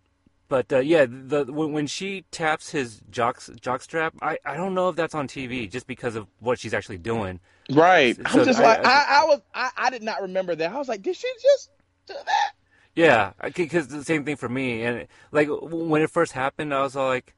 [0.48, 4.89] but uh, yeah, the when, when she taps his jock jockstrap, I, I don't know
[4.90, 7.40] if that's on TV just because of what she's actually doing.
[7.70, 8.16] Right.
[8.16, 10.73] So I'm just I- like I- I, I was I, I did not remember that.
[10.73, 11.70] I was like, did she just
[12.06, 12.52] do that?
[12.94, 14.82] Yeah, because the same thing for me.
[14.82, 17.35] And like when it first happened, I was all like,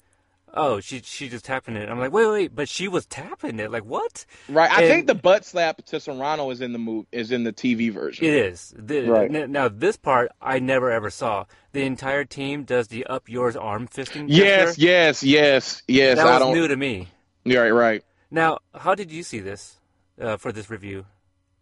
[0.54, 3.70] "Oh, she she just tapping it." I'm like, "Wait, wait, but she was tapping it.
[3.70, 4.70] Like what?" Right.
[4.70, 7.52] I And- think the butt slap to Cerrano is in the move is in the
[7.52, 8.24] TV version.
[8.24, 8.72] It is.
[8.76, 9.34] The, Right.
[9.34, 11.44] n- Now this part I never ever saw.
[11.72, 14.26] The entire team does the up yours arm fisting.
[14.28, 14.80] yes, gesture.
[14.82, 16.16] yes, yes, yes.
[16.18, 16.54] that I was don't.
[16.54, 17.08] new to me.
[17.44, 18.04] You're right, right.
[18.30, 19.78] Now, how did you see this
[20.20, 21.04] uh, for this review?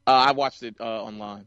[0.07, 1.47] Uh, I watched it uh, online.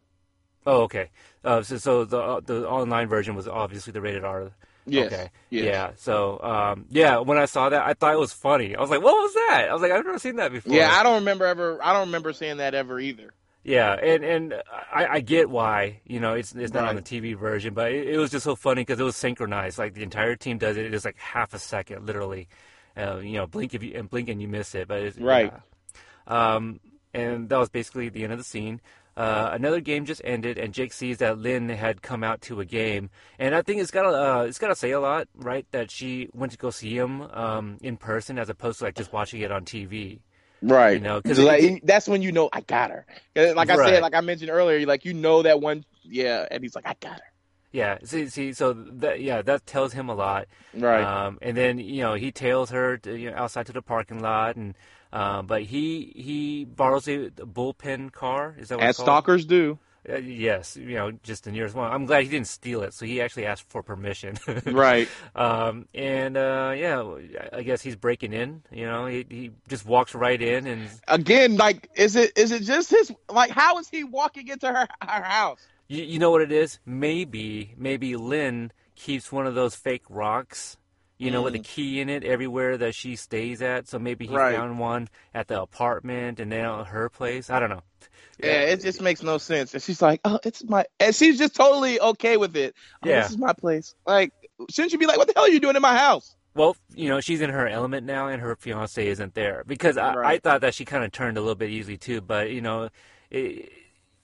[0.67, 1.09] Oh, okay.
[1.43, 4.51] Uh, so, so the uh, the online version was obviously the rated R.
[4.85, 5.11] Yes.
[5.11, 5.29] Okay.
[5.49, 5.65] yes.
[5.65, 5.91] Yeah.
[5.95, 8.75] So, um, yeah, when I saw that, I thought it was funny.
[8.75, 10.89] I was like, "What was that?" I was like, "I've never seen that before." Yeah,
[10.93, 11.79] I don't remember ever.
[11.83, 13.33] I don't remember seeing that ever either.
[13.63, 14.53] Yeah, and and
[14.93, 18.09] I, I get why you know it's it's not on the TV version, but it,
[18.09, 19.79] it was just so funny because it was synchronized.
[19.79, 20.85] Like the entire team does it.
[20.85, 22.47] It is like half a second, literally.
[22.95, 24.87] Uh, you know, blink if you and blink and you miss it.
[24.87, 25.51] But it's, Right.
[26.27, 26.55] yeah.
[26.55, 26.79] Um,
[27.13, 28.81] and that was basically the end of the scene.
[29.17, 32.65] Uh, another game just ended, and Jake sees that Lynn had come out to a
[32.65, 33.09] game,
[33.39, 35.65] and I think it's gotta uh, it's gotta say a lot, right?
[35.71, 39.13] That she went to go see him um, in person as opposed to like just
[39.13, 40.19] watching it on TV.
[40.61, 40.93] Right.
[40.95, 43.05] You know, 'cause like, that's when you know I got her.
[43.35, 43.93] Like I Right.
[43.93, 45.85] said, like I mentioned earlier, like you know that one.
[46.03, 47.31] Yeah, and he's like, I got her.
[47.71, 47.97] Yeah.
[48.03, 50.47] See, see, so that yeah, that tells him a lot.
[50.73, 51.03] Right.
[51.05, 54.19] Um, and then you know he tails her to, you know, outside to the parking
[54.21, 54.75] lot, and
[55.15, 58.55] um, but he he borrows a bullpen car.
[58.59, 59.79] Is that what As stalkers do.
[60.07, 61.91] Uh, yes, you know, just the nearest one.
[61.91, 64.37] I'm glad he didn't steal it, so he actually asked for permission.
[64.65, 65.07] Right.
[65.33, 67.03] Um, and uh, yeah,
[67.53, 68.61] I guess he's breaking in.
[68.71, 72.63] You know, he he just walks right in, and Again, like, is it is it
[72.63, 73.11] just his?
[73.31, 75.65] Like, how is he walking into her her house?
[75.87, 76.79] you, you know what it is?
[76.85, 80.77] Maybe maybe Lynn keeps one of those fake rocks.
[81.17, 81.63] You know, with a mm.
[81.63, 83.87] key in it everywhere that she stays at.
[83.87, 84.55] So maybe he Right.
[84.55, 87.49] found one at the apartment and then at her place.
[87.49, 87.83] I don't know.
[88.37, 89.73] Yeah, it just makes no sense.
[89.73, 92.75] And she's like, "Oh, it's my," and she's just totally okay with it.
[93.01, 93.21] Oh, Yeah.
[93.21, 93.95] this is my place.
[94.05, 94.33] Like,
[94.69, 97.09] shouldn't you be like, "What the hell are you doing in my house?" Well, you
[97.09, 100.61] know, she's in her element now, and her fiance isn't there because I, I thought
[100.61, 102.21] that she kind of turned a little bit easily too.
[102.21, 102.89] But you know,
[103.29, 103.71] it,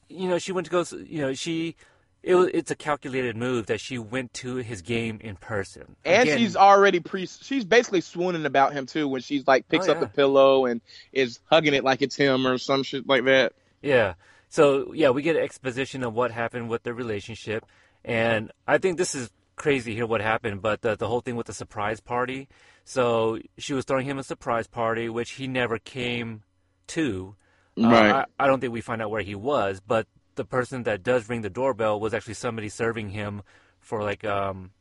[0.09, 0.85] you know, she went to go.
[1.05, 1.75] You know, she
[2.23, 5.95] it was it's a calculated move that she went to his game in person.
[6.05, 7.25] And Again, she's already pre.
[7.25, 10.81] She's basically swooning about him too when she's like picks Oh, up the pillow and
[11.11, 13.53] is hugging it like it's him or some shit like that.
[13.81, 14.13] yeah.
[14.49, 17.65] So yeah, we get exposition of what happened with their relationship,
[18.03, 20.61] and I think this is crazy here what happened.
[20.61, 22.49] But the the whole thing with the surprise party.
[22.83, 26.43] So she was throwing him a surprise party, which he never came
[26.87, 27.35] to.
[27.81, 28.11] Uh, Right.
[28.11, 30.05] I, I don't think we find out where he was, but
[30.41, 33.41] the person that does ring the doorbell was actually somebody serving him
[33.79, 34.71] for like um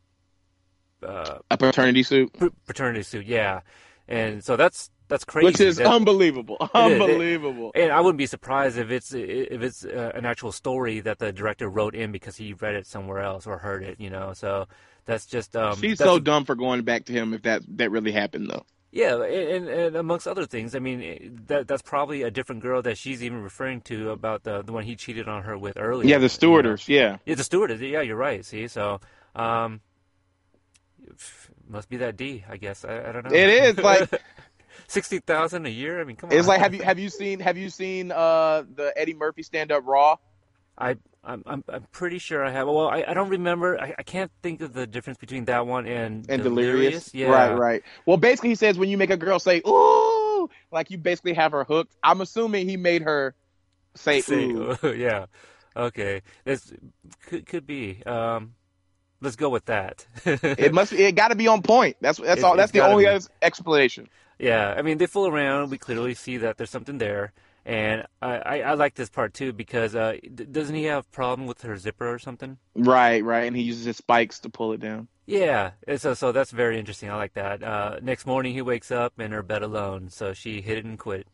[1.03, 2.29] uh A paternity suit,
[2.67, 3.61] paternity suit, yeah.
[4.07, 5.45] And so that's that's crazy.
[5.45, 6.67] which is That- unbelievable, is.
[6.69, 7.71] It- unbelievable.
[7.75, 11.31] and I wouldn't be surprised if it's if it's uh, an actual story that the
[11.31, 14.33] director wrote in because he read it somewhere else or heard it, you know.
[14.33, 14.67] So
[15.05, 17.91] that's just um she's that's so dumb for going back to him if that that
[17.91, 18.65] really happened though.
[18.91, 22.81] Yeah, and, and amongst other things, I mean, eh, that that's probably a different girl
[22.81, 26.09] that she's even referring to about the the one he cheated on her with earlier.
[26.09, 26.27] Yeah, the you know.
[26.27, 26.89] stewardess.
[26.89, 27.17] Yeah.
[27.25, 27.79] Yeah, the stewardess.
[27.79, 28.43] Yeah, you're right.
[28.43, 28.99] See, so
[29.33, 29.79] um,
[31.69, 32.83] must be that D, I guess.
[32.83, 33.33] I, I don't know.
[33.33, 34.09] It is like
[34.87, 36.01] sixty thousand a year.
[36.01, 36.37] I mean, come on.
[36.37, 39.71] it's like have you have you seen have you seen uh the Eddie Murphy stand
[39.71, 40.17] up Raw?
[40.77, 42.67] I I'm I'm, I'm pretty sure I have.
[42.67, 43.79] Well, I, I don't remember.
[43.79, 47.13] I, I can't think of the difference between that one and and delirious.
[47.13, 47.27] Yeah.
[47.29, 47.83] Right, right.
[48.05, 51.51] Well, basically, he says when you make a girl say "ooh," like you basically have
[51.51, 51.95] her hooked.
[52.03, 53.35] I'm assuming he made her
[53.95, 55.27] say, Say- "ooh." yeah.
[55.75, 56.21] Okay.
[56.43, 56.73] This
[57.27, 58.03] could could be.
[58.05, 58.55] Um,
[59.21, 60.05] let's go with that.
[60.25, 60.91] It must.
[60.91, 61.97] It got to be on point.
[62.01, 62.57] That's that's It- all.
[62.57, 63.19] That's the only be.
[63.43, 64.09] explanation.
[64.39, 65.69] Yeah, I mean they fool around.
[65.69, 67.31] We clearly see that there's something there,
[67.65, 71.47] and I, I, I like this part too because uh, d- doesn't he have problem
[71.47, 72.57] with her zipper or something?
[72.75, 73.45] Right, right.
[73.47, 75.07] And he uses his spikes to pull it down.
[75.25, 77.09] Yeah, so so that's very interesting.
[77.09, 77.63] I like that.
[77.63, 80.99] Uh, next morning he wakes up in her bed alone, so she hit it and
[80.99, 81.27] quit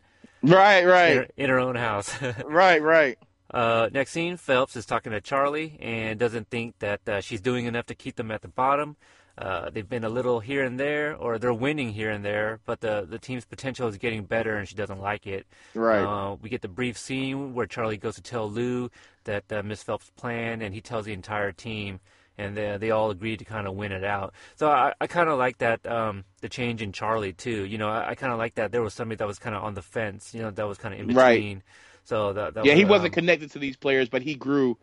[0.44, 2.12] Right, in, her, right, in her own house.
[2.46, 3.18] right, right.
[3.54, 7.66] uh, next scene, Phelps is talking to Charlie and doesn't think that uh, she's doing
[7.66, 8.98] enough to keep them at the bottom.
[9.38, 12.82] Uh, they've been a little here and there, or they're winning here and there, but
[12.82, 15.46] the the team's potential is getting better, and she doesn't like it.
[15.76, 16.02] Right.
[16.02, 18.90] Uh, we get the brief scene where Charlie goes to tell Lou
[19.26, 22.00] that uh, Miss Phelps' plan, and he tells the entire team,
[22.38, 24.34] and they, they all agree to kind of win it out.
[24.56, 27.66] So I, I kind of like that um, the change in Charlie too.
[27.66, 29.64] You know, I, I kind of like that there was somebody that was kind of
[29.64, 30.34] on the fence.
[30.34, 31.58] You know, that was kind of in between.
[31.58, 31.64] Right.
[32.06, 34.78] So that, that yeah, he was, wasn't um, connected to these players, but he grew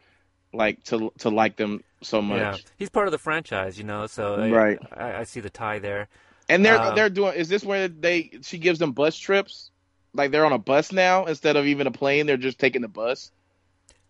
[0.54, 2.38] like to to like them so much.
[2.38, 4.06] Yeah, he's part of the franchise, you know.
[4.06, 4.78] So I- Right.
[4.96, 6.08] I, I see the tie there.
[6.48, 7.34] And they're Um, they're doing.
[7.34, 9.70] Is this where they she gives them bus trips?
[10.12, 12.26] Like they're on a bus now instead of even a plane.
[12.26, 13.30] They're just taking the bus.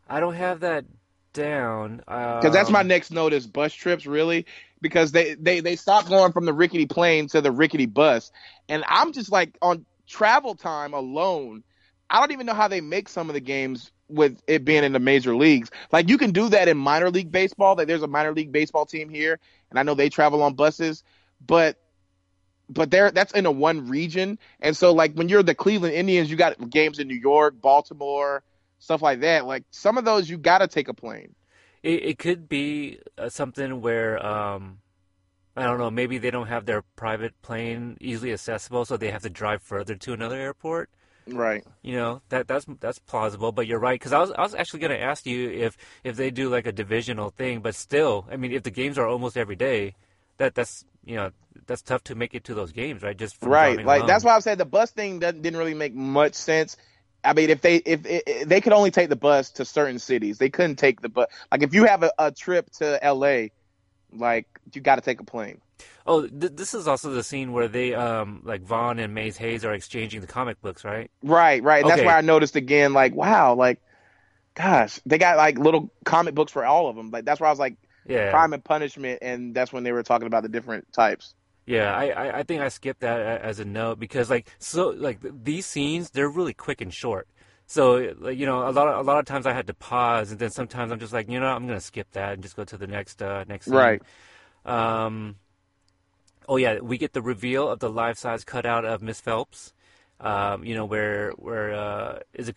[0.08, 0.84] I don't have that
[1.32, 4.46] down Because that's my um, next note is bus trips really
[4.80, 8.30] because they they they stopped going from the rickety plane to the rickety bus,
[8.68, 11.62] and I'm just like on travel time alone.
[12.10, 14.92] I don't even know how they make some of the games with it being in
[14.92, 15.70] the major leagues.
[15.90, 17.74] Like you can do that in minor league baseball.
[17.76, 19.38] Like there's a minor league baseball team here,
[19.70, 21.02] and I know they travel on buses,
[21.44, 21.78] but
[22.68, 26.30] but there that's in a one region, and so like when you're the Cleveland Indians,
[26.30, 28.42] you got games in New York, Baltimore,
[28.78, 29.46] stuff like that.
[29.46, 31.34] Like some of those you got to take a plane.
[31.82, 34.78] It, it could be uh, something where um,
[35.56, 35.90] I don't know.
[35.90, 39.94] Maybe they don't have their private plane easily accessible, so they have to drive further
[39.96, 40.90] to another airport.
[41.26, 41.64] Right.
[41.82, 43.52] You know that that's that's plausible.
[43.52, 46.16] But you're right because I was I was actually going to ask you if if
[46.16, 49.36] they do like a divisional thing, but still, I mean, if the games are almost
[49.36, 49.94] every day,
[50.36, 51.30] that that's you know
[51.66, 53.16] that's tough to make it to those games, right?
[53.16, 54.06] Just right like alone.
[54.06, 56.76] that's why i said the bus thing doesn't, didn't really make much sense
[57.24, 60.38] i mean if they if, if they could only take the bus to certain cities
[60.38, 63.46] they couldn't take the bus like if you have a, a trip to la
[64.12, 65.60] like you got to take a plane
[66.06, 69.64] Oh, th- this is also the scene where they um like Vaughn and Mays Hayes
[69.64, 71.10] are exchanging the comic books, right?
[71.22, 72.06] right right and that's Okay.
[72.06, 73.80] why i noticed again like wow like
[74.56, 77.50] gosh they got like little comic books for all of them like that's why i
[77.50, 77.76] was like
[78.06, 78.30] Yeah.
[78.30, 81.34] Crime and Punishment, and that's when they were talking about the different types.
[81.66, 85.22] Yeah, I, I, I think I skipped that as a note because like so like
[85.22, 87.26] th- these scenes they're really quick and short.
[87.66, 90.30] So like, you know a lot of, a lot of times I had to pause
[90.30, 92.64] and then sometimes I'm just like you know I'm gonna skip that and just go
[92.64, 93.74] to the next uh, next scene.
[93.74, 94.02] Right.
[94.66, 95.36] Um.
[96.48, 99.72] Oh yeah, we get the reveal of the life size cutout of Miss Phelps.
[100.20, 102.54] Um, you know where where uh, is a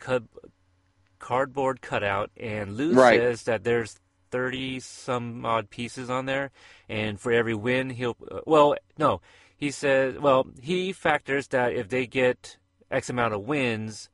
[1.20, 2.98] cardboard cutout, and Lou Right.
[2.98, 4.00] says that there's
[4.32, 6.52] thirty some odd pieces on there,
[6.90, 9.22] and for every win he'll uh, well no
[9.56, 12.58] he says well he factors that if they get
[12.92, 14.10] X amount of wins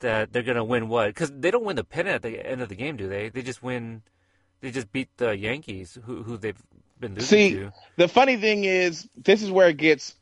[0.00, 2.68] that they're gonna win what because they don't win the pennant at the end of
[2.68, 4.02] the game do they they just win
[4.60, 6.62] they just beat the Yankees who who they've
[7.00, 10.14] been losing See, to The funny thing is, this is where it gets.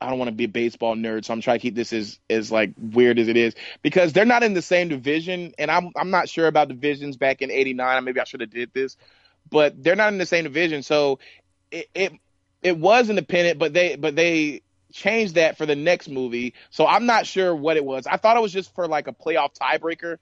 [0.00, 2.18] I don't want to be a baseball nerd, so I'm trying to keep this as
[2.28, 5.92] as like weird as it is because they're not in the same division, and I'm
[5.96, 8.04] I'm not sure about divisions back in '89.
[8.04, 8.96] Maybe I should have did this,
[9.50, 11.20] but they're not in the same division, so
[11.70, 12.12] it it,
[12.62, 14.62] it was independent, but they but they
[14.92, 16.54] changed that for the next movie.
[16.70, 18.06] So I'm not sure what it was.
[18.06, 20.18] I thought it was just for like a playoff tiebreaker.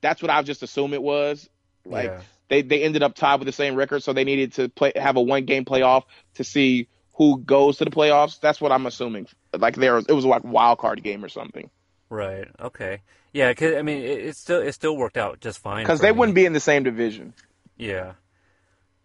[0.00, 1.48] That's what I just assumed it was.
[1.84, 4.68] Like yeah they they ended up tied with the same record, so they needed to
[4.68, 6.02] play have a one game playoff
[6.34, 8.38] to see who goes to the playoffs.
[8.40, 9.26] That's what I'm assuming.
[9.58, 11.70] Like there was it was like wild card game or something
[12.12, 13.02] right okay
[13.32, 16.10] yeah 'cause, I mean it, it still it still worked out just fine because they
[16.10, 16.18] me.
[16.18, 17.32] wouldn't be in the same division.
[17.76, 18.14] Yeah.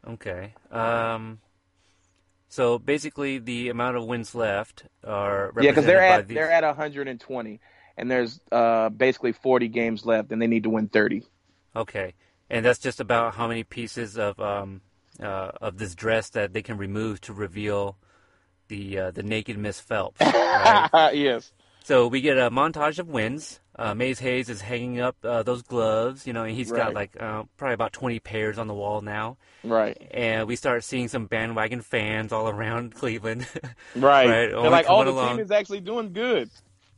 [0.07, 0.53] Okay.
[0.71, 1.39] Um.
[2.49, 6.63] So basically, the amount of wins left are Yeah, because they're at these- they're at
[6.63, 7.59] 120,
[7.97, 11.23] and there's uh basically 40 games left, and they need to win 30.
[11.75, 12.13] Okay,
[12.49, 14.81] and that's just about how many pieces of um
[15.21, 17.97] uh, of this dress that they can remove to reveal
[18.67, 20.19] the uh, the naked Miss Phelps.
[20.21, 20.89] Right?
[21.13, 21.51] yes.
[21.83, 23.59] so we get a montage of wins.
[23.77, 27.17] Uh, Mays Hayes is hanging up uh, those gloves, you know, and he's got like
[27.19, 29.35] uh, probably about 20 pairs on the wall now.
[29.65, 30.01] Right.
[30.11, 33.45] And we start seeing some bandwagon fans all around Cleveland.
[33.93, 34.29] Right.
[34.29, 35.35] Right, They're like, oh, the along.
[35.35, 36.49] team is actually doing good.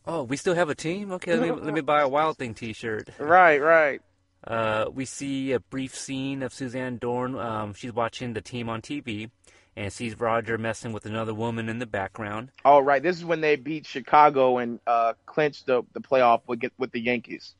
[0.05, 1.11] Oh, we still have a team?
[1.13, 3.09] Okay, let me, let me buy a Wild Thing T-shirt.
[3.17, 3.59] Right.
[3.59, 4.01] Right.
[4.47, 7.35] Uh, we see a brief scene of Suzanne Dorn.
[7.37, 9.29] Um, she's watching the team on TV
[9.75, 12.51] and sees Roger messing with another woman in the background.
[12.63, 13.03] Oh, right.
[13.03, 16.99] This is when they beat Chicago and uh clinched the the playoff with with the
[17.01, 17.53] Yankees.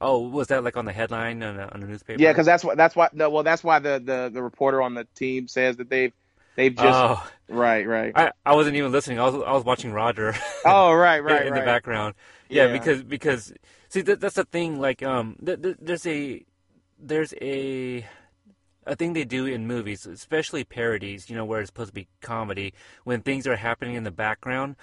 [0.00, 2.20] Oh, was that like on the headline on the, on the newspaper?
[2.20, 3.08] Yeah, because that's what that's why.
[3.14, 6.12] No, well, that's why the, the the reporter on the team says that they've
[6.56, 8.12] they've just oh, right, right.
[8.14, 9.18] I, I wasn't even listening.
[9.18, 10.34] I was I was watching Roger.
[10.66, 11.60] Oh, right, right, in right.
[11.60, 12.14] the background.
[12.48, 12.72] Yeah, Yeah.
[12.72, 13.52] because because
[13.94, 14.78] see that, that's the thing.
[14.78, 16.44] Like um, th- th- there's a
[16.98, 18.06] there's a
[18.86, 21.30] a thing they do in movies, especially parodies.
[21.30, 24.76] You know, where it's supposed to be comedy, when things are happening in the background.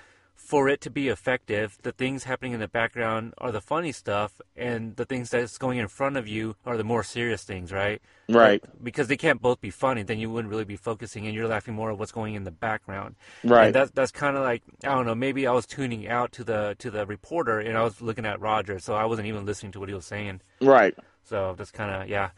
[0.43, 4.41] For it to be effective, the things happening in the background are the funny stuff,
[4.57, 8.01] and the things that's going in front of you are the more serious things, right?
[8.27, 11.47] Right, Because they can't both be funny, then you wouldn't really be focusing, and you're
[11.47, 13.15] laughing more at what's going in the background.
[13.45, 13.67] right.
[13.67, 15.15] And that's that's kind of like I don't know.
[15.15, 18.41] Maybe I was tuning out to the to the reporter, and I was looking at
[18.41, 20.41] Roger, so I wasn't even listening to what he was saying.
[20.59, 20.95] right.
[21.23, 22.31] So that's kind of yeah.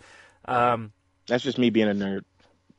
[0.46, 0.92] Um,
[1.28, 2.22] That's just me being a nerd.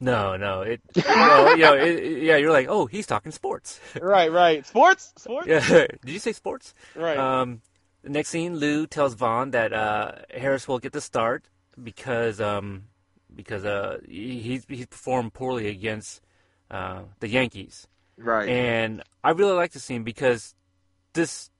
[0.00, 2.36] No, no, it, you know, you know, it, yeah.
[2.36, 3.80] You're like, oh, he's talking sports.
[4.00, 4.66] Right, right.
[4.66, 5.46] Sports, sports.
[5.48, 6.74] yeah, did you say sports?
[6.94, 7.16] Right.
[7.16, 7.62] Um,
[8.02, 11.44] the next scene, Lou tells Vaughn that uh, Harris will get the start
[11.82, 12.84] because um,
[13.34, 16.20] because uh, he he's, he's performed poorly against
[16.70, 17.86] uh, the Yankees.
[18.18, 18.48] right.
[18.48, 20.54] And I really like the scene because
[21.14, 21.50] this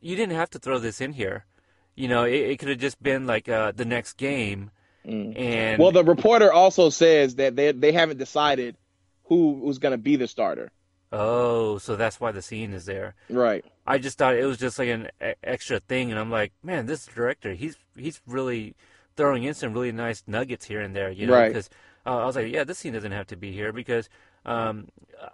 [0.00, 1.46] you didn't have to throw this in here.
[1.94, 4.70] You know, it, it could have just been like uh, the next game.
[5.06, 5.38] Mm.
[5.38, 8.76] And well, the reporter also says that they they haven't decided
[9.24, 10.72] who was going to be the starter.
[11.12, 13.14] oh, so that's why the scene is there.
[13.30, 13.64] Right.
[13.86, 16.86] I just thought it was just like an e- extra thing, and I'm like, man,
[16.86, 18.74] this director, he's he's really
[19.16, 21.34] throwing in some really nice nuggets here and there, you know?
[21.34, 21.48] Right.
[21.48, 21.70] Because
[22.04, 24.08] uh, I was like, yeah, this scene doesn't have to be here because
[24.44, 24.88] um,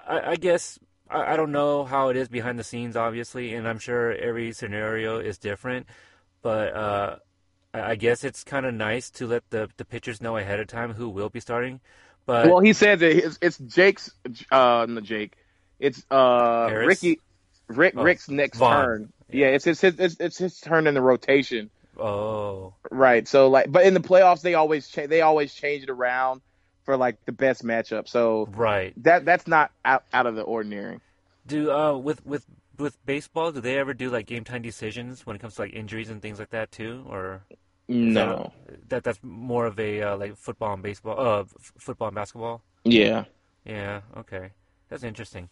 [0.06, 0.78] I, I guess
[1.10, 4.52] I, I don't know how it is behind the scenes, obviously, and I'm sure every
[4.52, 5.86] scenario is different,
[6.42, 7.16] but uh,
[7.74, 10.92] I, guess it's kind of nice to let the the pitchers know ahead of time
[10.92, 11.80] who will be starting.
[12.26, 14.10] But well, he said that it's, it's Jake's.
[14.50, 15.32] Uh, no, Jake.
[15.80, 16.86] It's uh Harris?
[17.02, 17.20] Ricky.
[17.68, 18.84] Rick Oh, Rick's next Vaughn.
[18.84, 19.12] turn.
[19.30, 21.70] Yeah, it's his, his it's, it's his turn in the rotation.
[21.98, 23.26] oh, Right.
[23.26, 26.42] So like, but in the playoffs, they always cha- they always change it around
[26.84, 28.08] for like the best matchup.
[28.08, 28.92] So right.
[29.02, 31.00] that that's not out, out of the ordinary.
[31.46, 32.44] Do uh with with
[32.82, 35.74] with baseball, do they ever do like game time decisions when it comes to like
[35.74, 37.46] injuries and things like that too, or
[37.88, 38.52] No.
[38.66, 42.14] that, that that's more of a uh, like football and baseball, uh, f- football and
[42.16, 42.62] basketball?
[42.84, 43.24] Yeah.
[43.64, 44.50] Yeah, okay,
[44.88, 45.48] that's interesting.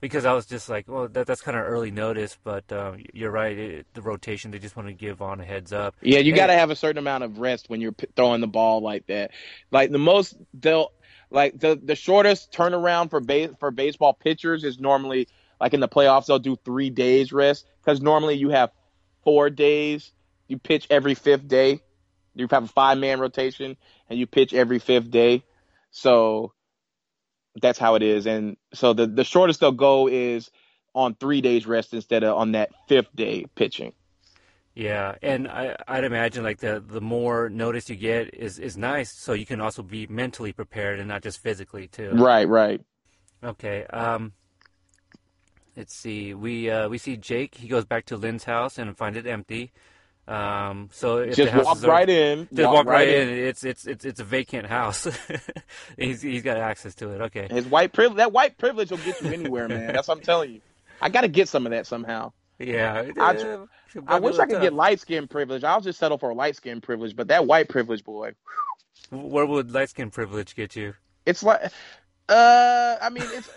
[0.00, 3.30] Because I was just like, well, that that's kind of early notice, but um, you're
[3.30, 3.56] right.
[3.58, 5.96] It, the rotation, they just want to give on a heads up.
[6.02, 6.34] Yeah, you Hey.
[6.34, 9.06] got to have a certain amount of rest when you're p- throwing the ball like
[9.06, 9.32] that.
[9.70, 10.92] Like the most they'll
[11.30, 15.28] Like the the shortest turnaround for base for baseball pitchers is normally
[15.64, 18.70] like in the playoffs they'll do three days rest because normally you have
[19.22, 20.12] four days.
[20.46, 21.80] You pitch every fifth day.
[22.34, 23.78] You have a five man rotation
[24.10, 25.42] and you pitch every fifth day.
[25.90, 26.52] So
[27.62, 28.26] that's how it is.
[28.26, 30.50] And so the the shortest they'll go is
[30.94, 33.94] on three days rest instead of on that fifth day pitching.
[34.74, 39.10] Yeah, and I, I'd imagine like the the more notice you get is is nice,
[39.10, 42.10] so you can also be mentally prepared and not just physically too.
[42.12, 42.82] Right, right.
[43.42, 43.84] Okay.
[43.84, 44.32] Um,
[45.76, 46.34] let's see.
[46.34, 47.54] We uh, we see Jake.
[47.54, 49.72] He goes back to Lynn's house and find it empty.
[50.26, 52.48] Um, so if Just the house walk is right in.
[52.52, 53.28] Just walk, right in.
[53.28, 55.06] It's it's it's it's a vacant house.
[55.98, 57.20] he's he's got access to it.
[57.22, 57.48] Okay.
[57.50, 59.92] His white privilege, that white privilege will get you anywhere, man.
[59.92, 60.60] That's what I'm telling you.
[61.02, 62.32] I got to get some of that somehow.
[62.58, 63.10] Yeah.
[63.20, 63.66] I- uh,
[64.08, 65.62] I wish I could get light skin privilege.
[65.62, 68.32] I'll just settle for a light skin privilege, but that white privilege, boy,
[69.10, 70.94] Where would light skin privilege get you?
[71.26, 71.60] it's like,
[72.28, 73.48] uh, I mean, it's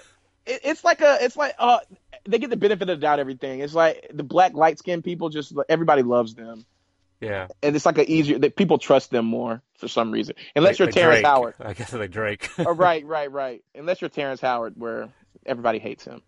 [0.48, 1.80] it, it's like a, it's like uh,
[2.28, 3.20] they get the benefit of the doubt.
[3.20, 3.60] Everything.
[3.60, 6.66] It's like the black light skinned people just everybody loves them,
[7.22, 7.48] Yeah.
[7.62, 10.36] and it's like a easier that people trust them more for some reason.
[10.56, 11.26] Unless Like- you're like Terrence Drake.
[11.26, 11.54] Howard.
[11.60, 12.50] I guess like Drake.
[12.60, 13.64] oh, right, right, right.
[13.76, 15.10] Unless you're Terrence Howard, where
[15.46, 16.22] everybody hates him.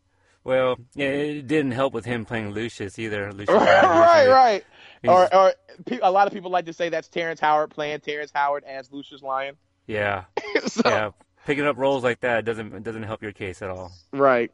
[0.43, 3.31] Well, yeah, it didn't help with him playing Lucius either.
[3.33, 4.63] Lucius right, right, right.
[5.01, 5.53] He's- Or, or
[6.01, 9.21] a lot of people like to say that's Terrence Howard playing Terrence Howard as Lucius
[9.21, 9.55] Lyon.
[9.87, 10.25] Yeah,
[10.67, 11.09] so, yeah.
[11.49, 13.91] Picking up roles like that doesn't doesn't help your case at all.
[14.11, 14.51] Right.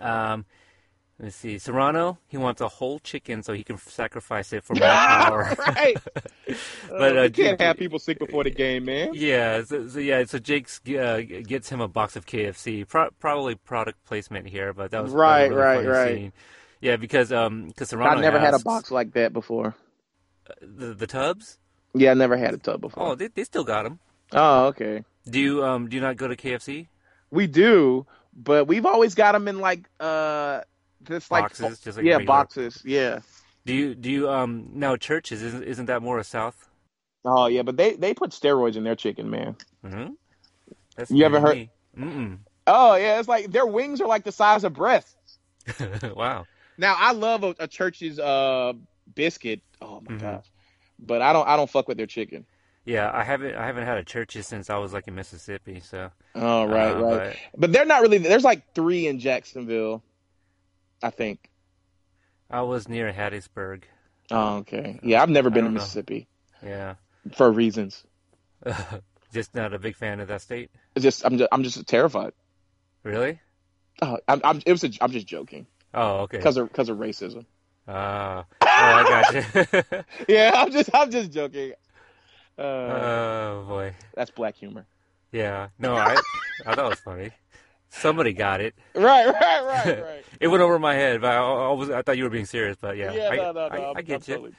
[0.00, 0.46] Um,
[1.20, 1.56] let's see.
[1.56, 5.54] Cerrano, he wants a whole chicken so he can sacrifice it for more power.
[5.58, 5.98] right.
[6.88, 9.10] But, uh, uh, you can't have people sick before the game, man.
[9.12, 12.88] yeah, so, so yeah, so Jake's uh, gets him a box of KFC.
[12.88, 16.16] Pro- probably product placement here, but that was that was a Right, really right, right.
[16.16, 16.32] Scene.
[16.80, 19.74] Yeah, because um, because Cerrano I never had a box like that before.
[20.62, 21.58] The, the tubs.
[21.92, 23.10] Yeah, I never had a tub before.
[23.10, 23.98] Oh, they they still got them.
[24.32, 25.04] Oh, okay.
[25.28, 26.88] Do you um do you not go to KFC?
[27.30, 30.60] We do, but we've always got them in like uh,
[31.00, 32.82] this like Boxes, just like yeah, regular- boxes.
[32.84, 33.20] Yeah.
[33.66, 36.68] Do you do you um now Church's isn't isn't that more a South?
[37.24, 39.56] Oh yeah, but they they put steroids in their chicken, man.
[39.84, 40.12] Mm-hmm.
[40.96, 42.38] That's You ever heard- Mm-mm.
[42.66, 45.16] Oh yeah, it's like their wings are like the size of breasts.
[46.14, 46.44] wow.
[46.76, 48.74] Now I love a, a church's uh
[49.14, 49.62] biscuit.
[49.80, 50.20] Oh my Mhm.
[50.20, 50.44] gosh,
[50.98, 52.44] but I don't I don't fuck with their chicken.
[52.84, 55.80] Yeah, I haven't I haven't had a Church's since I was like in Mississippi.
[55.80, 57.36] So Oh right, uh, right.
[57.56, 58.18] But they're not really.
[58.18, 60.02] There's like three in Jacksonville,
[61.02, 61.50] I think.
[62.50, 63.84] I was near Hattiesburg.
[64.30, 65.00] Oh okay.
[65.02, 65.80] Yeah, I've never been to don't know.
[65.80, 66.28] Mississippi
[66.62, 66.94] Yeah,
[67.34, 68.04] for reasons.
[69.32, 70.70] just not a big fan of that state.
[70.94, 72.32] It's just I'm just I'm just terrified.
[73.02, 73.40] Really?
[74.02, 76.38] Oh, I'm, I'm it was a, I'm just joking Oh, okay.
[76.38, 77.46] because of because of racism.
[77.86, 79.02] Ah, oh, I
[79.32, 80.04] got you.
[80.28, 81.72] Yeah, I'm just I'm just joking.
[82.58, 83.94] Uh, oh boy.
[84.14, 84.86] that's black humor.
[85.32, 85.68] Yeah.
[85.78, 86.16] No, I
[86.66, 87.30] I thought it was funny.
[87.90, 88.74] Somebody got it.
[88.94, 90.24] Right, right, right, right.
[90.40, 92.76] It went over my head, but I, I was I thought you were being serious.
[92.80, 93.74] But yeah, yeah, I, no, no, no.
[93.74, 94.52] I, I'm- get I'm you.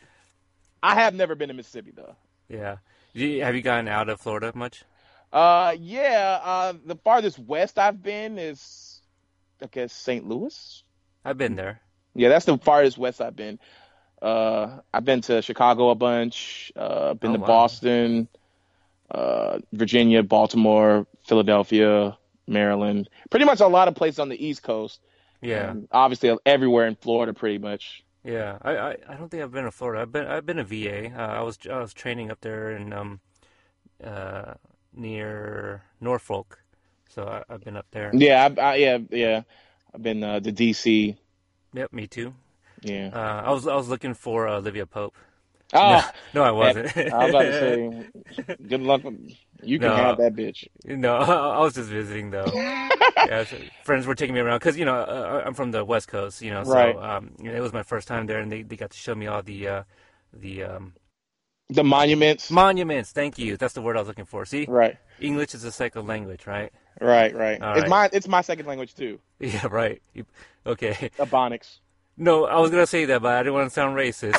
[0.83, 2.15] I have never been to Mississippi though.
[2.49, 2.77] Yeah.
[3.13, 4.83] You- have you gotten out of Florida much?
[5.33, 6.39] Uh, yeah.
[6.43, 9.01] Uh, the farthest west I've been is,
[9.61, 10.27] I guess, St.
[10.27, 10.83] Louis.
[11.25, 11.81] I've been there.
[12.13, 13.59] Yeah, that's the farthest west I've been.
[14.25, 16.71] Uh, I've been to Chicago a bunch.
[16.75, 17.47] Uh, been Oh, to wow.
[17.47, 18.27] Boston,
[19.11, 23.09] uh, Virginia, Baltimore, Philadelphia, Maryland.
[23.29, 24.99] Pretty much a lot of places on the East Coast.
[25.41, 25.71] Yeah.
[25.71, 28.03] And obviously, everywhere in Florida, pretty much.
[28.23, 30.01] Yeah, I, I, I don't think I've been to Florida.
[30.01, 31.11] I've been I've been to VA.
[31.15, 33.19] Uh, I was I was training up there in um
[34.03, 34.55] uh
[34.93, 36.63] near Norfolk,
[37.09, 38.09] so I, I've been up there.
[38.13, 39.41] Yeah, I, I, yeah, yeah.
[39.93, 41.15] I've been uh, to DC.
[41.73, 42.33] Yep, me too.
[42.85, 43.09] Yeah.
[43.13, 45.15] Uh, I was I was looking for uh, Olivia Pope.
[45.73, 46.95] Oh, No, I wasn't.
[46.97, 49.03] I was about to say, good luck.
[49.03, 49.19] with-
[49.63, 49.95] You can No.
[49.95, 50.67] have that bitch.
[50.85, 51.15] no,
[51.57, 52.51] I was just visiting though.
[52.53, 53.43] yeah,
[53.83, 56.51] friends were taking me around because you know uh, I'm from the West Coast, you
[56.51, 56.95] know, so Right.
[56.95, 59.15] um, you know, it was my first time there, and they, they got to show
[59.15, 59.83] me all the uh,
[60.31, 60.93] the um,
[61.69, 62.51] The monuments.
[62.51, 63.11] monuments.
[63.11, 64.45] Thank you, that's the word I was looking for.
[64.45, 66.71] See, Right, English is a second language, right?
[67.01, 67.59] right, right.
[67.61, 67.89] All it's right.
[67.89, 69.19] my it's my second language too.
[69.39, 69.99] Yeah, right.
[70.65, 71.09] Okay.
[71.17, 71.79] Ebonics.
[72.17, 74.37] No, I was gonna say that, but I didn't want to sound racist.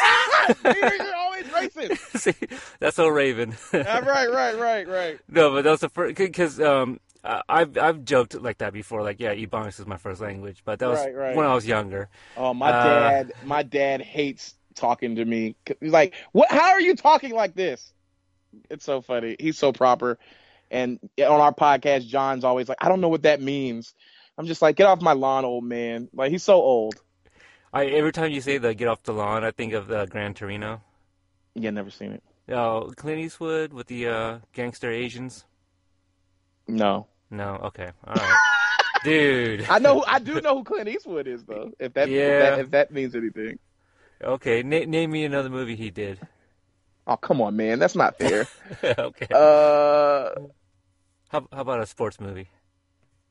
[0.65, 2.19] You're always racist.
[2.19, 3.55] See, that's so Raven.
[3.73, 5.19] Uh, right, right, right, right.
[5.29, 9.03] no, but that was the first because um, I've I've joked like that before.
[9.03, 11.37] Like, yeah, Ebonics is my first language, but that was Right, right.
[11.37, 12.09] when I was younger.
[12.37, 13.33] Oh, my Uh, dad.
[13.45, 15.57] My dad hates talking to me.
[15.81, 16.51] He's like, "What?
[16.51, 17.93] How are you talking like this?"
[18.71, 19.37] It's so funny.
[19.39, 20.19] He's so proper.
[20.71, 23.93] And on our podcast, John's always like, "I don't know what that means."
[24.39, 26.95] I'm just like, "Get off my lawn, old man." Like he's so old.
[27.77, 30.35] I every time you say the "get off the lawn," I think of the Gran
[30.35, 30.81] Torino.
[31.55, 32.23] Yeah, never seen it.
[32.49, 35.45] Oh, Clint Eastwood with the uh, gangster Asians.
[36.69, 37.07] No.
[37.31, 37.57] No.
[37.65, 37.91] Okay.
[38.07, 38.37] All right.
[39.05, 39.67] Dude.
[39.69, 40.05] I know.
[40.07, 41.73] I do know who Clint Eastwood is, though.
[41.79, 42.21] If that, Yeah.
[42.23, 43.59] if that, if that means anything.
[44.23, 44.63] Okay.
[44.63, 46.19] Na- name me another movie he did.
[47.07, 47.79] Oh, come on, man.
[47.79, 48.47] That's not fair.
[48.85, 49.27] okay.
[49.33, 50.31] uh,
[51.29, 52.49] how, how about a sports movie?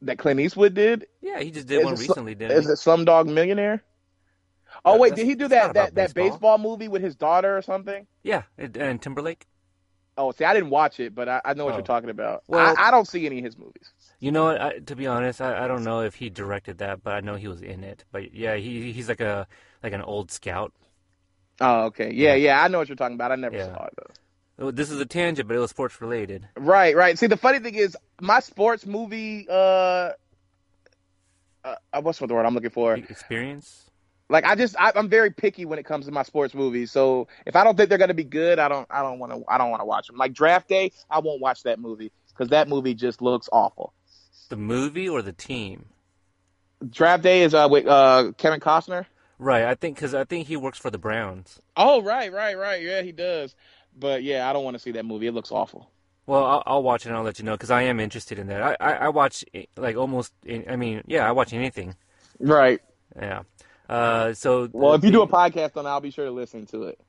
[0.02, 1.08] that Clint Eastwood did.
[1.22, 2.72] Yeah, he just did Is one it Sl- recently, didn't Is he?
[2.74, 3.82] it Slumdog Millionaire?
[4.86, 6.58] Oh Uh, wait, did he do that that, that baseball.
[6.58, 8.06] movie with his daughter or something?
[8.24, 9.46] Yeah, and, and Timberlake.
[10.18, 11.78] Oh, see, I didn't watch it, but I, I know what Oh.
[11.78, 12.44] you're talking about.
[12.48, 13.92] Well- I, I don't see any of his movies.
[14.20, 14.62] You know what?
[14.62, 17.36] I, to be honest, I, I don't know if he directed that, but I know
[17.36, 18.06] he was in it.
[18.12, 19.48] But yeah, he he's like a
[19.84, 20.72] like an old scout.
[21.60, 22.14] Oh, okay.
[22.14, 23.32] Yeah, yeah, I know what you're talking about.
[23.32, 23.74] I never Yeah.
[23.74, 24.68] saw it though.
[24.68, 26.48] Oh, This is a tangent, but it was sports related.
[26.56, 27.20] Right, right.
[27.20, 30.12] See, the funny thing is, my sports movie, uh,
[31.66, 32.94] uh what's the word I'm looking for?
[32.96, 33.85] Experience.
[34.30, 36.92] Like, I just, I, I'm very picky when it comes to my sports movies.
[36.92, 39.44] So if I don't think they're gonna be good, I don't, I don't want to,
[39.48, 40.18] I don't want to watch them.
[40.18, 43.94] Like Draft Day, I won't watch that movie because that movie just looks awful.
[44.50, 45.86] The movie or the team?
[46.90, 49.06] Draft Day is uh with uh Kevin Costner.
[49.40, 49.66] Right.
[49.66, 51.60] I think because I think he works for the Browns.
[51.76, 52.82] Oh, right, right, right.
[52.82, 53.56] Yeah, he does.
[53.98, 55.28] But yeah, I don't want to see that movie.
[55.28, 55.90] It looks awful.
[56.28, 58.48] Well, I'll, I'll watch it and I'll let you know because I am interested in
[58.48, 58.62] that.
[58.62, 60.34] I, I, I watch eh, like almost.
[60.48, 61.96] I mean, yeah, I watch anything.
[62.40, 62.82] Right.
[63.16, 63.44] Yeah.
[63.90, 64.34] Uh.
[64.34, 64.70] So.
[64.72, 67.00] Well, if you do a podcast on, it, I'll be sure to listen to it.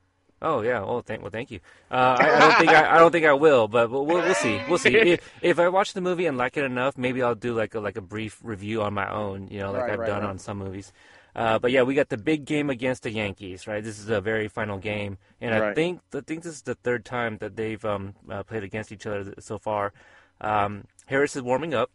[0.41, 0.83] Oh yeah.
[0.83, 1.21] Oh, thank.
[1.21, 1.59] Well, thank you.
[1.89, 4.35] Uh, I, I don't think I, I don't think I will, but we'll, we'll, we'll
[4.35, 4.61] see.
[4.69, 4.95] We'll see.
[4.95, 7.79] If, if I watch the movie and like it enough, maybe I'll do like a
[7.79, 9.47] like a brief review on my own.
[9.49, 10.29] You know, like Right, I've right, done right.
[10.29, 10.93] on some movies.
[11.35, 13.83] Uh, but yeah, we got the big game against the Yankees, right?
[13.83, 17.05] This is a very final game, and I think I think this is the third
[17.05, 19.93] time that they've um, uh, played against each other so far.
[20.41, 21.91] Um, Harris is warming up,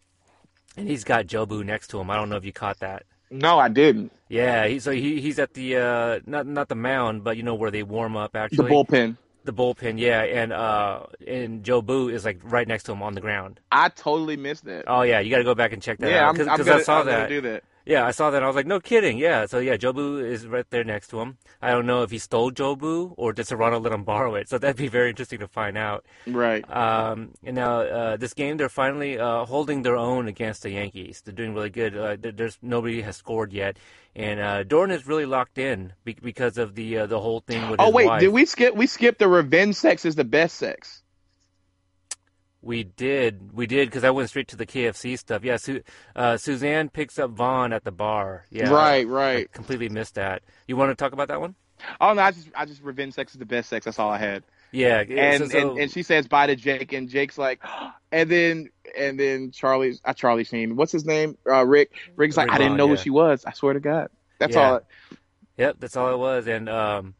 [0.77, 2.09] and he's got Jobu next to him.
[2.11, 3.05] I don't know if you caught that.
[3.33, 4.13] No, I didn't.
[4.29, 7.55] Yeah, he, so he he's at the uh, not not the mound, but you know
[7.55, 8.69] where they warm up actually.
[8.69, 9.17] The bullpen.
[9.45, 13.21] The bullpen, yeah, and uh, and Jobu is like right next to him on the
[13.21, 13.59] ground.
[13.73, 14.85] I totally missed that.
[14.87, 16.67] Oh yeah, you got to go back and check that yeah, out I'm, I'm because
[16.67, 17.29] gonna, I saw I'm that.
[17.29, 17.65] do that.
[17.85, 18.43] Yeah, I saw that.
[18.43, 19.19] I was like, no kidding.
[19.19, 21.39] Yeah, so yeah, Jobu is right there next to him.
[21.61, 24.49] I don't know if he stole Jobu or did Cerrano let him borrow it.
[24.49, 26.05] So that'd be very interesting to find out.
[26.27, 26.65] Right.
[26.71, 31.23] Um, and now uh, this game, they're finally uh, holding their own against the Yankees.
[31.25, 31.97] They're doing really good.
[31.97, 33.79] Uh, there's nobody has scored yet,
[34.15, 37.69] and uh, Dorn is really locked in be- because of the uh, the whole thing
[37.69, 38.21] with Oh wait, wife.
[38.21, 38.75] did we skip?
[38.77, 41.02] We skipped the revenge sex is the best sex.
[42.65, 45.43] We did, we did, because I went straight to the KFC stuff.
[45.45, 45.83] Yeah, Su-
[46.15, 48.47] uh, Suzanne picks up Vaughn at the bar.
[48.51, 49.53] Yeah, Right, I right.
[49.53, 50.43] completely missed that.
[50.69, 51.57] You want to talk about that one?
[52.01, 53.85] Oh no, I just, I just revenge sex is the best sex.
[53.85, 54.45] That's all I had.
[54.71, 57.61] Yeah, And so- so- and, and she says bye to Jake, and Jake's like,
[58.13, 61.37] and then and then Charlie's, uh, Charlie Sheen, what's his name?
[61.51, 61.91] Uh, Rick.
[62.15, 63.45] Rick's like, Rick I didn't Vaughn, know who she was.
[63.45, 64.09] I swear to God.
[64.39, 64.71] That's Yeah.
[64.71, 64.81] all.
[65.57, 67.15] Yep, that's all it was, and um,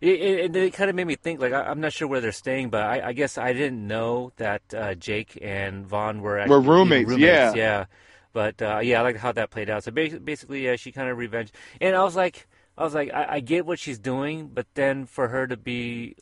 [0.00, 1.40] it, it, it kind of made me think.
[1.40, 4.32] Like, I, I'm not sure where they're staying, but I, I guess I didn't know
[4.36, 7.54] that uh, Jake and Vaughn were actually even roommates, yeah.
[7.54, 7.84] yeah.
[8.32, 9.84] But uh, yeah, I like how that played out.
[9.84, 12.46] So ba- basically, yeah, she kind of revenge, and I was like,
[12.76, 16.16] I was like, I, I get what she's doing, but then for her to be,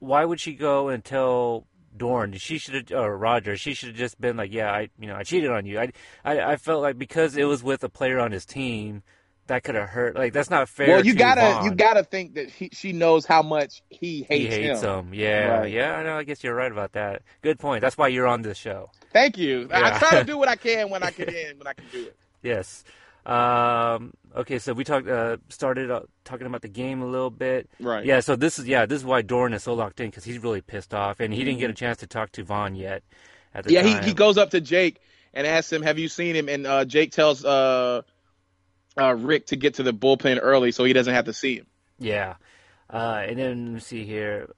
[0.00, 1.66] why would she go and tell?
[1.94, 5.06] Dorn, she should have, or Roger, she should have just been like, yeah, I, you
[5.06, 5.78] know, I cheated on you.
[5.78, 5.92] I,
[6.24, 9.02] I, I felt like because it was with a player on his team,
[9.48, 10.14] that could have hurt.
[10.16, 10.88] Like that's not fair.
[10.88, 11.64] Well, you to gotta, Vaughn.
[11.64, 14.60] you gotta think that he, she knows how much he hates, him.
[14.62, 14.90] He hates, him.
[15.08, 15.14] him.
[15.14, 15.72] Yeah, Right.
[15.72, 15.96] yeah.
[15.96, 16.16] I know.
[16.16, 17.22] I guess you're right about that.
[17.42, 17.80] Good point.
[17.80, 18.90] That's why you're on this show.
[19.12, 19.68] Thank you.
[19.72, 21.26] I try to do what I can when I can,
[21.58, 22.16] when I can do it.
[22.42, 22.84] Yes.
[23.24, 27.68] Um, okay, so we talked, uh, started uh, talking about the game a little bit.
[27.78, 28.04] Right.
[28.04, 28.20] Yeah.
[28.20, 30.60] So this is yeah, this is why Dorn is so locked in because he's really
[30.60, 33.02] pissed off, and he didn't get a chance to talk to Vaughn yet.
[33.54, 35.00] At the Yeah, he, he goes up to Jake
[35.34, 38.02] and asks him, "Have you seen him?" And uh, Jake tells uh,
[38.98, 41.66] uh, Rick to get to the bullpen early so he doesn't have to see him.
[41.98, 42.34] Yeah.
[42.90, 44.50] Uh, and then let me see here.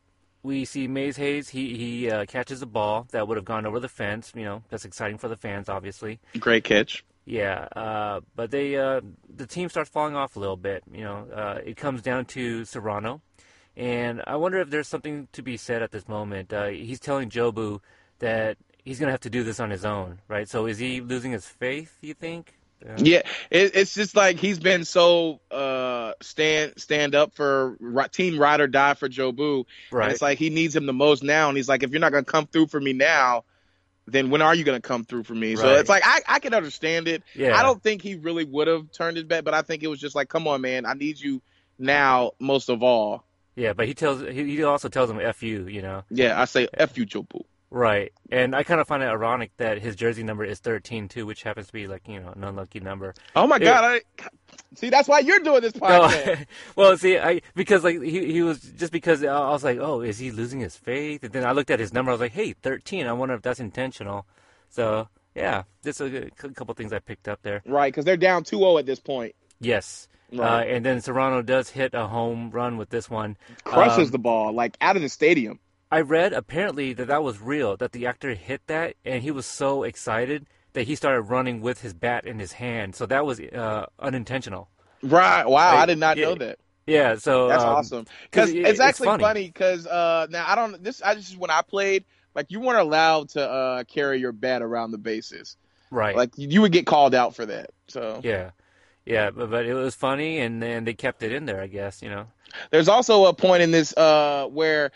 [0.43, 1.49] We see Mays Hayes.
[1.49, 4.33] He he uh, catches a ball that would have gone over the fence.
[4.35, 6.21] You know, that's exciting for the fans, obviously.
[6.39, 7.03] Great catch.
[7.25, 9.01] Yeah, uh, but they uh,
[9.35, 10.83] the team starts falling off a little bit.
[10.93, 13.23] You know, uh, it comes down to Cerrano,
[13.75, 16.53] and I wonder if there's something to be said at this moment.
[16.53, 17.81] Uh, he's telling Jobu
[18.19, 20.47] that he's gonna have to do this on his own, right?
[20.47, 21.97] So is he losing his faith?
[22.03, 22.59] You think?
[22.87, 27.77] Uh, Yeah, it, it's just like he's been so uh, stand stand up for
[28.13, 29.65] team ride or die for Jobu.
[29.91, 30.05] right.
[30.05, 32.13] And it's like he needs him the most now, and he's like, if you're not
[32.13, 33.45] gonna come through for me now,
[34.07, 35.57] then when are you gonna come through for me?
[35.57, 37.23] So it's like I, I can understand it.
[37.35, 37.57] yeah.
[37.57, 40.01] I don't think he really would have turned his back, but I think it was
[40.01, 41.41] just like, come on, man, I need you
[41.79, 43.25] now most of all.
[43.57, 46.03] Yeah, but he tells he, he also tells him "f you," you know.
[46.11, 47.45] Yeah, I say F you, Jobu.
[47.77, 51.27] Right, and I kind of find it ironic that his jersey number is 13 too,
[51.27, 53.15] which happens to be like you know an unlucky number.
[53.35, 53.65] Oh my Yeah.
[53.65, 53.85] God!
[53.85, 54.01] I,
[54.77, 56.37] see, that's why you're doing this No,
[56.77, 60.21] well, see, I because like he he was just because I was like, oh, is
[60.21, 61.25] he losing his faith?
[61.25, 63.09] And then I looked at his number, I was like, hey, 13.
[63.09, 64.25] I wonder if that's intentional.
[64.69, 67.61] So Yeah, just a, a couple things I picked up there.
[67.67, 69.35] Right, because they're down 2-0 at this point.
[69.61, 70.07] Yes.
[70.33, 70.69] Right.
[70.69, 73.37] Uh, and then Cerrano does hit a home run with this one.
[73.65, 75.59] Crushes Um, the ball like out of the stadium.
[75.95, 79.47] I read apparently that that was real, that the actor hit that, and he was
[79.47, 82.97] so excited that he started running with his bat in his hand.
[82.97, 84.69] So that was uh, unintentional.
[85.03, 85.45] Right.
[85.47, 86.59] Wow, I did not yeah, know that.
[86.89, 87.15] Yeah.
[87.15, 88.07] So That's um, awesome.
[88.25, 89.23] Because it- it's it's actually funny.
[89.23, 92.05] funny because uh, now I don't this I just when I played
[92.35, 95.57] like you weren't allowed to uh, carry your bat around the bases.
[95.93, 96.17] Right.
[96.17, 97.71] Like you would get called out for that.
[97.87, 98.51] So yeah.
[99.07, 101.61] Yeah, but, but it was funny, and then they kept it in there.
[101.61, 102.27] I guess you know.
[102.71, 104.93] there's also a point in this uh, where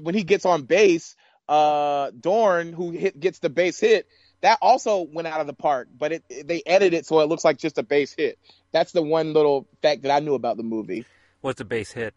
[0.00, 1.16] when he gets on base,
[1.48, 4.06] uh, Dorn who hit, gets the base hit.
[4.42, 7.28] That also went out of the park, but it, it- they edited it so it
[7.28, 8.38] looks like just a base hit.
[8.72, 11.04] That's the one little fact that I knew about the movie.
[11.40, 12.14] What's a base hit?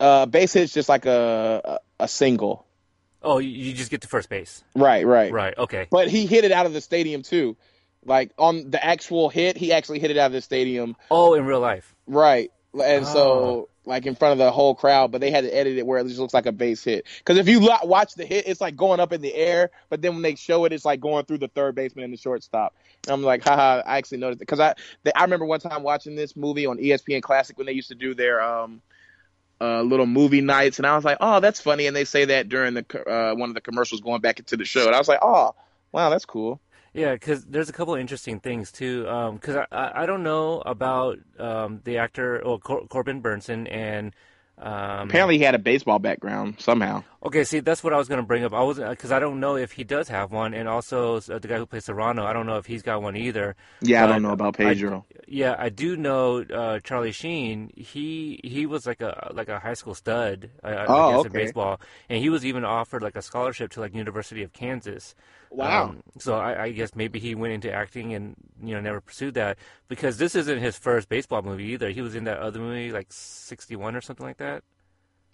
[0.00, 2.66] Uh, base hit's just like a a, a single.
[3.22, 4.62] Oh, you, just get to first base.
[4.74, 5.56] Right, right, Right.
[5.56, 5.86] Okay.
[5.90, 7.56] But he hit it out of the stadium too.
[8.04, 10.96] Like on the actual hit, he actually hit it out of the stadium.
[11.10, 11.94] Oh, in real life.
[12.06, 12.50] Right.
[12.74, 13.12] And Oh.
[13.12, 15.98] so, like in front of the whole crowd, but they had to edit it where
[15.98, 17.06] it just looks like a base hit.
[17.18, 20.14] Because if you watch the hit, it's like going up in the air, but then
[20.14, 22.74] when they show it, it's like going through the third baseman and the shortstop.
[23.06, 24.46] And I'm like, haha, I actually noticed it.
[24.46, 24.74] Because I,
[25.14, 28.14] I remember one time watching this movie on ESPN Classic when they used to do
[28.14, 28.80] their um,
[29.60, 31.86] uh, little movie nights, and I was like, oh, that's funny.
[31.86, 34.64] And they say that during the uh, one of the commercials going back into the
[34.64, 35.54] show, and I was like, oh,
[35.92, 36.60] wow, that's cool.
[36.94, 39.02] Yeah, because there's a couple of interesting things too.
[39.34, 44.14] Because I, I I don't know about um, the actor or Cor- Corbin Bernsen and
[44.56, 47.02] um, Apparently, he had a baseball background somehow.
[47.24, 48.52] Okay, see, that's what I was going to bring up.
[48.52, 51.48] I was because I don't know if he does have one, and also uh, the
[51.48, 53.56] guy who plays Cerrano, I don't know if he's got one either.
[53.80, 55.06] Yeah, I don't know about Pedro.
[55.26, 57.70] Yeah, I do know uh, Charlie Sheen.
[57.76, 61.32] He he was like a like a high school stud, I, I Oh, guess, in
[61.32, 61.80] baseball,
[62.10, 65.14] and he was even offered like a scholarship to like University of Kansas.
[65.50, 65.84] Wow.
[65.84, 69.34] Um, so I, I guess maybe he went into acting and you know never pursued
[69.34, 69.56] that
[69.88, 71.90] because this isn't his first baseball movie either.
[71.90, 74.62] He was in that other movie like sixty one or something like that.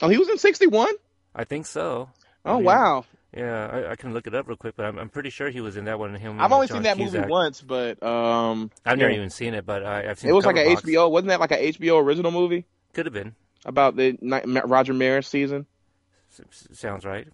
[0.03, 0.95] oh, he was in '61.
[1.35, 2.11] I think so.
[2.45, 3.05] I Oh mean, wow.
[3.37, 5.61] Yeah, I, I can look it up real quick, but I'm, I'm pretty sure he
[5.61, 6.15] was in that one.
[6.15, 6.41] Him.
[6.41, 7.21] I've only John seen that Cusack.
[7.21, 9.17] movie once, but um, I've never yeah.
[9.19, 10.31] even seen it, but I, I've seen.
[10.31, 10.83] It was like cover a box.
[10.83, 11.11] HBO.
[11.11, 13.35] Wasn't that like an HBO original movie Could have been.
[13.65, 14.17] about the
[14.67, 15.67] Roger Maris season?
[16.39, 17.29] S- sounds right.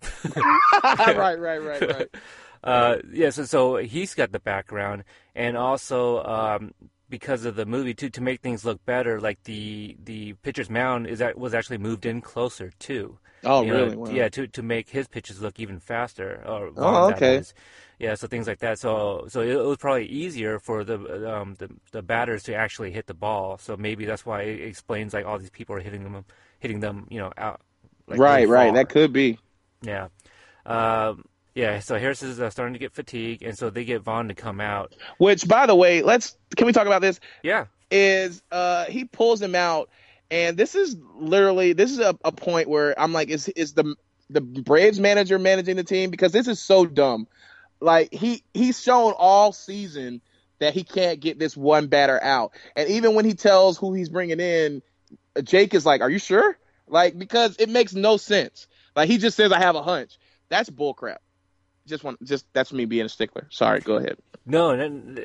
[0.85, 2.09] right, right, right, right.
[2.65, 5.05] Uh, yeah, so, so he's got the background,
[5.37, 6.75] and also um,
[7.09, 11.07] because of the movie too, to make things look better, like the the pitcher's mound
[11.07, 13.19] is that was actually moved in closer too.
[13.45, 13.97] Oh, You know, really?
[13.97, 14.11] Wow.
[14.11, 16.43] Yeah, to to make his pitches look even faster.
[16.47, 17.43] Or Oh, okay.
[17.99, 18.79] Yeah, so things like that.
[18.79, 20.97] So so it was probably easier for the
[21.33, 23.59] um the, the batters to actually hit the ball.
[23.59, 26.25] So maybe that's why it explains like all these people are hitting them
[26.59, 27.61] hitting them you know out.
[28.07, 28.73] Like, right, really right.
[28.75, 29.39] That could be.
[29.83, 30.09] Yeah.
[30.65, 31.25] Um,
[31.57, 34.35] yeah, so Harris is uh, starting to get fatigued, and so they get Vaughn to
[34.35, 34.95] come out.
[35.17, 37.19] Which, by the way, let's can we talk about this?
[37.43, 37.65] Yeah.
[37.91, 39.89] Is uh he pulls him out,
[40.31, 43.97] and this is literally this is a, a point where I'm like, is is the
[44.29, 47.27] the Braves manager managing the team because this is so dumb.
[47.81, 50.21] Like he he's shown all season
[50.59, 54.11] that he can't get this one batter out, and even when he tells who he's
[54.11, 54.83] bringing in,
[55.43, 58.67] Jake is like, "Are you sure?" Like because it makes no sense.
[58.95, 60.19] Like he just says, "I have a hunch."
[60.51, 61.17] That's bullcrap.
[61.87, 63.47] Just want just that's me being a stickler.
[63.51, 64.19] Sorry, go ahead.
[64.45, 64.75] No,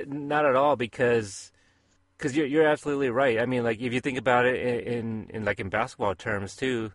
[0.08, 1.52] not at all, because
[2.18, 3.40] because you're you're absolutely right.
[3.40, 6.92] I mean, like if you think about it in, in like in basketball terms too,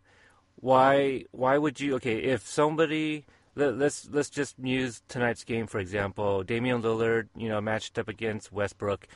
[0.56, 1.97] why why would you?
[1.97, 3.26] Okay, if somebody
[3.56, 6.44] let, let's let's just use tonight's game for example.
[6.44, 9.09] Damian Lillard, you know, matched up against Westbrook.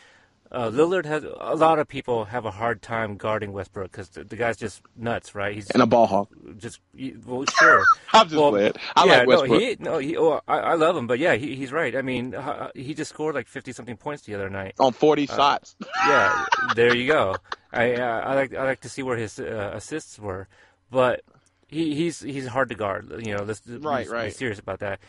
[0.53, 4.25] Uh, Lillard has a lot of people have a hard time guarding Westbrook because the,
[4.25, 5.55] the guy's just nuts, right?
[5.55, 6.29] He's And a ball hawk.
[6.57, 6.81] just
[7.25, 7.85] well, sure.
[8.13, 8.73] I'm just Well.
[8.97, 9.51] I yeah, like Westbrook.
[9.51, 11.95] No, he, no, he, oh, I, I love him, but yeah, he, he's right.
[11.97, 14.75] I mean, uh, he just scored like fifty something points the other night.
[14.81, 15.77] on 40 shots.
[16.07, 17.37] Yeah, there you go.
[17.73, 20.49] I uh, I like I like to see where his uh, assists were,
[20.91, 21.23] but
[21.69, 23.13] he, he's he's hard to guard.
[23.25, 24.25] You know, let's Right, be, right.
[24.27, 25.01] be serious about that.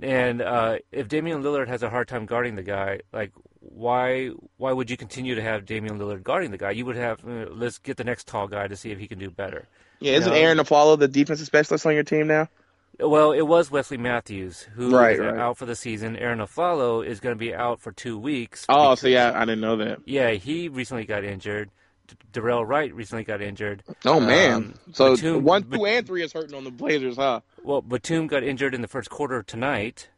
[0.00, 3.32] And uh, if Damian Lillard has a hard time guarding the guy, like
[3.74, 6.70] why why would you continue to have Damian Lillard guarding the guy?
[6.72, 9.18] You would have uh, let's get the next tall guy to see if he can
[9.18, 9.66] do better.
[10.00, 10.38] Yeah, isn't know?
[10.38, 12.48] Arron Afflalo the defensive specialist on your team now?
[13.00, 15.36] Well, it was Wesley Matthews who Right, is right.
[15.36, 16.16] out for the season.
[16.16, 18.64] Arron Afflalo is going to be out for two weeks.
[18.68, 20.00] Oh, because- so yeah, I didn't know that.
[20.04, 21.70] yeah, he recently got injured.
[22.08, 23.84] D- Dorell Wright recently got injured.
[24.04, 27.40] Oh man, Um, so Batum- one, two, and three is hurting on the Blazers, huh?
[27.62, 30.08] Well, Batum got injured in the first quarter tonight.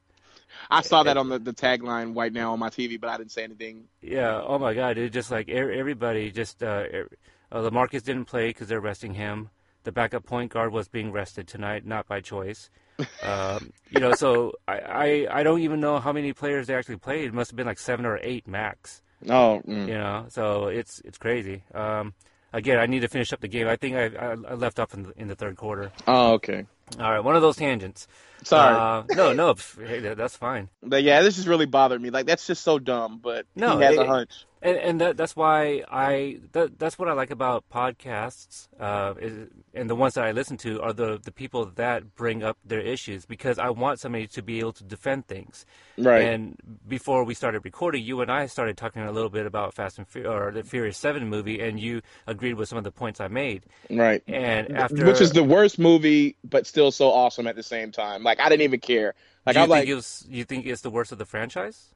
[0.70, 3.32] I saw that on the, the tagline right now on my TV, but I didn't
[3.32, 3.84] say anything.
[4.00, 4.40] Yeah.
[4.42, 4.98] Oh my God!
[4.98, 7.08] It just like everybody just uh, er-
[7.52, 9.50] uh, LaMarcus didn't play because they're resting him.
[9.82, 12.70] The backup point guard was being rested tonight, not by choice.
[13.22, 16.98] Um, you know, so I, I I don't even know how many players they actually
[16.98, 17.24] played.
[17.24, 19.00] It must have been like seven or eight max.
[19.26, 19.88] Oh, mm.
[19.88, 21.62] You know, so it's it's crazy.
[21.74, 22.12] Um,
[22.52, 23.68] again, I need to finish up the game.
[23.68, 25.90] I think I, I, I left off in the, in the third quarter.
[26.06, 26.66] oh, okay.
[26.98, 28.08] All right, one of those tangents.
[28.42, 30.70] Sorry, Uh, no, no, hey, that's fine.
[30.82, 32.08] but yeah, this just really bothered me.
[32.10, 33.20] Like that's just so dumb.
[33.22, 34.30] But No, he has a hunch.
[34.62, 38.68] And and that, that's why I that, that's what I like about podcasts.
[38.78, 42.42] Uh, is, and the ones that I listen to are the the people that bring
[42.42, 45.64] up their issues because I want somebody to be able to defend things.
[45.98, 46.22] Right.
[46.22, 46.56] And
[46.88, 50.08] before we started recording, you and I started talking a little bit about Fast and
[50.08, 53.28] Fu- or the Furious Seven movie, and you agreed with some of the points I
[53.28, 53.64] made.
[53.90, 54.22] right.
[54.26, 58.22] And after, Which is the worst movie, but still so awesome at the same time.
[58.22, 59.14] Like I didn't even care.
[59.44, 61.94] Like do you I'm think like, was, you think it's the worst of the franchise?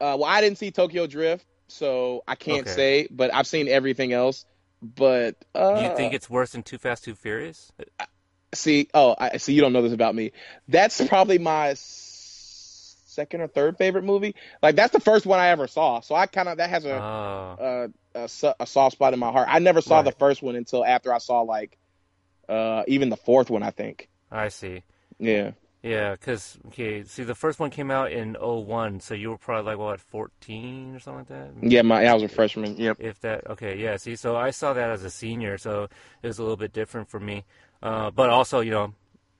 [0.00, 2.68] uh, well, I didn't see Tokyo Drift, so I can't Okay.
[2.68, 3.08] say.
[3.10, 4.44] But I've seen everything else.
[4.82, 7.72] But uh, you think it's worse than Too Fast, Too Furious?
[8.54, 8.88] see?
[8.94, 9.54] Oh, I see.
[9.54, 10.32] You don't know this about me.
[10.68, 14.34] That's probably my second or third favorite movie.
[14.62, 16.00] Like that's the first one I ever saw.
[16.00, 18.28] So I kind of that has a, Oh, a, a
[18.60, 19.48] a soft spot in my heart.
[19.50, 21.78] I never saw the first one until after I saw like
[22.48, 23.62] uh, even the fourth one.
[23.62, 24.08] I think.
[24.30, 24.82] I see.
[25.18, 25.52] Yeah.
[25.82, 29.70] Yeah, because okay, see, the first one came out in 01, so you were probably
[29.70, 31.70] like what, 14 or something like that.
[31.70, 31.82] Yeah.
[31.82, 32.76] My I was a freshman.
[32.76, 32.96] Yep.
[32.98, 33.96] If that, okay, yeah.
[33.96, 35.84] See, so I saw that as a senior, so
[36.22, 37.44] it was a little bit different for me.
[37.82, 38.94] Uh, but also, you know,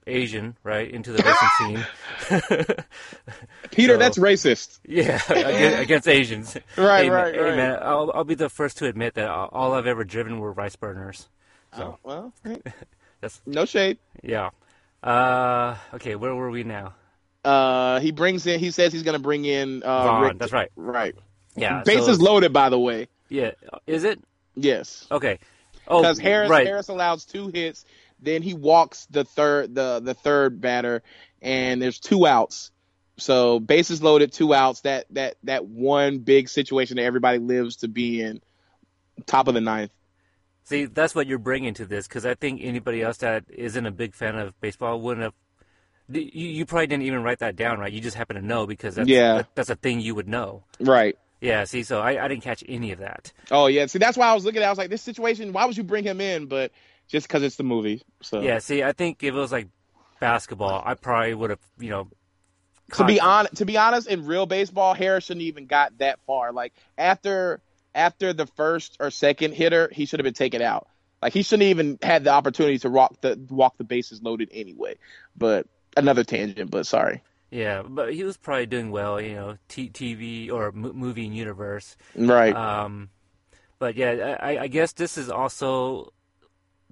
[0.05, 1.83] Asian, right, into the racing
[2.47, 2.75] scene.
[3.71, 4.79] Peter, So- that's racist.
[4.87, 6.57] yeah, against, against Asians.
[6.77, 7.51] Right, hey, right, man, right.
[7.51, 10.53] Hey, man, I'll, I'll be the first to admit that all I've ever driven were
[10.53, 11.27] rice burners.
[11.75, 12.61] So Oh, well, hey,
[13.21, 13.97] that's no shade.
[14.23, 14.49] yeah.
[15.03, 16.93] Uh, okay, where were we now?
[17.45, 18.59] Uh, he brings in.
[18.59, 19.83] He says he's gonna bring in.
[19.83, 20.71] Uh, Vaughn, Rick- that's right.
[20.75, 21.15] Right.
[21.55, 23.07] Yeah, Bases so- loaded, by the way.
[23.29, 23.51] Yeah,
[23.85, 24.19] is it
[24.55, 25.05] Yes.
[25.11, 25.39] okay?
[25.87, 26.65] Oh, Because Harris right.
[26.67, 27.85] Harris allows two hits,
[28.19, 31.03] then he walks the third the the third batter,
[31.41, 32.71] and there's two outs.
[33.17, 34.81] So bases loaded, two outs.
[34.81, 38.41] That that that one big situation that everybody lives to be in.
[39.25, 39.91] Top of the ninth.
[40.67, 43.91] See, that's what you're bringing to this because I think anybody else that isn't a
[43.91, 45.33] big fan of baseball wouldn't have.
[46.09, 47.89] You, you probably didn't even write that down, right?
[47.91, 49.35] You just happen to know because that's Yeah.
[49.35, 50.63] that, that's a thing you would know.
[50.81, 51.17] Right.
[51.39, 51.63] Yeah.
[51.63, 53.31] See, so I, I didn't catch any of that.
[53.49, 53.85] Oh yeah.
[53.85, 54.65] See, that's why I was looking at.
[54.65, 54.67] it.
[54.67, 55.53] I was like, this situation.
[55.53, 56.47] Why would you bring him in?
[56.47, 56.73] But
[57.07, 58.01] just because it's the movie.
[58.21, 58.59] So Yeah.
[58.59, 59.69] See, I think if it was like
[60.19, 62.09] basketball, I probably would have, you know.
[62.95, 66.51] to be on to be honest, in real baseball, Harris shouldn't even got that far.
[66.51, 67.61] Like after
[67.97, 70.87] after the first or second hitter, he should have been taken out.
[71.21, 74.95] Like he shouldn't even had the opportunity to walk the walk the bases loaded anyway.
[75.35, 75.67] But
[75.97, 76.69] another tangent.
[76.69, 77.23] But sorry.
[77.49, 81.95] Yeah, but he was probably doing well, you know, t- TV or m- movie universe.
[82.13, 82.53] Right.
[82.53, 83.09] Um,
[83.79, 86.11] but yeah, I, I guess this is also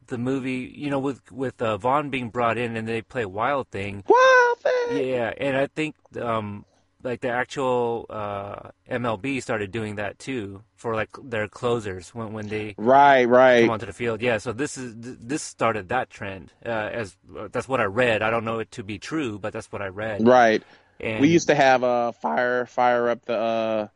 [0.07, 3.69] the movie, you know, with with uh, Vaughn being brought in and they play Wild
[3.69, 4.03] Thing.
[4.07, 5.07] Wild thing.
[5.07, 6.65] Yeah, and I think um,
[7.06, 12.48] like the actual uh, MLB started doing that too for like their closers when when
[12.49, 13.26] they Right.
[13.26, 13.61] Right.
[13.61, 14.22] come onto the field.
[14.22, 16.52] Yeah, so this is this started that trend.
[16.65, 18.22] Uh, as uh, that's what I read.
[18.22, 20.27] I don't know it to be true, but that's what I read.
[20.27, 20.64] Right.
[20.99, 23.88] And We used to have uh fire fire up the uh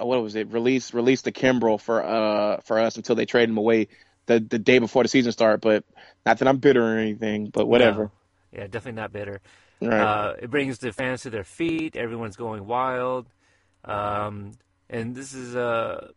[0.00, 3.48] uh, what was it release release the Kimbrel for uh for us until they trade
[3.48, 3.88] him away
[4.26, 5.60] the the day before the season started.
[5.60, 5.84] But
[6.26, 7.50] not that I'm bitter or anything.
[7.50, 8.04] But whatever.
[8.04, 8.10] No.
[8.52, 9.40] Yeah, definitely not bitter.
[9.80, 10.00] Right.
[10.00, 11.96] Uh, it brings the fans to their feet.
[11.96, 13.26] Everyone's going wild,
[13.84, 14.52] um,
[14.90, 16.10] and this is a.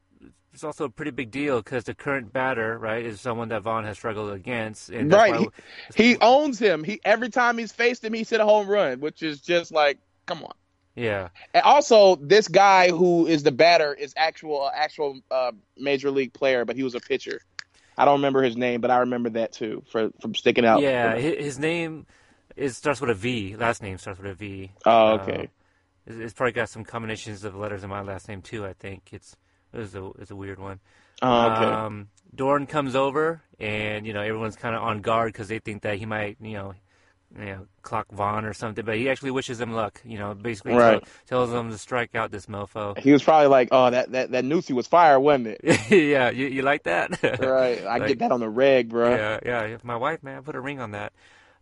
[0.54, 3.86] It's also a pretty big deal because the current batter, right, is someone that Vaughn
[3.86, 4.90] has struggled against.
[4.90, 5.32] And Right.
[5.40, 5.48] why-
[5.96, 6.84] He owns him.
[6.84, 9.98] He every time he's faced him, he's hit a home run, which is just like,
[10.26, 10.52] come on.
[10.94, 11.30] yeah.
[11.54, 16.34] And also, this guy who is the batter is actual uh, actual uh, major league
[16.34, 17.40] player, but he was a pitcher.
[17.98, 20.82] I don't remember his name, but I remember that too for from sticking out.
[20.82, 22.08] Yeah, hi- his name
[22.62, 23.56] is starts with a V.
[23.56, 24.72] Last name starts with a V.
[24.86, 25.50] Oh, Uh, okay.
[26.06, 28.66] it's, it's probably got some combinations of letters in my last name too.
[28.66, 29.36] I think it's
[29.74, 30.80] it's a it's a weird one.
[31.22, 31.66] Oh, okay.
[31.66, 35.84] Um, Dorn comes over, and you know everyone's kind of on guard because they think
[35.84, 36.74] that he might, you know,
[37.38, 38.84] you know, clock Vaughn or something.
[38.84, 40.02] But he actually wishes him luck.
[40.04, 41.02] You know, basically Right.
[41.28, 42.98] tell, tells him to strike out this mofo.
[42.98, 45.62] he was probably like, "Oh, that that that Nusi was fire, wasn't it?"
[45.92, 47.22] yeah, you, you like that?
[47.24, 47.86] right.
[47.86, 49.12] I Like- get that on the reg, bro.
[49.16, 49.78] Yeah, yeah.
[49.84, 51.14] My wife, man, I put a ring on that.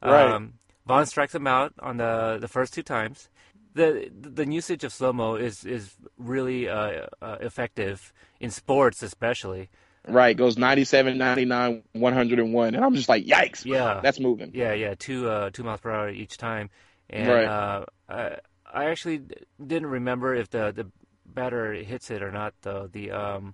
[0.01, 0.31] Right.
[0.31, 0.53] Um,
[0.89, 3.29] Vaughn strikes him out on the the first two times.
[3.75, 9.69] The the usage of slow mo is is really uh, uh, effective in sports, especially.
[10.07, 10.35] Right.
[10.35, 14.51] Goes 97, 99, 101, and I'm just like, "Yikes!" Yeah, That's moving.
[14.55, 14.95] yeah, yeah.
[14.97, 16.71] Two uh, two miles per hour each time,
[17.09, 17.45] and Right.
[17.45, 18.37] uh, I
[18.73, 19.21] I actually
[19.63, 20.87] didn't remember if the the
[21.25, 22.53] batter hits it or not.
[22.63, 23.53] Though the um,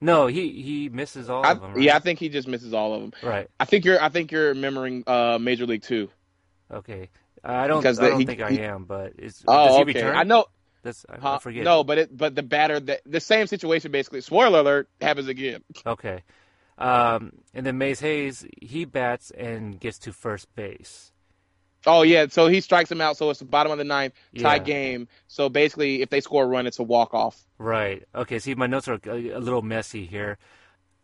[0.00, 1.74] no, he he misses all I, of them.
[1.74, 1.84] Right?
[1.84, 3.12] Yeah, I think he just misses all of them.
[3.22, 3.48] right.
[3.60, 6.08] I think you're I think you're remembering uh, Major League Two.
[6.72, 7.08] Okay.
[7.42, 7.80] I don't.
[7.80, 9.92] Because I don't he- think I he- am, but is does Oh, he okay.
[9.94, 10.16] return?
[10.16, 10.44] I know.
[10.82, 11.38] That's I, I Huh?
[11.38, 11.64] forget.
[11.64, 14.20] No, but it but the batter the, the same situation basically.
[14.20, 15.62] Spoiler alert happens again.
[15.86, 16.22] Okay.
[16.78, 21.12] Um, and then Mays Hayes, he bats and gets to first base.
[21.86, 23.16] Oh yeah, so he strikes him out.
[23.16, 24.58] So it's the bottom of the ninth, tie Yeah.
[24.58, 25.08] game.
[25.28, 27.46] So basically, if they score a run, it's a walk off.
[27.58, 28.02] Right.
[28.14, 28.38] Okay.
[28.38, 30.38] See, my notes are a little messy here.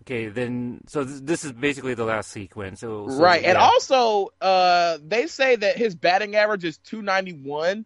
[0.06, 0.28] Okay.
[0.28, 2.78] Then, so th- this is basically the last sequence.
[2.78, 7.32] So, so, right, and also uh, they say that his batting average is two ninety
[7.32, 7.84] one,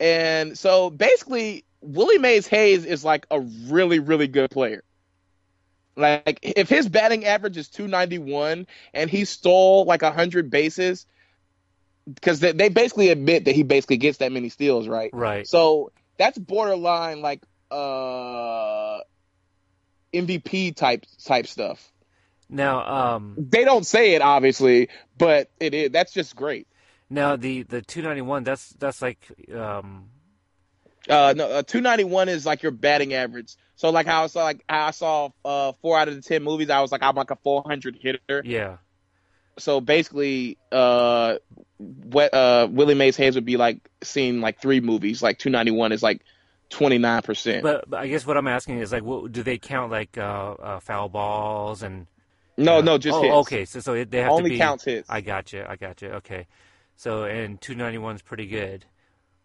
[0.00, 4.82] and so basically Willie Mays Hayes is like a really really good player.
[5.94, 11.06] Like if his batting average is two ninety one and he stole like hundred bases,
[12.12, 15.10] because they, they basically admit that he basically gets that many steals, right?
[15.12, 15.46] Right.
[15.46, 18.79] So that's borderline like uh
[20.12, 21.92] MVP type type stuff.
[22.48, 26.66] Now, um, They don't say it obviously, but it is that's just great.
[27.08, 28.44] now the the 291.
[28.44, 29.18] That's that's like
[29.54, 30.08] um,
[31.08, 33.54] Uh no, uh, 291 is like your batting average.
[33.76, 36.42] So like how I saw like how I saw uh 4 out of the 10
[36.42, 38.42] movies I was like I'm like a 400 hitter.
[38.44, 38.76] yeah.
[39.58, 41.36] So basically uh
[41.78, 46.02] what uh Willie Mays Hayes would be like seeing like 3 movies like 291 is
[46.02, 46.22] like
[46.70, 47.62] 29%.
[47.62, 50.52] But, but I guess what I'm asking is like, what, do they count like uh,
[50.52, 52.06] uh, foul balls and?
[52.56, 53.34] no, uh, no, just oh, hits.
[53.34, 53.64] okay.
[53.64, 55.08] So so they have Only to be, counts hits.
[55.10, 55.64] I got you.
[55.68, 56.08] I got you.
[56.08, 56.46] Okay.
[56.96, 58.84] So and 291 is pretty good.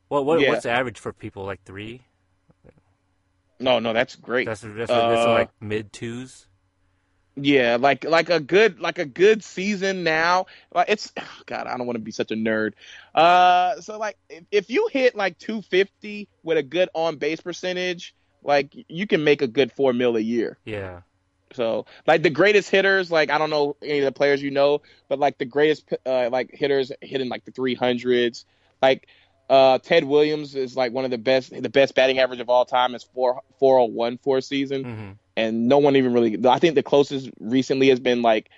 [0.09, 0.49] Well, what Yeah.
[0.51, 2.01] what's the average for people like three?
[3.59, 4.45] No, no, that's great.
[4.45, 6.47] That's that's, that's Uh, like mid twos.
[7.35, 10.45] Yeah, like like a good like a good season now.
[10.73, 11.11] Like it's
[11.45, 12.73] God, I don't want to be such a nerd.
[13.13, 18.15] Uh, so like if, if you hit like 250 with a good on base percentage,
[18.41, 20.59] like you can make a good four mil a year.
[20.65, 21.01] Yeah.
[21.53, 24.81] So like the greatest hitters, like I don't know any of the players you know,
[25.09, 28.45] but like the greatest uh, like hitters hitting like the 300s,
[28.81, 29.07] like.
[29.49, 31.51] Uh, Ted Williams is like one of the best.
[31.51, 34.87] The best batting average of all time is four four oh one for a season
[34.87, 36.37] hmm and no one even really.
[36.47, 38.49] I think the closest recently has been like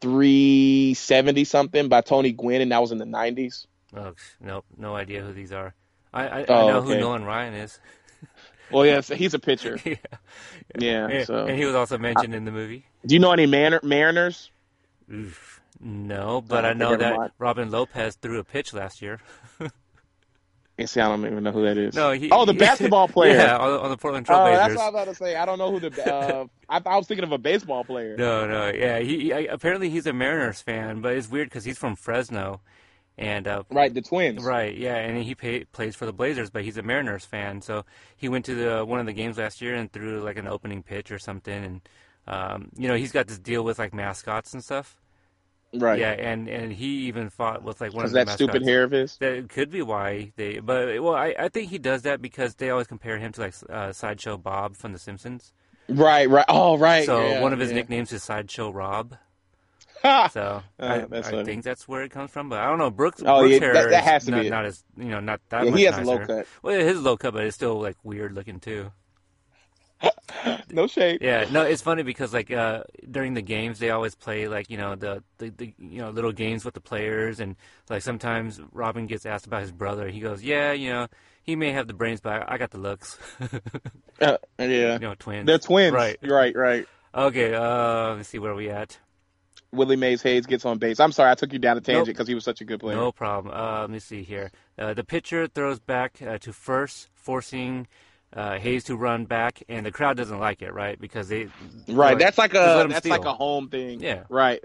[0.00, 3.66] 370 something by Tony Gwynn, and that was in the 90s.
[3.96, 5.74] Oh nope, no idea who these are.
[6.12, 7.00] I I, I Oh, know who okay.
[7.00, 7.78] Nolan Ryan is.
[8.72, 9.80] Well, yeah, so he's a pitcher.
[9.84, 9.96] yeah.
[10.78, 11.06] Yeah.
[11.08, 12.84] And, So, and he was also mentioned in the movie.
[13.04, 14.52] do you know any Mar- Mariners?
[15.12, 15.60] Oof.
[15.80, 17.32] No, but Oh, I know that.
[17.38, 19.18] Robin Lopez threw a pitch last year.
[20.80, 21.94] I see, I don't even know who that is.
[21.94, 23.36] No, he, oh, the basketball player.
[23.36, 24.56] Yeah, on, on the Portland Trailblazers.
[24.56, 25.36] that's what I was about to say.
[25.36, 26.12] I don't know who the.
[26.14, 28.16] Uh, I, I was thinking of a baseball player.
[28.16, 28.98] No, no, yeah.
[29.00, 32.60] He, he I, apparently he's a Mariners fan, but it's weird because he's from Fresno,
[33.18, 34.42] and uh, Right, the Twins.
[34.42, 37.60] right, yeah, and he pay, plays for the Blazers, but he's a Mariners fan.
[37.62, 37.84] So
[38.16, 40.82] he went to the one of the games last year and threw like an opening
[40.82, 41.80] pitch or something, and
[42.26, 44.99] um, you know he's got this deal with like mascots and stuff.
[45.72, 46.00] Right.
[46.00, 48.90] Yeah, and and he even fought with like one of the that stupid hair of
[48.90, 49.16] his.
[49.18, 52.70] That could be why they, but well, I, I think he does that because they
[52.70, 55.52] always compare him to like uh, Sideshow Bob from The Simpsons.
[55.88, 56.44] Right, right.
[56.48, 57.06] Oh, right.
[57.06, 57.76] So yeah, one of his yeah.
[57.76, 59.16] nicknames is Sideshow Rob.
[60.02, 60.28] Ha!
[60.28, 62.48] So Uh, I, I think that's where it comes from.
[62.48, 62.90] But I don't know.
[62.90, 64.50] Brooks, Oh, Brooks yeah, hair that- that is has to not, be it.
[64.50, 66.10] not as you know not that Yeah, much he has nicer.
[66.10, 66.46] a low cut.
[66.62, 68.90] Well, his low cut, but it's still like weird looking too.
[70.72, 71.18] No shade.
[71.20, 74.76] Yeah, no, it's funny because like uh, during the games they always play like you
[74.76, 77.56] know the, the the you know little games with the players and
[77.88, 80.08] like sometimes Robin gets asked about his brother.
[80.08, 81.08] He goes, "Yeah, you know,
[81.42, 83.18] he may have the brains, but I, I got the looks."
[84.20, 84.92] Uh, yeah.
[84.92, 85.46] you know, twins.
[85.46, 85.94] They're twins.
[85.94, 86.18] Right.
[86.22, 86.86] Right, right.
[87.14, 87.54] Okay.
[87.54, 88.98] Uh, let's see where we at.
[89.72, 91.00] Willie Mays Hayes gets on base.
[91.00, 92.06] I'm sorry, I took you down a tangent Nope.
[92.08, 92.96] because he was such a good player.
[92.96, 93.54] No problem.
[93.54, 94.50] Uh, let me see here.
[94.78, 97.86] Uh, the pitcher throws back uh, to first, forcing
[98.32, 101.00] uh, Hayes to run back, and the crowd doesn't like it, right?
[101.00, 101.48] Because they
[101.88, 103.10] Right, that's like a that's steal.
[103.10, 104.00] like a home thing.
[104.00, 104.24] Yeah.
[104.28, 104.62] Right.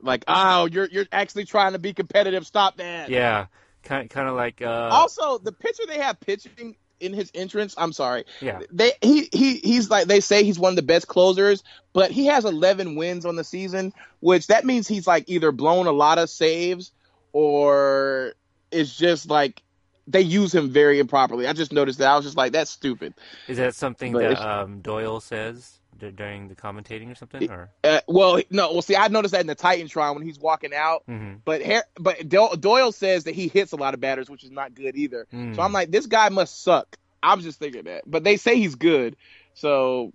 [0.00, 2.46] Like, oh, you're you're actually trying to be competitive.
[2.46, 3.08] Stop that.
[3.08, 3.46] yeah,
[3.82, 7.74] kind kind of like uh, Also, the pitcher they have pitching in his entrance.
[7.78, 8.24] I'm sorry.
[8.40, 11.62] yeah, They he he he's like they say he's one of the best closers,
[11.92, 15.86] but he has 11 wins on the season, which that means he's like either blown
[15.86, 16.92] a lot of saves
[17.32, 18.32] or
[18.70, 19.62] it's just like
[20.06, 21.46] they use him very improperly.
[21.46, 22.08] I just noticed that.
[22.08, 23.14] I was just like, that's stupid.
[23.48, 27.50] is that something But that um, Doyle says d- during the commentating or something?
[27.50, 30.72] Or Uh, well, no, well, see, I noticed that in the Titantron when he's walking
[30.74, 31.02] out.
[31.08, 31.40] Mhm.
[31.44, 34.74] But Har- but Doyle says that he hits a lot of batters, which is not
[34.74, 35.26] good either.
[35.32, 35.56] Mm.
[35.56, 36.96] So I'm like, this guy must suck.
[37.22, 39.16] I was just thinking that, but they say he's good,
[39.54, 40.12] so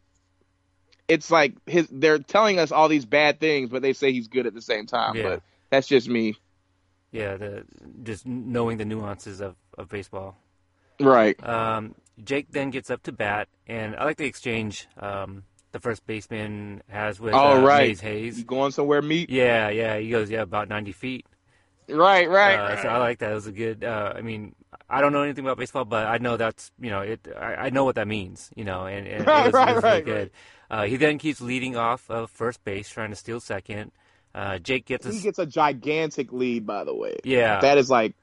[1.10, 1.88] it's like his.
[1.92, 4.86] They're telling us all these bad things, but they say he's good at the same
[4.86, 5.16] time.
[5.18, 5.24] Yeah.
[5.24, 6.36] But that's just me,
[7.12, 7.66] yeah, the
[8.04, 10.38] just knowing the nuances of, of baseball.
[11.00, 11.42] right?
[11.48, 16.06] Um, Jake then gets up to bat, and I like the exchange um, the first
[16.06, 17.88] baseman has with Oh, uh, right.
[17.90, 18.38] Mays Hayes.
[18.38, 19.30] You going somewhere, meet?
[19.30, 19.98] Yeah, yeah.
[19.98, 21.26] He goes, yeah, about 90 feet.
[21.90, 22.56] Right, right.
[22.58, 22.82] Uh, right.
[22.82, 23.32] So I like that.
[23.32, 23.84] It was a good.
[23.84, 24.56] Uh, I mean,
[24.90, 27.28] I don't know anything about baseball, but I know that's you know it.
[27.38, 28.50] I, I know what that means.
[28.56, 30.32] You know, and, and Right, it was, right, it was really right, good.
[30.70, 33.92] Uh, he then keeps leading off of first base, trying to steal second.
[34.34, 37.18] Uh, Jake gets a, he gets a gigantic lead, by the way.
[37.26, 37.60] yeah.
[37.60, 38.14] That is like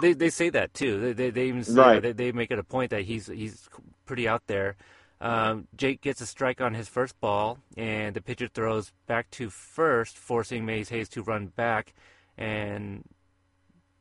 [0.00, 1.00] they they say that too.
[1.00, 2.02] They they, they even say, Right.
[2.02, 3.68] they, they make it a point that he's he's
[4.06, 4.76] pretty out there.
[5.20, 9.48] Um, Jake gets a strike on his first ball, and the pitcher throws back to
[9.48, 11.94] first, forcing Mays Hayes to run back,
[12.36, 13.04] and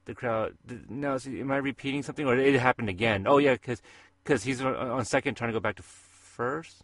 [0.05, 0.53] the crowd.
[0.89, 3.25] Now, am I repeating something, or it happened again?
[3.27, 3.81] Oh yeah, because
[4.23, 6.83] because he's on second, trying to go back to first.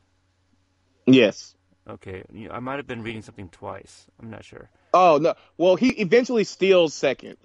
[1.06, 1.56] yes.
[1.90, 4.06] Okay, I might have been reading something twice.
[4.22, 4.70] I'm not sure.
[4.94, 5.34] Oh no.
[5.58, 7.38] Well, he eventually steals second.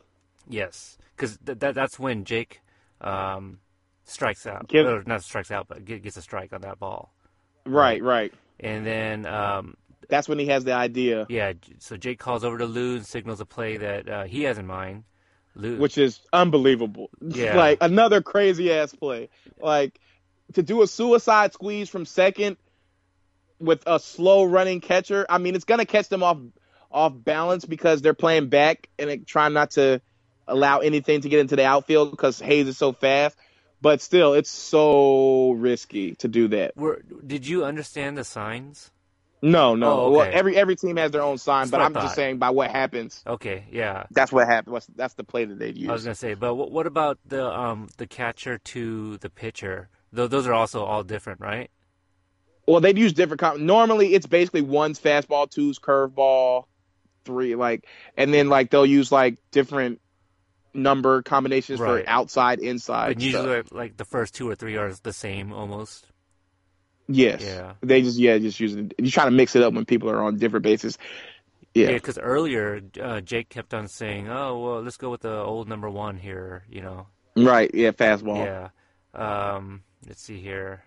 [0.47, 2.61] Yes, because th- that that's when Jake
[3.01, 3.59] um,
[4.05, 4.69] strikes out.
[4.69, 7.13] Give- or not strikes out, but gets a strike on that ball.
[7.67, 8.33] Right, right.
[8.61, 9.77] And then, um,
[10.09, 13.41] That's when he has the idea, yeah, so Jake calls over to Lou and signals
[13.41, 15.05] a play that uh, he has in mind.
[15.57, 17.11] Lou, which is unbelievable.
[17.21, 17.57] Yeah.
[17.57, 19.29] like another crazy ass play.
[19.61, 19.99] Like
[20.55, 22.57] to do a suicide squeeze from second
[23.59, 25.25] with a slow running catcher.
[25.29, 26.39] I mean, it's gonna catch them off
[26.91, 30.01] off balance because they're playing back and it, trying not to
[30.47, 33.37] allow anything to get into the outfield because Hayes is so fast.
[33.81, 36.75] But still, it's so risky to do that.
[36.77, 38.91] were, did you understand the signs?
[39.43, 40.01] No, no.
[40.05, 42.49] Oh, Well, every every team has their own sign, That's but I'm just saying by
[42.49, 43.23] what happens.
[43.27, 44.05] Okay, yeah.
[44.11, 44.73] That's what happened.
[44.73, 45.91] What's, that's the play that they'd use.
[45.91, 49.91] I was gonna say, but what, what about the um the catcher to the pitcher?
[50.15, 51.71] Tho- those are also all different, right?
[52.67, 53.41] Well, they'd use different.
[53.41, 56.65] Com- Normally, it's basically one's fastball, two's curveball,
[57.27, 60.01] three like, and then like they'll use like different
[60.75, 62.05] number combinations Right.
[62.05, 63.15] for outside, inside.
[63.17, 63.73] But usually, stuff.
[63.73, 66.07] like the first two or three are the same almost.
[67.09, 67.75] yes, Yeah.
[67.83, 68.95] they just yeah just use it.
[68.99, 70.99] You try to mix it up when people are on different bases.
[71.75, 75.35] Yeah, Yeah, because earlier uh, Jake kept on saying, "Oh, well, let's go with the
[75.37, 77.07] old number one here," you know.
[77.37, 77.71] right.
[77.75, 78.45] Yeah, fastball.
[78.45, 78.69] Yeah.
[79.13, 80.85] Um, let's see here.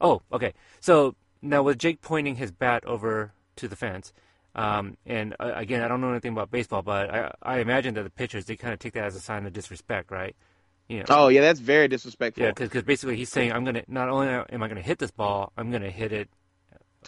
[0.00, 0.54] Oh, okay.
[0.80, 4.12] So now with Jake pointing his bat over to the fence,
[4.54, 8.04] um, and uh, again, I don't know anything about baseball, but I, I imagine that
[8.04, 10.36] the pitchers they kind of take that as a sign of disrespect, right?
[10.88, 11.04] You know.
[11.08, 12.44] Oh yeah, that's very disrespectful.
[12.44, 15.52] Yeah, because basically he's saying, "I'm gonna not only am I gonna hit this ball,
[15.56, 16.28] I'm gonna hit it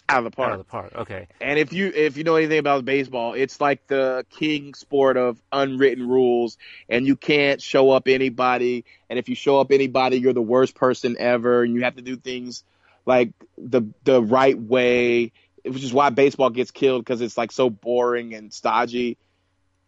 [0.09, 0.49] out of the park.
[0.49, 1.27] out of the park." Okay.
[1.39, 5.41] And if you if you know anything about baseball, it's like the king sport of
[5.53, 6.57] unwritten rules,
[6.89, 8.83] and you can't show up anybody.
[9.09, 12.01] And if you show up anybody, you're the worst person ever, and you have to
[12.01, 12.63] do things
[13.05, 15.31] like the the right way,
[15.69, 19.17] which is why baseball gets killed because it's like so boring and stodgy.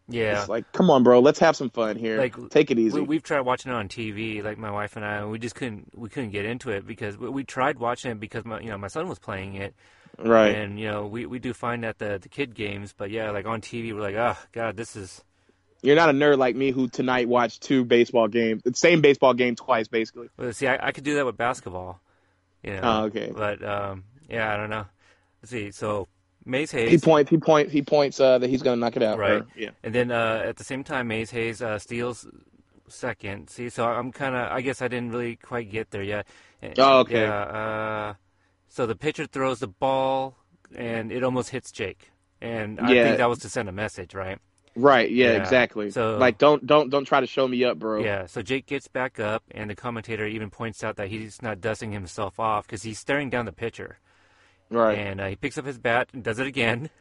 [0.09, 0.39] Yeah.
[0.39, 2.17] It's like, come on, bro, let's have some fun here.
[2.17, 2.99] Like, Take it easy.
[2.99, 5.55] We, we've tried watching it on TV, like my wife and I, and we just
[5.55, 8.69] couldn't we couldn't get into it because we, we tried watching it because my you
[8.69, 9.75] know my son was playing it,
[10.17, 10.55] right.
[10.55, 13.45] and you know we, we do find that the the kid games, but yeah, like
[13.45, 15.23] on TV we're like, oh god, this is
[15.83, 19.35] You're not a nerd like me who tonight watched two baseball games, the same baseball
[19.35, 20.29] game twice, basically.
[20.37, 22.01] well, see I, I could do that with basketball,
[22.63, 22.81] you know.
[22.81, 23.31] Oh, okay.
[23.35, 24.85] But um, yeah, I don't know.
[25.41, 25.71] Let's see.
[25.71, 26.07] So
[26.45, 27.29] Mays He points.
[27.29, 27.71] He points.
[27.71, 29.17] He points uh, that he's gonna knock it out.
[29.19, 29.41] Right.
[29.41, 29.69] or- yeah.
[29.83, 32.27] and then uh, at the same time Mays Hayes uh, steals
[32.87, 33.49] second.
[33.49, 36.27] See, so I'm kind of I guess I didn't really quite get there yet.
[36.77, 37.21] Oh, okay.
[37.21, 37.41] Yeah.
[37.41, 38.13] Uh,
[38.67, 40.35] so the pitcher throws the ball
[40.75, 42.11] and it almost hits Jake,
[42.41, 43.03] and I Yeah.
[43.05, 44.39] think that was to send a message, right?
[44.75, 45.09] Right.
[45.09, 45.89] Yeah, Yeah, Exactly.
[45.91, 48.03] so- like, don't don't don't try to show me up, bro.
[48.03, 48.25] Yeah.
[48.27, 51.91] So Jake gets back up, and the commentator even points out that he's not dusting
[51.91, 53.99] himself off because he's staring down the pitcher,
[54.69, 54.97] Right.
[54.97, 56.89] and uh, he picks up his bat and does it again.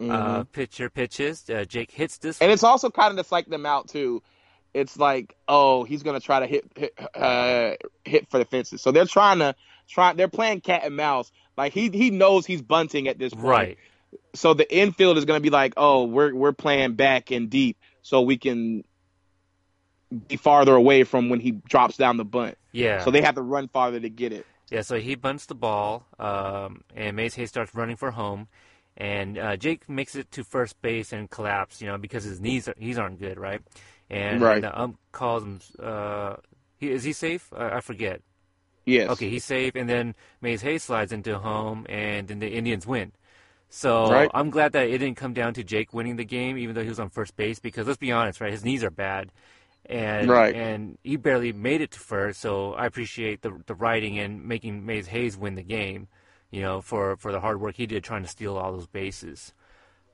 [0.00, 1.50] Uh, pitcher pitches.
[1.50, 2.36] Uh, Jake hits this.
[2.36, 2.44] Mm-hmm.
[2.44, 4.22] and it's also kind of to psych them out too.
[4.72, 7.72] It's like, oh, he's gonna try to hit hit, uh,
[8.04, 8.80] hit for the fences.
[8.80, 9.56] So they're trying to
[9.88, 10.12] try.
[10.12, 11.32] They're playing cat and mouse.
[11.56, 13.44] Like he he knows he's bunting at this point.
[13.44, 13.78] right.
[14.36, 18.20] So the infield is gonna be like, oh, we're we're playing back and deep, so
[18.20, 18.84] we can
[20.28, 22.56] be farther away from when he drops down the bunt.
[22.70, 23.02] Yeah.
[23.04, 24.46] So they have to run farther to get it.
[24.70, 28.48] Yeah, so he bunts the ball, um, and Mays Hayes starts running for home,
[28.96, 32.68] and uh, Jake makes it to first base and collapse, you know, because his knees
[32.68, 33.62] are, he's aren't good, right?
[34.10, 34.60] And Right.
[34.60, 35.60] the ump calls him.
[35.82, 36.36] Uh,
[36.78, 37.50] he, is he safe?
[37.56, 38.20] I, I forget.
[38.86, 39.08] Yes.
[39.08, 43.12] Okay, he's safe, and then Mays Hayes slides into home, and then the Indians win.
[43.70, 44.32] So Right.
[44.34, 46.88] I'm glad that it didn't come down to Jake winning the game, even though he
[46.88, 48.52] was on first base, because let's be honest, right?
[48.52, 49.32] His knees are bad,
[49.88, 50.54] and Right.
[50.54, 52.40] and he barely made it to first.
[52.40, 56.08] So I appreciate the the writing and making Mays Hayes win the game,
[56.50, 59.52] you know, for for the hard work he did trying to steal all those bases.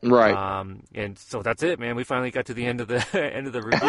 [0.03, 0.35] Right.
[0.37, 1.97] Um, and so that's it, man.
[1.97, 3.89] We finally got to the end of the end of the review.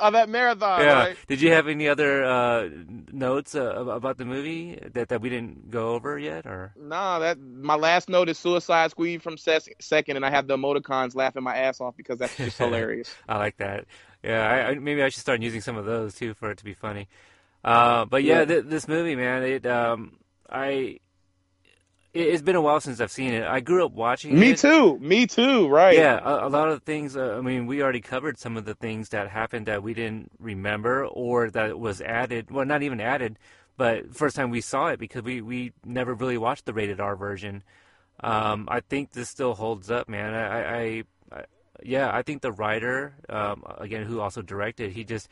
[0.00, 0.92] of that marathon, yeah.
[0.94, 1.16] right?
[1.26, 2.68] Did you have any other uh,
[3.12, 6.72] notes uh, about the movie that, that we didn't go over yet, or?
[6.80, 10.56] Nah, that my last note is Suicide Squad from ses- second, and I have the
[10.56, 13.14] emoticons laughing my ass off because that's just hilarious.
[13.28, 13.84] I like that.
[14.28, 16.64] Yeah, I, I, maybe I should start using some of those too for it to
[16.64, 17.08] be funny.
[17.64, 18.44] Uh, but yeah, Yeah.
[18.44, 20.18] Th- this movie, man, it um,
[20.50, 20.98] I
[22.12, 23.44] it, it's been a while since I've seen it.
[23.44, 24.38] I grew up watching it.
[24.38, 24.58] Me it.
[24.58, 24.98] too.
[24.98, 25.68] Me too.
[25.68, 25.96] Right.
[25.96, 27.16] Yeah, a, a lot of things.
[27.16, 30.30] Uh, I mean, we already covered some of the things that happened that we didn't
[30.38, 32.50] remember, or that was added.
[32.50, 33.38] Well, not even added,
[33.78, 37.16] but first time we saw it because we we never really watched the rated R
[37.16, 37.62] version.
[38.20, 40.34] Um, I think this still holds up, man.
[40.34, 41.02] I, I
[41.82, 45.28] yeah, I think the writer, um, again, who also directed, he just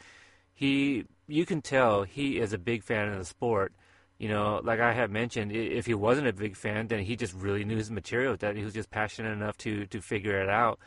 [0.55, 3.73] he you can tell he is a big fan of the sport.
[4.19, 7.35] You know, like I had mentioned, if he wasn't a big fan, then he just
[7.35, 8.37] really knew his material.
[8.37, 10.79] That he was just passionate enough to to figure it out.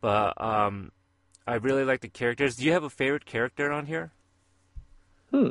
[0.00, 0.92] But um,
[1.46, 2.56] I really like the characters.
[2.56, 4.12] Do you have a favorite character on here?
[5.30, 5.50] Hmm,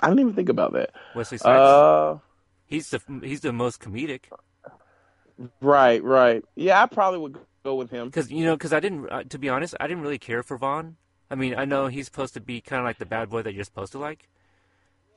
[0.00, 0.90] I didn't even think about that.
[1.14, 1.60] Wesley Snipes.
[1.60, 2.18] Uh,
[2.66, 4.30] he's the he's the most comedic
[5.60, 6.44] right, right.
[6.54, 8.06] Yeah, I probably would go with him.
[8.08, 10.56] because you know because I didn't uh, to be honest I didn't really care for
[10.56, 10.96] Vaughn.
[11.30, 13.54] I mean I know he's supposed to be kind of like the bad boy that
[13.54, 14.28] you're supposed to like.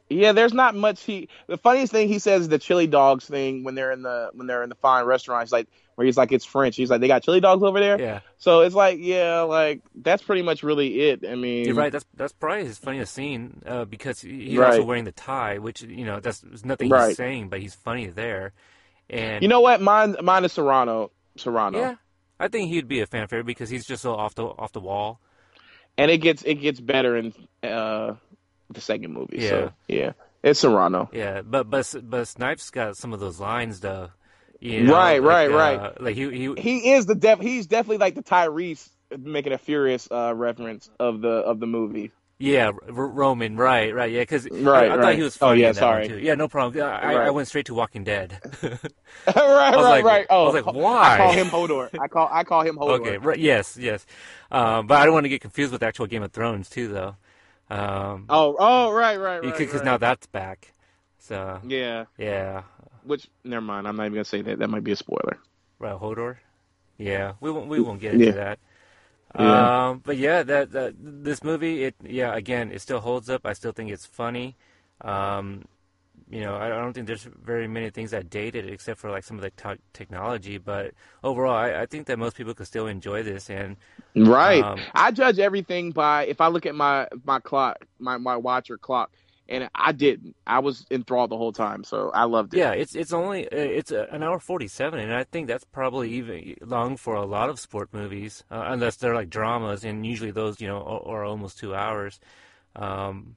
[0.09, 1.27] Yeah, there's not much he.
[1.47, 4.47] The funniest thing he says is the chili dogs thing when they're in the when
[4.47, 5.43] they're in the fine restaurant.
[5.43, 6.77] He's like where he's like it's French.
[6.77, 7.99] He's like they got chili dogs over there.
[7.99, 11.25] Yeah, So it's like yeah, like that's pretty much really it.
[11.29, 11.91] I mean, you're right.
[11.91, 15.81] That's that's probably his funniest scene uh, because he- he's also wearing the tie, which
[15.81, 17.09] you know that's there's nothing Right.
[17.09, 18.53] he's saying, but he's funny there.
[19.09, 19.81] And You know what?
[19.81, 21.09] Mine mine is Cerrano.
[21.37, 21.73] Cerrano.
[21.75, 21.95] yeah,
[22.39, 24.79] I think he'd be a fan favorite because he's just so off the off the
[24.79, 25.19] wall.
[25.97, 27.33] And it gets it gets better in
[27.63, 28.15] uh
[28.69, 29.37] the second movie.
[29.39, 29.49] Yeah.
[29.49, 30.11] So yeah.
[30.43, 31.09] It's Cerrano.
[31.11, 34.09] Yeah, but but but Snipes got some of those lines though.
[34.59, 36.01] You know, Right, like, right, uh, right.
[36.01, 40.07] Like he he He is the def he's definitely like the Tyrese making a furious
[40.11, 42.11] uh reference of the of the movie.
[42.39, 42.73] Yeah, R-
[43.07, 46.07] Roman, right, right, yeah, because Right, I, I thought he was Oh, funny yeah, sorry.
[46.07, 46.19] too.
[46.19, 46.83] Yeah, no problem.
[46.85, 48.39] I, I, I went straight to Walking Dead.
[48.61, 48.79] right,
[49.35, 50.27] right, like- right.
[50.29, 51.15] Oh, I was like, why?
[51.15, 51.99] I call him Hodor.
[51.99, 52.99] I call I call him Hodor.
[52.99, 54.05] okay, right, yes, yes,
[54.51, 57.15] um, but I don't want to get confused with actual Game of Thrones too, though,
[57.71, 59.57] um, Oh, oh, right, right, right.
[59.57, 59.85] because right.
[59.85, 60.73] now that's back.
[61.19, 62.05] So yeah.
[62.19, 62.61] yeah,
[63.03, 63.87] Which never mind.
[63.87, 64.59] I'm not even gonna say that.
[64.59, 65.37] That might be a spoiler.
[65.79, 66.37] right, Hodor.
[66.99, 68.31] Yeah, we won't we won't get into Yeah.
[68.33, 68.59] that.
[69.35, 69.71] Yeah.
[69.89, 73.45] Um, but yeah, that, that this movie, it yeah, again, it still holds up.
[73.45, 74.55] I still think it's funny.
[75.01, 75.65] Um,
[76.29, 79.37] you know, I don't think there's very many things that dated except for like some
[79.37, 80.57] of the te- technology.
[80.57, 80.93] But
[81.23, 83.49] overall, I, I think that most people could still enjoy this.
[83.49, 83.77] And
[84.15, 84.65] Right.
[84.65, 88.69] Um, I judge everything by if I look at my my clock, my my watch
[88.71, 89.11] or clock,
[89.49, 90.35] and I didn't.
[90.45, 92.57] I was enthralled the whole time, so I loved it.
[92.57, 95.63] yeah, it's it's only uh, it's uh, an hour forty seven, and I think that's
[95.63, 100.05] probably even long for a lot of sport movies, uh, unless they're like dramas, and
[100.05, 102.19] usually those you know are, are almost two hours.
[102.75, 103.36] Um,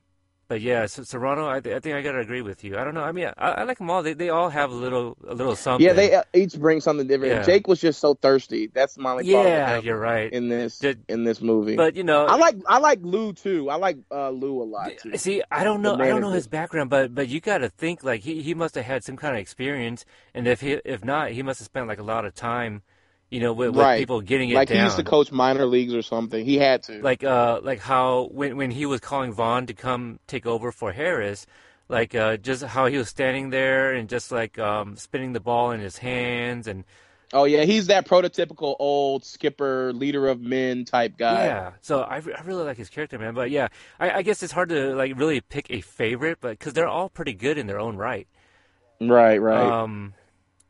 [0.50, 2.76] but yeah, so, Cerrano, I, th- I think I gotta agree with you.
[2.76, 3.04] I don't know.
[3.04, 4.02] I mean, I, I like them all.
[4.02, 5.86] They they all have a little a little something.
[5.86, 7.34] Yeah, they uh, each bring something different.
[7.34, 7.42] Yeah.
[7.44, 8.66] Jake was just so thirsty.
[8.66, 10.32] That's my only yeah, you're right.
[10.32, 11.76] in this Did- in this movie.
[11.76, 13.70] But you know, I like I like Lou too.
[13.70, 15.16] I like uh, Lou a lot too.
[15.18, 15.94] See, I don't know.
[15.94, 18.74] I don't know his background, but but you got to think like he, he must
[18.74, 20.04] have had some kind of experience,
[20.34, 22.82] and if he if not, he must have spent like a lot of time,
[23.30, 24.78] you know, with, with people getting it Like down.
[24.78, 26.44] he used to coach minor leagues or something.
[26.44, 27.00] He had to.
[27.00, 30.92] like uh like how when when he was calling Vaughn to come take over for
[30.92, 31.46] Harris,
[31.88, 35.70] like uh just how he was standing there and just like um spinning the ball
[35.70, 36.84] in his hands and
[37.32, 41.44] oh yeah, he's that prototypical old skipper, leader of men type guy.
[41.44, 43.34] Yeah, so I, I really like his character, man.
[43.34, 43.68] But yeah,
[44.00, 47.08] I, I guess it's hard to like really pick a favorite, but because they're all
[47.08, 48.26] pretty good in their own right.
[49.00, 49.82] Right, right.
[49.82, 50.14] Um,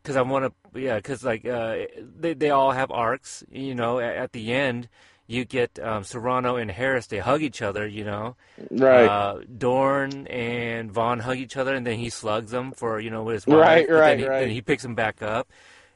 [0.03, 1.79] because I want to, yeah, because like uh,
[2.19, 3.45] they they all have arcs.
[3.51, 4.89] You know, at, at the end,
[5.27, 7.07] you get um, Serrano and Harris.
[7.07, 7.87] They hug each other.
[7.87, 8.37] You know,
[8.71, 9.07] right.
[9.07, 13.23] uh, Dorn and Vaughn hug each other, and then he slugs them for you know
[13.23, 13.59] with his wife.
[13.59, 14.41] Right, but then right, he, right.
[14.41, 15.49] Then he picks them back up,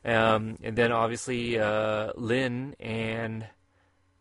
[0.04, 3.46] um, and then obviously uh, Lynn and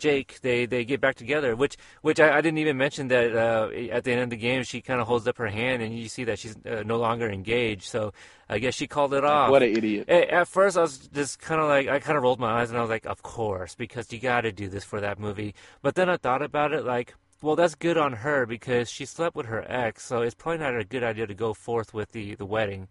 [0.04, 3.70] Jake they, they get back together, which which I, I didn't even mention that uh,
[3.98, 6.10] at the end of the game she kind of holds up her hand and you
[6.10, 7.84] see that she's uh, no longer engaged.
[7.84, 8.12] So
[8.50, 9.50] I guess she called it off.
[9.50, 10.10] what an idiot.
[10.10, 12.70] At, at first, I was just kind of like, I kind of rolled my eyes
[12.70, 15.56] and I was like, of course, because you got to do this for that movie.
[15.82, 19.36] But then I thought about it like, well, that's good on her because she slept
[19.36, 22.36] with her ex, so it's probably not a good idea to go forth with the,
[22.36, 22.88] the wedding.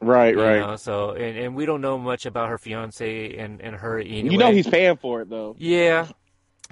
[0.00, 0.60] Right, you right.
[0.60, 0.76] know?
[0.76, 4.30] So, and, and we don't know much about her fiance and, and her anyway.
[4.30, 5.56] You know he's paying for it though.
[5.58, 6.08] Yeah.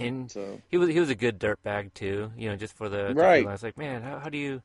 [0.01, 3.15] And So he was he was a good dirtbag too, you know, just for the
[3.15, 3.47] Right.
[3.47, 4.63] I was like, man, how, how do you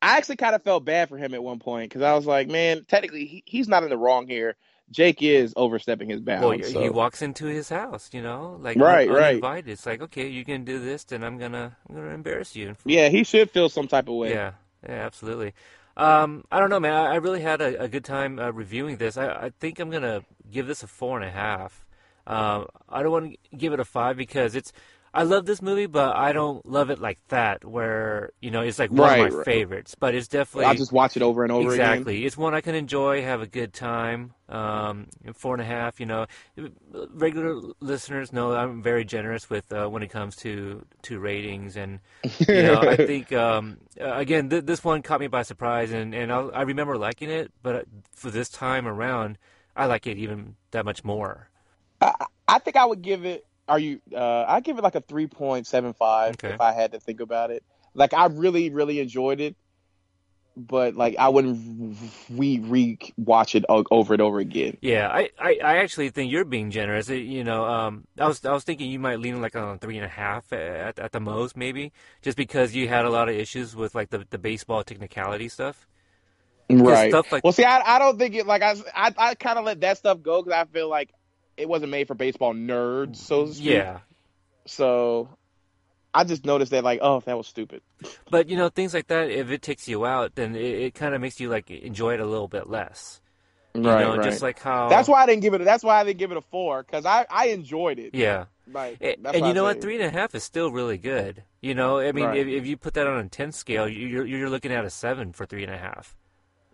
[0.00, 2.48] I actually kind of felt bad for him at one point because I was like,
[2.48, 4.56] man, technically he, he's not in the wrong here.
[4.90, 6.60] Jake is overstepping his bounds.
[6.60, 6.80] Well, so.
[6.80, 9.32] he walks into his house, you know, like Right, un- right.
[9.32, 9.70] uninvited.
[9.70, 12.74] It's like, okay, you can do this, then I'm gonna, I'm gonna embarrass you.
[12.84, 14.32] Yeah, he should feel some type of way.
[14.32, 14.52] Yeah,
[14.86, 15.54] yeah, absolutely.
[15.96, 16.94] Um, I don't know, man.
[16.94, 19.16] I, I really had a, a good time uh, reviewing this.
[19.16, 21.84] I, I think I'm gonna give this a four and a half.
[22.26, 24.72] Um, I don't want to give it a five because it's.
[25.14, 28.78] I love this movie, but I don't love it like that, where you know it's
[28.78, 29.44] like one Right, of my right.
[29.44, 29.94] favorites.
[29.98, 32.08] But it's definitely I'll just watch it over and over again.
[32.08, 32.24] exactly.
[32.26, 34.34] It's one I can enjoy, have a good time.
[34.48, 36.00] Um, four and a half.
[36.00, 36.26] You know,
[37.10, 42.00] regular listeners know I'm very generous with uh, when it comes to to ratings, and
[42.50, 46.14] you know, I think um, uh, again th- this one caught me by surprise, and
[46.14, 49.38] and I'll, I remember liking it, but for this time around,
[49.76, 51.48] I like it even that much more.
[52.02, 53.46] I, I think I would give it.
[53.68, 54.00] Are you?
[54.14, 56.54] Uh, I give it like a three point seven five Okay.
[56.54, 57.62] if I had to think about it.
[57.94, 59.54] Like I really, really enjoyed it,
[60.56, 61.96] but like I wouldn't
[62.30, 64.76] re re watch it over and over again.
[64.80, 67.08] Yeah, I, I, I actually think you're being generous.
[67.08, 70.04] You know, um, I was I was thinking you might lean like on three and
[70.04, 73.76] a half at at the most, maybe, just because you had a lot of issues
[73.76, 75.86] with like the, the baseball technicality stuff.
[76.70, 77.10] Right.
[77.10, 78.46] stuff like- well, see, I, I don't think it.
[78.46, 81.10] Like I, I, I kind of let that stuff go because I feel like
[81.56, 83.66] it wasn't made for baseball nerds, so to speak.
[83.66, 84.00] Yeah,
[84.66, 85.28] So
[86.14, 87.82] I just noticed that, like, oh, that was stupid.
[88.30, 89.30] but you know things like that.
[89.30, 92.20] If it takes you out, then it, it kind of makes you like enjoy it
[92.20, 93.20] a little bit less.
[93.74, 94.02] You right.
[94.02, 94.24] know, right.
[94.24, 95.64] just like how that's why I didn't give it.
[95.64, 98.14] That's why I didn't give it a four because I, I enjoyed it.
[98.14, 98.44] Yeah.
[98.70, 99.80] Like, A- And you know what?
[99.80, 101.42] Three and a half is still really good.
[101.62, 102.38] You know, I mean, Right.
[102.38, 105.32] if, if you put that on a ten scale, you're you're looking at a seven
[105.32, 106.14] for three and a half.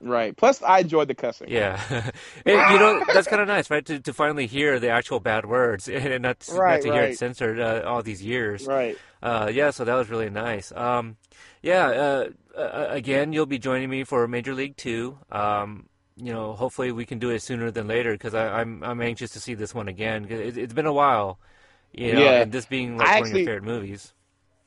[0.00, 0.36] Right.
[0.36, 1.48] Plus, I enjoyed the cussing.
[1.48, 1.80] Yeah,
[2.46, 3.84] And, you know that's kind of nice, right?
[3.86, 7.18] To to finally hear the actual bad words and not not Right, to hear it
[7.18, 8.66] censored uh, all these years.
[8.66, 8.96] Right.
[9.22, 10.70] Uh, yeah, so that was really nice.
[10.72, 11.16] Um,
[11.62, 15.18] yeah, uh, uh, again, you'll be joining me for Major League Two.
[15.32, 19.30] Um, you know, hopefully we can do it sooner than later because I'm I'm anxious
[19.32, 20.26] to see this one again.
[20.30, 21.38] It, it's been a while,
[21.92, 22.42] you know, Yeah.
[22.42, 24.12] and this being like I one of your favorite movies.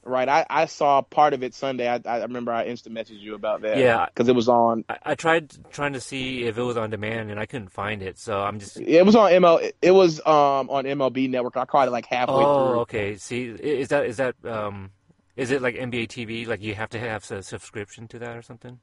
[0.03, 0.27] Right.
[0.27, 1.87] I, I saw part of it Sunday.
[1.87, 3.77] I, I remember I instant messaged you about that.
[3.77, 4.07] Yeah.
[4.07, 4.83] Because it was on.
[4.89, 8.01] I, I tried trying to see if it was on demand and I couldn't find
[8.01, 8.79] it, so I'm just.
[8.79, 9.71] It was on ML.
[9.81, 11.55] It was um on MLB Network.
[11.55, 12.43] I caught it like halfway through.
[12.43, 12.79] Oh, through.
[12.81, 13.15] okay.
[13.17, 14.89] See, is that is that um,
[15.35, 16.47] is it like NBA TV?
[16.47, 18.79] Like you have to have a subscription to that or something?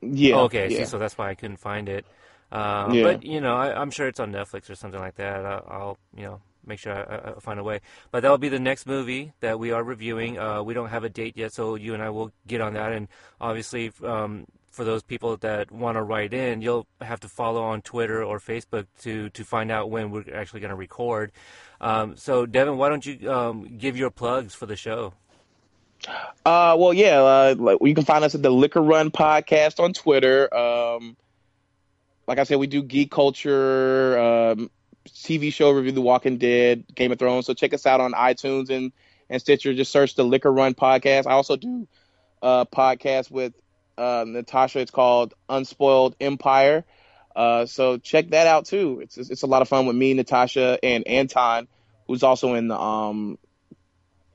[0.00, 0.36] Yeah.
[0.36, 0.78] Oh, okay, Yeah.
[0.78, 2.06] see, so that's why I couldn't find it.
[2.50, 3.02] Uh, Yeah.
[3.04, 5.44] But you know, I, I'm sure it's on Netflix or something like that.
[5.44, 7.80] I'll, I'll you know make sure I, I- I find a way.
[8.10, 10.38] But that will be the next movie that we are reviewing.
[10.38, 12.92] Uh, we don't have a date yet, so you and I will get on that.
[12.92, 13.08] And
[13.40, 17.82] obviously, um, for those people that want to write in, you'll have to follow on
[17.82, 21.30] Twitter or Facebook to to find out when we're actually going to record.
[21.80, 25.12] Um, so, Devin, why don't you um, give your plugs for the show?
[26.44, 27.20] Uh, well, yeah.
[27.20, 30.52] Uh, you can find us at the Liquor Run Podcast on Twitter.
[30.54, 31.16] Um,
[32.26, 34.70] like I said, we do geek culture, um,
[35.08, 37.46] TV show review, The Walking Dead, Game of Thrones.
[37.46, 38.92] So check us out on iTunes and
[39.28, 39.74] and Stitcher.
[39.74, 41.26] Just search the Liquor Run Podcast.
[41.26, 41.86] I also do
[42.42, 43.54] a podcast with
[43.96, 44.80] uh, Natasha.
[44.80, 46.84] It's called Unspoiled Empire.
[47.34, 49.00] Uh, so check that out too.
[49.02, 51.66] It's it's a lot of fun with me, Natasha, and Anton,
[52.06, 53.38] who's also in the um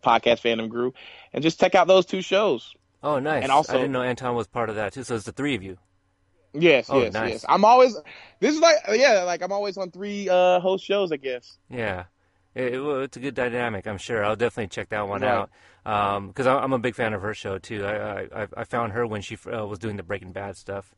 [0.03, 0.95] podcast fandom group.
[1.33, 2.73] And just check out those two shows.
[3.03, 3.43] Oh, nice.
[3.43, 5.03] And also- I didn't know Anton was part of that too.
[5.03, 5.77] So it's the three of you.
[6.53, 7.21] Yes, Oh, yes, nice.
[7.21, 7.45] yes.
[7.47, 7.95] I'm always
[8.39, 11.57] this is like yeah, like I'm always on three uh host shows, I guess.
[11.69, 12.05] Yeah,
[12.55, 13.87] it, it- it's a good dynamic.
[13.87, 14.23] I'm sure.
[14.23, 15.23] I'll definitely check that one Right.
[15.23, 15.49] out
[15.83, 17.85] because I'm a big fan of her show too.
[17.85, 20.93] I I, I found her when she uh, was doing the Breaking Bad stuff.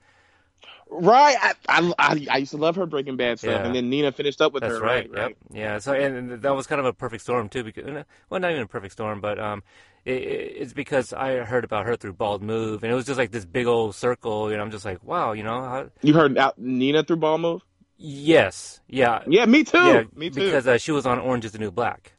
[0.89, 1.35] Right.
[1.67, 3.65] I I, I, used to love her Breaking Bad stuff, Yeah.
[3.65, 4.81] and then Nina finished up with That's her.
[4.81, 5.09] right.
[5.11, 5.29] Right.
[5.29, 5.37] Yep.
[5.53, 5.77] Yeah.
[5.79, 7.63] So and that was kind of a perfect storm too.
[7.63, 9.61] Because well, not even a perfect storm, but um,
[10.05, 13.17] it, it- it's because I heard about her through Bald Move, and it was just
[13.19, 16.37] like this big old circle, and I'm just like, wow, you know, how, You heard
[16.37, 17.61] out Nina through Bald Move?
[17.97, 19.77] yes, yeah, Yeah, me too.
[19.77, 20.41] yeah, me too.
[20.45, 22.13] because uh, she was on Orange Is the New Black.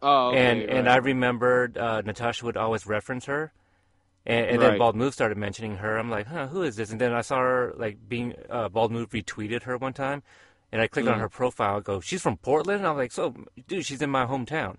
[0.00, 1.02] oh, okay, and and I right.
[1.04, 3.52] remembered uh, Natasha would always reference her,
[4.26, 5.96] and, and then Bald Move started mentioning her.
[5.98, 6.90] I'm like, huh, who is this?
[6.90, 10.22] And then I saw her like being uh, Bald Move retweeted her one time,
[10.70, 11.20] and I clicked on Mhm.
[11.20, 11.76] her profile.
[11.78, 12.78] I go, she's from Portland.
[12.80, 13.34] And I'm like, so
[13.68, 14.76] dude, she's in my hometown.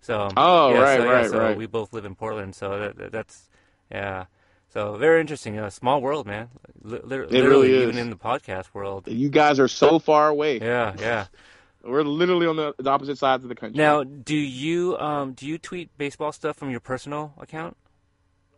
[0.00, 1.56] So Oh, yeah, right, so, yeah, right, so right.
[1.56, 3.48] we both live in Portland, so that, that- that's
[3.90, 4.26] yeah.
[4.70, 5.58] So very interesting.
[5.58, 6.50] A small world, man.
[6.82, 9.08] Li- li- It literally, really even in the podcast world.
[9.08, 10.60] You guys are so far away.
[10.60, 11.26] Yeah, yeah.
[11.82, 13.78] We're literally on the, the opposite sides of the country.
[13.78, 17.76] Now, do you um do you tweet baseball stuff from your personal account?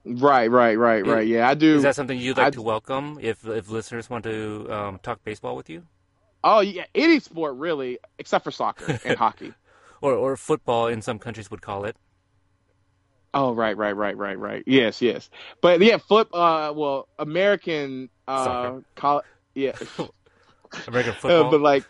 [0.04, 1.26] Right, right, right, right.
[1.26, 1.76] Yeah, I do.
[1.76, 5.22] Is that something you'd like I- to welcome if if listeners want to um, talk
[5.24, 5.86] baseball with you,
[6.44, 9.52] oh yeah, any sport really, except for soccer and hockey.
[10.00, 11.96] or or football in some countries would call it?
[13.32, 14.64] Oh, right, right, right, right, right.
[14.66, 15.30] Yes, yes.
[15.60, 16.28] But yeah, flip.
[16.34, 18.08] Uh, well, American.
[18.26, 19.22] Uh, col-
[19.54, 19.72] yeah.
[20.88, 21.46] American football.
[21.46, 21.84] Uh, but like,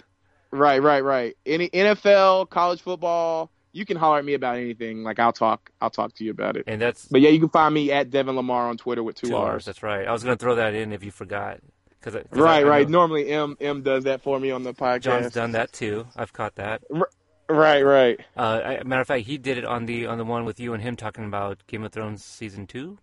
[0.50, 1.36] right, right, right.
[1.46, 5.02] Any NFL, college football, you can holler at me about anything.
[5.04, 6.64] Like I'll talk, I'll talk to you about it.
[6.66, 9.28] and that's But yeah, you can find me at Devin Lamarr on Twitter with two,
[9.28, 9.54] two R's.
[9.54, 9.64] R's.
[9.66, 10.06] That's right.
[10.06, 11.58] I was gonna throw that in if you forgot.
[12.02, 12.88] Cause, I- 'cause Right, I right.
[12.88, 15.02] know Normally, M M does that for me on the podcast.
[15.02, 16.06] John's done that too.
[16.16, 16.82] I've caught that.
[17.48, 18.18] Right, right.
[18.36, 20.82] Uh, matter of fact, he did it on the on the one with you and
[20.82, 22.98] him talking about Game of Thrones season two.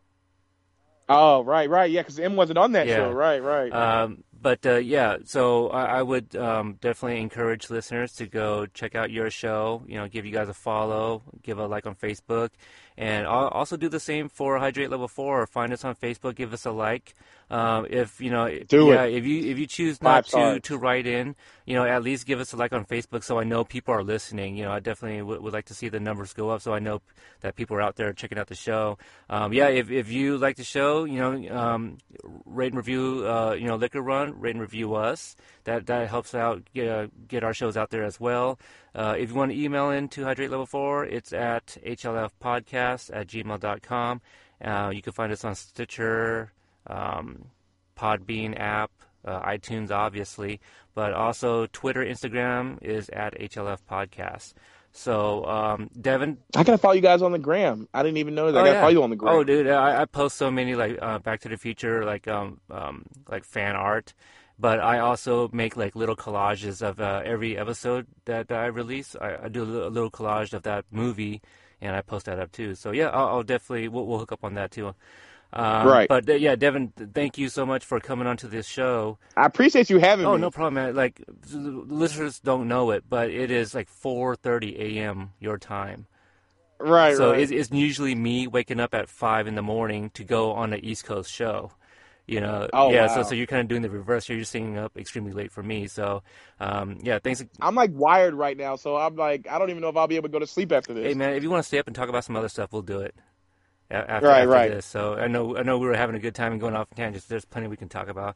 [1.10, 1.90] Oh, right, right.
[1.90, 2.96] Yeah, because M wasn't on that Yeah.
[2.98, 3.12] show.
[3.12, 3.72] Right, right.
[3.72, 8.96] Um, but uh, yeah, so I, I would um, definitely encourage listeners to go check
[8.96, 9.84] out your show.
[9.88, 12.50] You know, give you guys a follow, give a like on Facebook,
[12.98, 15.46] and al- also do the same for Hydrate Level Four.
[15.48, 17.14] Find us on Facebook, give us a like.
[17.50, 19.14] Um, if you know, Do yeah, it.
[19.16, 20.60] if you if you choose Five not to stars.
[20.64, 21.34] to write in,
[21.66, 24.04] you know, at least give us a like on Facebook so I know people are
[24.04, 24.58] listening.
[24.58, 26.80] You know, I definitely would, would like to see the numbers go up so I
[26.80, 27.02] know
[27.40, 28.98] that people are out there checking out the show.
[29.30, 32.00] Um, yeah, if, if you like the show, you know, um,
[32.46, 35.36] rate and review, uh, you know, Liquor Run, rate and review us.
[35.64, 38.60] That that helps out get, uh, get our shows out there as well.
[38.96, 43.28] Uh, if you want to email in to Hydrate Level 4, it's at hlfpodcast at
[43.28, 44.22] gmail.com.
[44.64, 46.52] Uh, you can find us on Stitcher,
[46.88, 47.46] um,
[47.96, 48.92] Podbean app,
[49.26, 50.60] uh, iTunes, obviously,
[50.96, 54.54] but also Twitter, Instagram is at HLF Podcast.
[54.98, 57.88] So, um, Devin, I gotta follow you guys on the gram.
[57.94, 58.58] I didn't even know that.
[58.58, 58.82] I Oh, gotta yeah.
[58.82, 59.36] follow you on the gram.
[59.36, 62.60] Oh, dude, I, I post so many like uh, Back to the Future, like um,
[62.72, 64.16] um, like fan art,
[64.58, 69.16] but I also make like little collages of uh, every episode that, that I release.
[69.22, 71.44] I, I do a little, a little collage of that movie,
[71.80, 72.74] and I post that up too.
[72.74, 74.96] So yeah, I'll, I'll definitely we'll, we'll hook up on that too.
[75.54, 76.10] Um, Right.
[76.10, 79.18] But uh, yeah, Devin, thank you so much for coming onto this show.
[79.36, 80.32] I appreciate you having me.
[80.32, 80.42] Oh, me.
[80.42, 80.96] no problem, man.
[80.96, 85.32] Like listeners don't know it, but it is like 4:30 a.m.
[85.40, 86.08] your time.
[86.80, 87.40] Right, So right.
[87.40, 90.86] it's, it's usually me waking up at five in the morning to go on an
[90.86, 91.72] East Coast show.
[92.28, 93.08] You know, Oh, yeah.
[93.08, 93.16] wow.
[93.16, 94.28] So so you're kind of doing the reverse.
[94.28, 95.88] You're just staying up extremely late for me.
[95.88, 96.24] So,
[96.60, 97.20] um, yeah.
[97.20, 97.44] Thanks.
[97.62, 100.18] I'm like wired right now, so I'm like, I don't even know if I'll be
[100.18, 101.06] able to go to sleep after this.
[101.06, 102.82] Hey man, if you want to stay up and talk about some other stuff, we'll
[102.82, 103.16] do it.
[103.90, 104.68] After, Right, after right.
[104.72, 104.86] this.
[104.86, 107.28] So I know I know we were having a good time and going off tangents.
[107.28, 108.36] There's plenty we can talk about.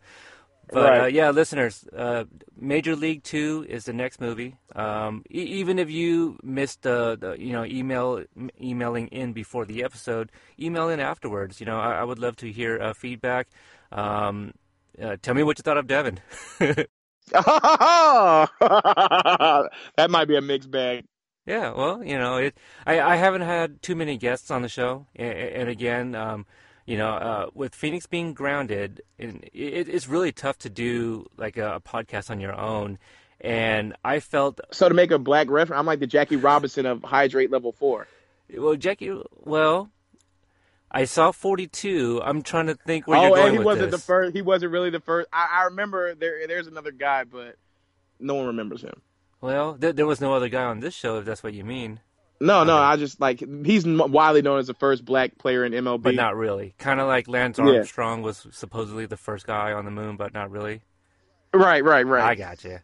[0.71, 1.01] But Right.
[1.01, 2.23] uh, yeah, listeners, uh,
[2.57, 4.55] Major League Two is the next movie.
[4.73, 9.65] Um, e- even if you missed the, the you know email m- emailing in before
[9.65, 11.59] the episode, email in afterwards.
[11.59, 13.49] You know, I, I would love to hear uh, feedback.
[13.91, 14.53] Um,
[15.01, 16.19] uh, tell me what you thought of Devin.
[17.31, 18.49] that
[20.09, 21.05] might be a mixed bag.
[21.51, 22.55] Yeah, well, you know, it.
[22.87, 26.45] I, I haven't had too many guests on the show, and, and again, um,
[26.85, 31.75] you know, uh, with Phoenix being grounded, it, it's really tough to do like a,
[31.75, 32.99] a podcast on your own.
[33.41, 37.03] And I felt, So to make a black reference, I'm like the Jackie Robinson of
[37.03, 38.07] Hydrate Level Four.
[38.57, 39.13] well, Jackie,
[39.43, 39.89] well,
[40.89, 42.21] I saw 42.
[42.23, 43.99] I'm trying to think where oh, you're going and he with wasn't this.
[43.99, 44.33] the first.
[44.33, 45.27] He wasn't really the first.
[45.33, 46.47] I, I remember there.
[46.47, 47.57] There's another guy, but
[48.21, 49.01] no one remembers him.
[49.41, 51.99] Well, th- there was no other guy on this show, if that's what you mean,
[52.39, 52.77] No, no.
[52.77, 56.01] I just like he's widely known as the first black player in MLB.
[56.03, 56.73] but not really.
[56.77, 57.65] Kind of like Lance Yeah.
[57.65, 60.81] Armstrong was supposedly the first guy on the moon, but not really.
[61.53, 62.23] right, right, right.
[62.23, 62.79] I got you.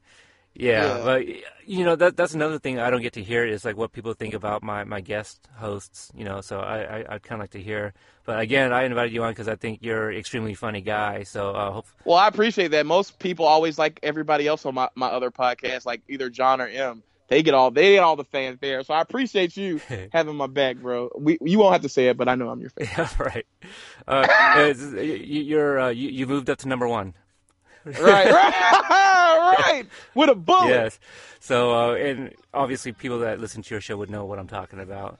[0.60, 1.04] Yeah, Yeah.
[1.04, 1.26] but
[1.68, 4.14] you know that that's another thing I don't get to hear is like what people
[4.14, 6.12] think about my, my guest hosts.
[6.16, 7.94] You know, so I, I I'd kind of like to hear.
[8.26, 11.24] But again, I invited you on because I think you're an extremely funny guy.
[11.24, 12.86] So uh, hope Well, I appreciate that.
[12.86, 16.68] Most people always like everybody else on my, my other podcast, like either John or
[16.68, 17.04] M.
[17.30, 18.84] They get all they get all the fanfare.
[18.84, 19.82] So I appreciate you
[20.14, 21.10] having my back, bro.
[21.18, 22.88] We you won't have to say it, but I know I'm your fan.
[22.98, 23.46] yeah, right.
[24.08, 27.14] Uh, you, you're uh, you, you moved up to number one.
[28.02, 29.84] right, right, right.
[30.16, 30.70] With a bullet.
[30.70, 31.00] Yes.
[31.40, 34.80] So uh, and obviously people that listen to your show would know what I'm talking
[34.80, 35.20] about.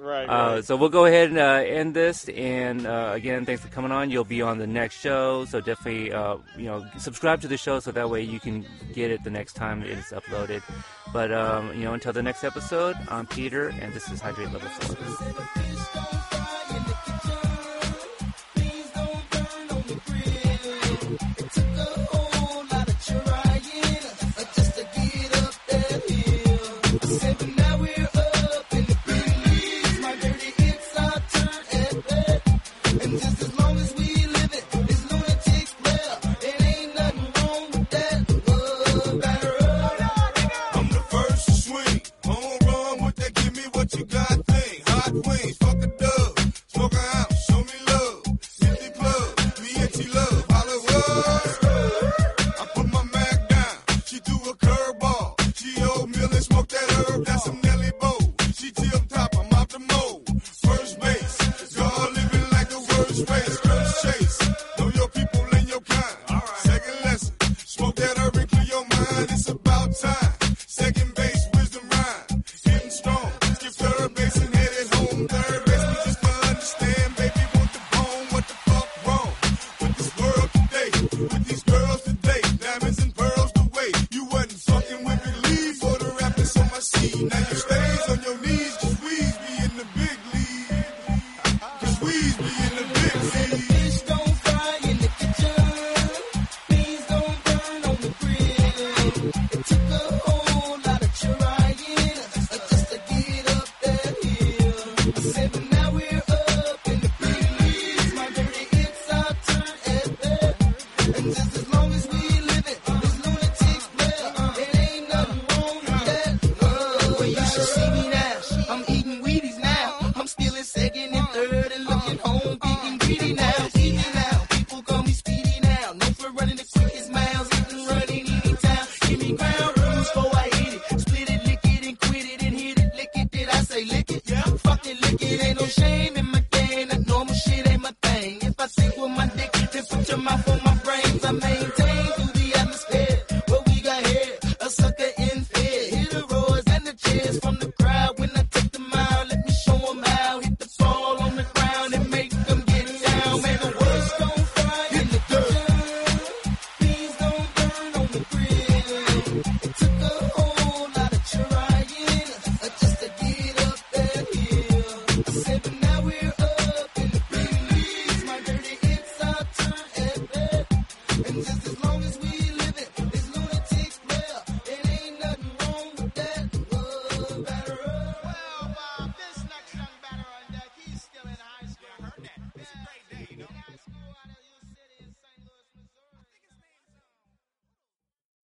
[0.00, 0.64] Right, Uh, right.
[0.64, 2.28] so we'll go ahead and uh, end this.
[2.28, 4.10] And uh, again, thanks for coming on.
[4.10, 7.80] You'll be on the next show, so definitely uh, you know subscribe to the show
[7.80, 8.64] so that way you can
[8.94, 10.62] get it the next time it's uploaded.
[11.12, 14.68] But um, you know, until the next episode, I'm Peter, and this is Hydrate Level
[14.68, 16.17] Four.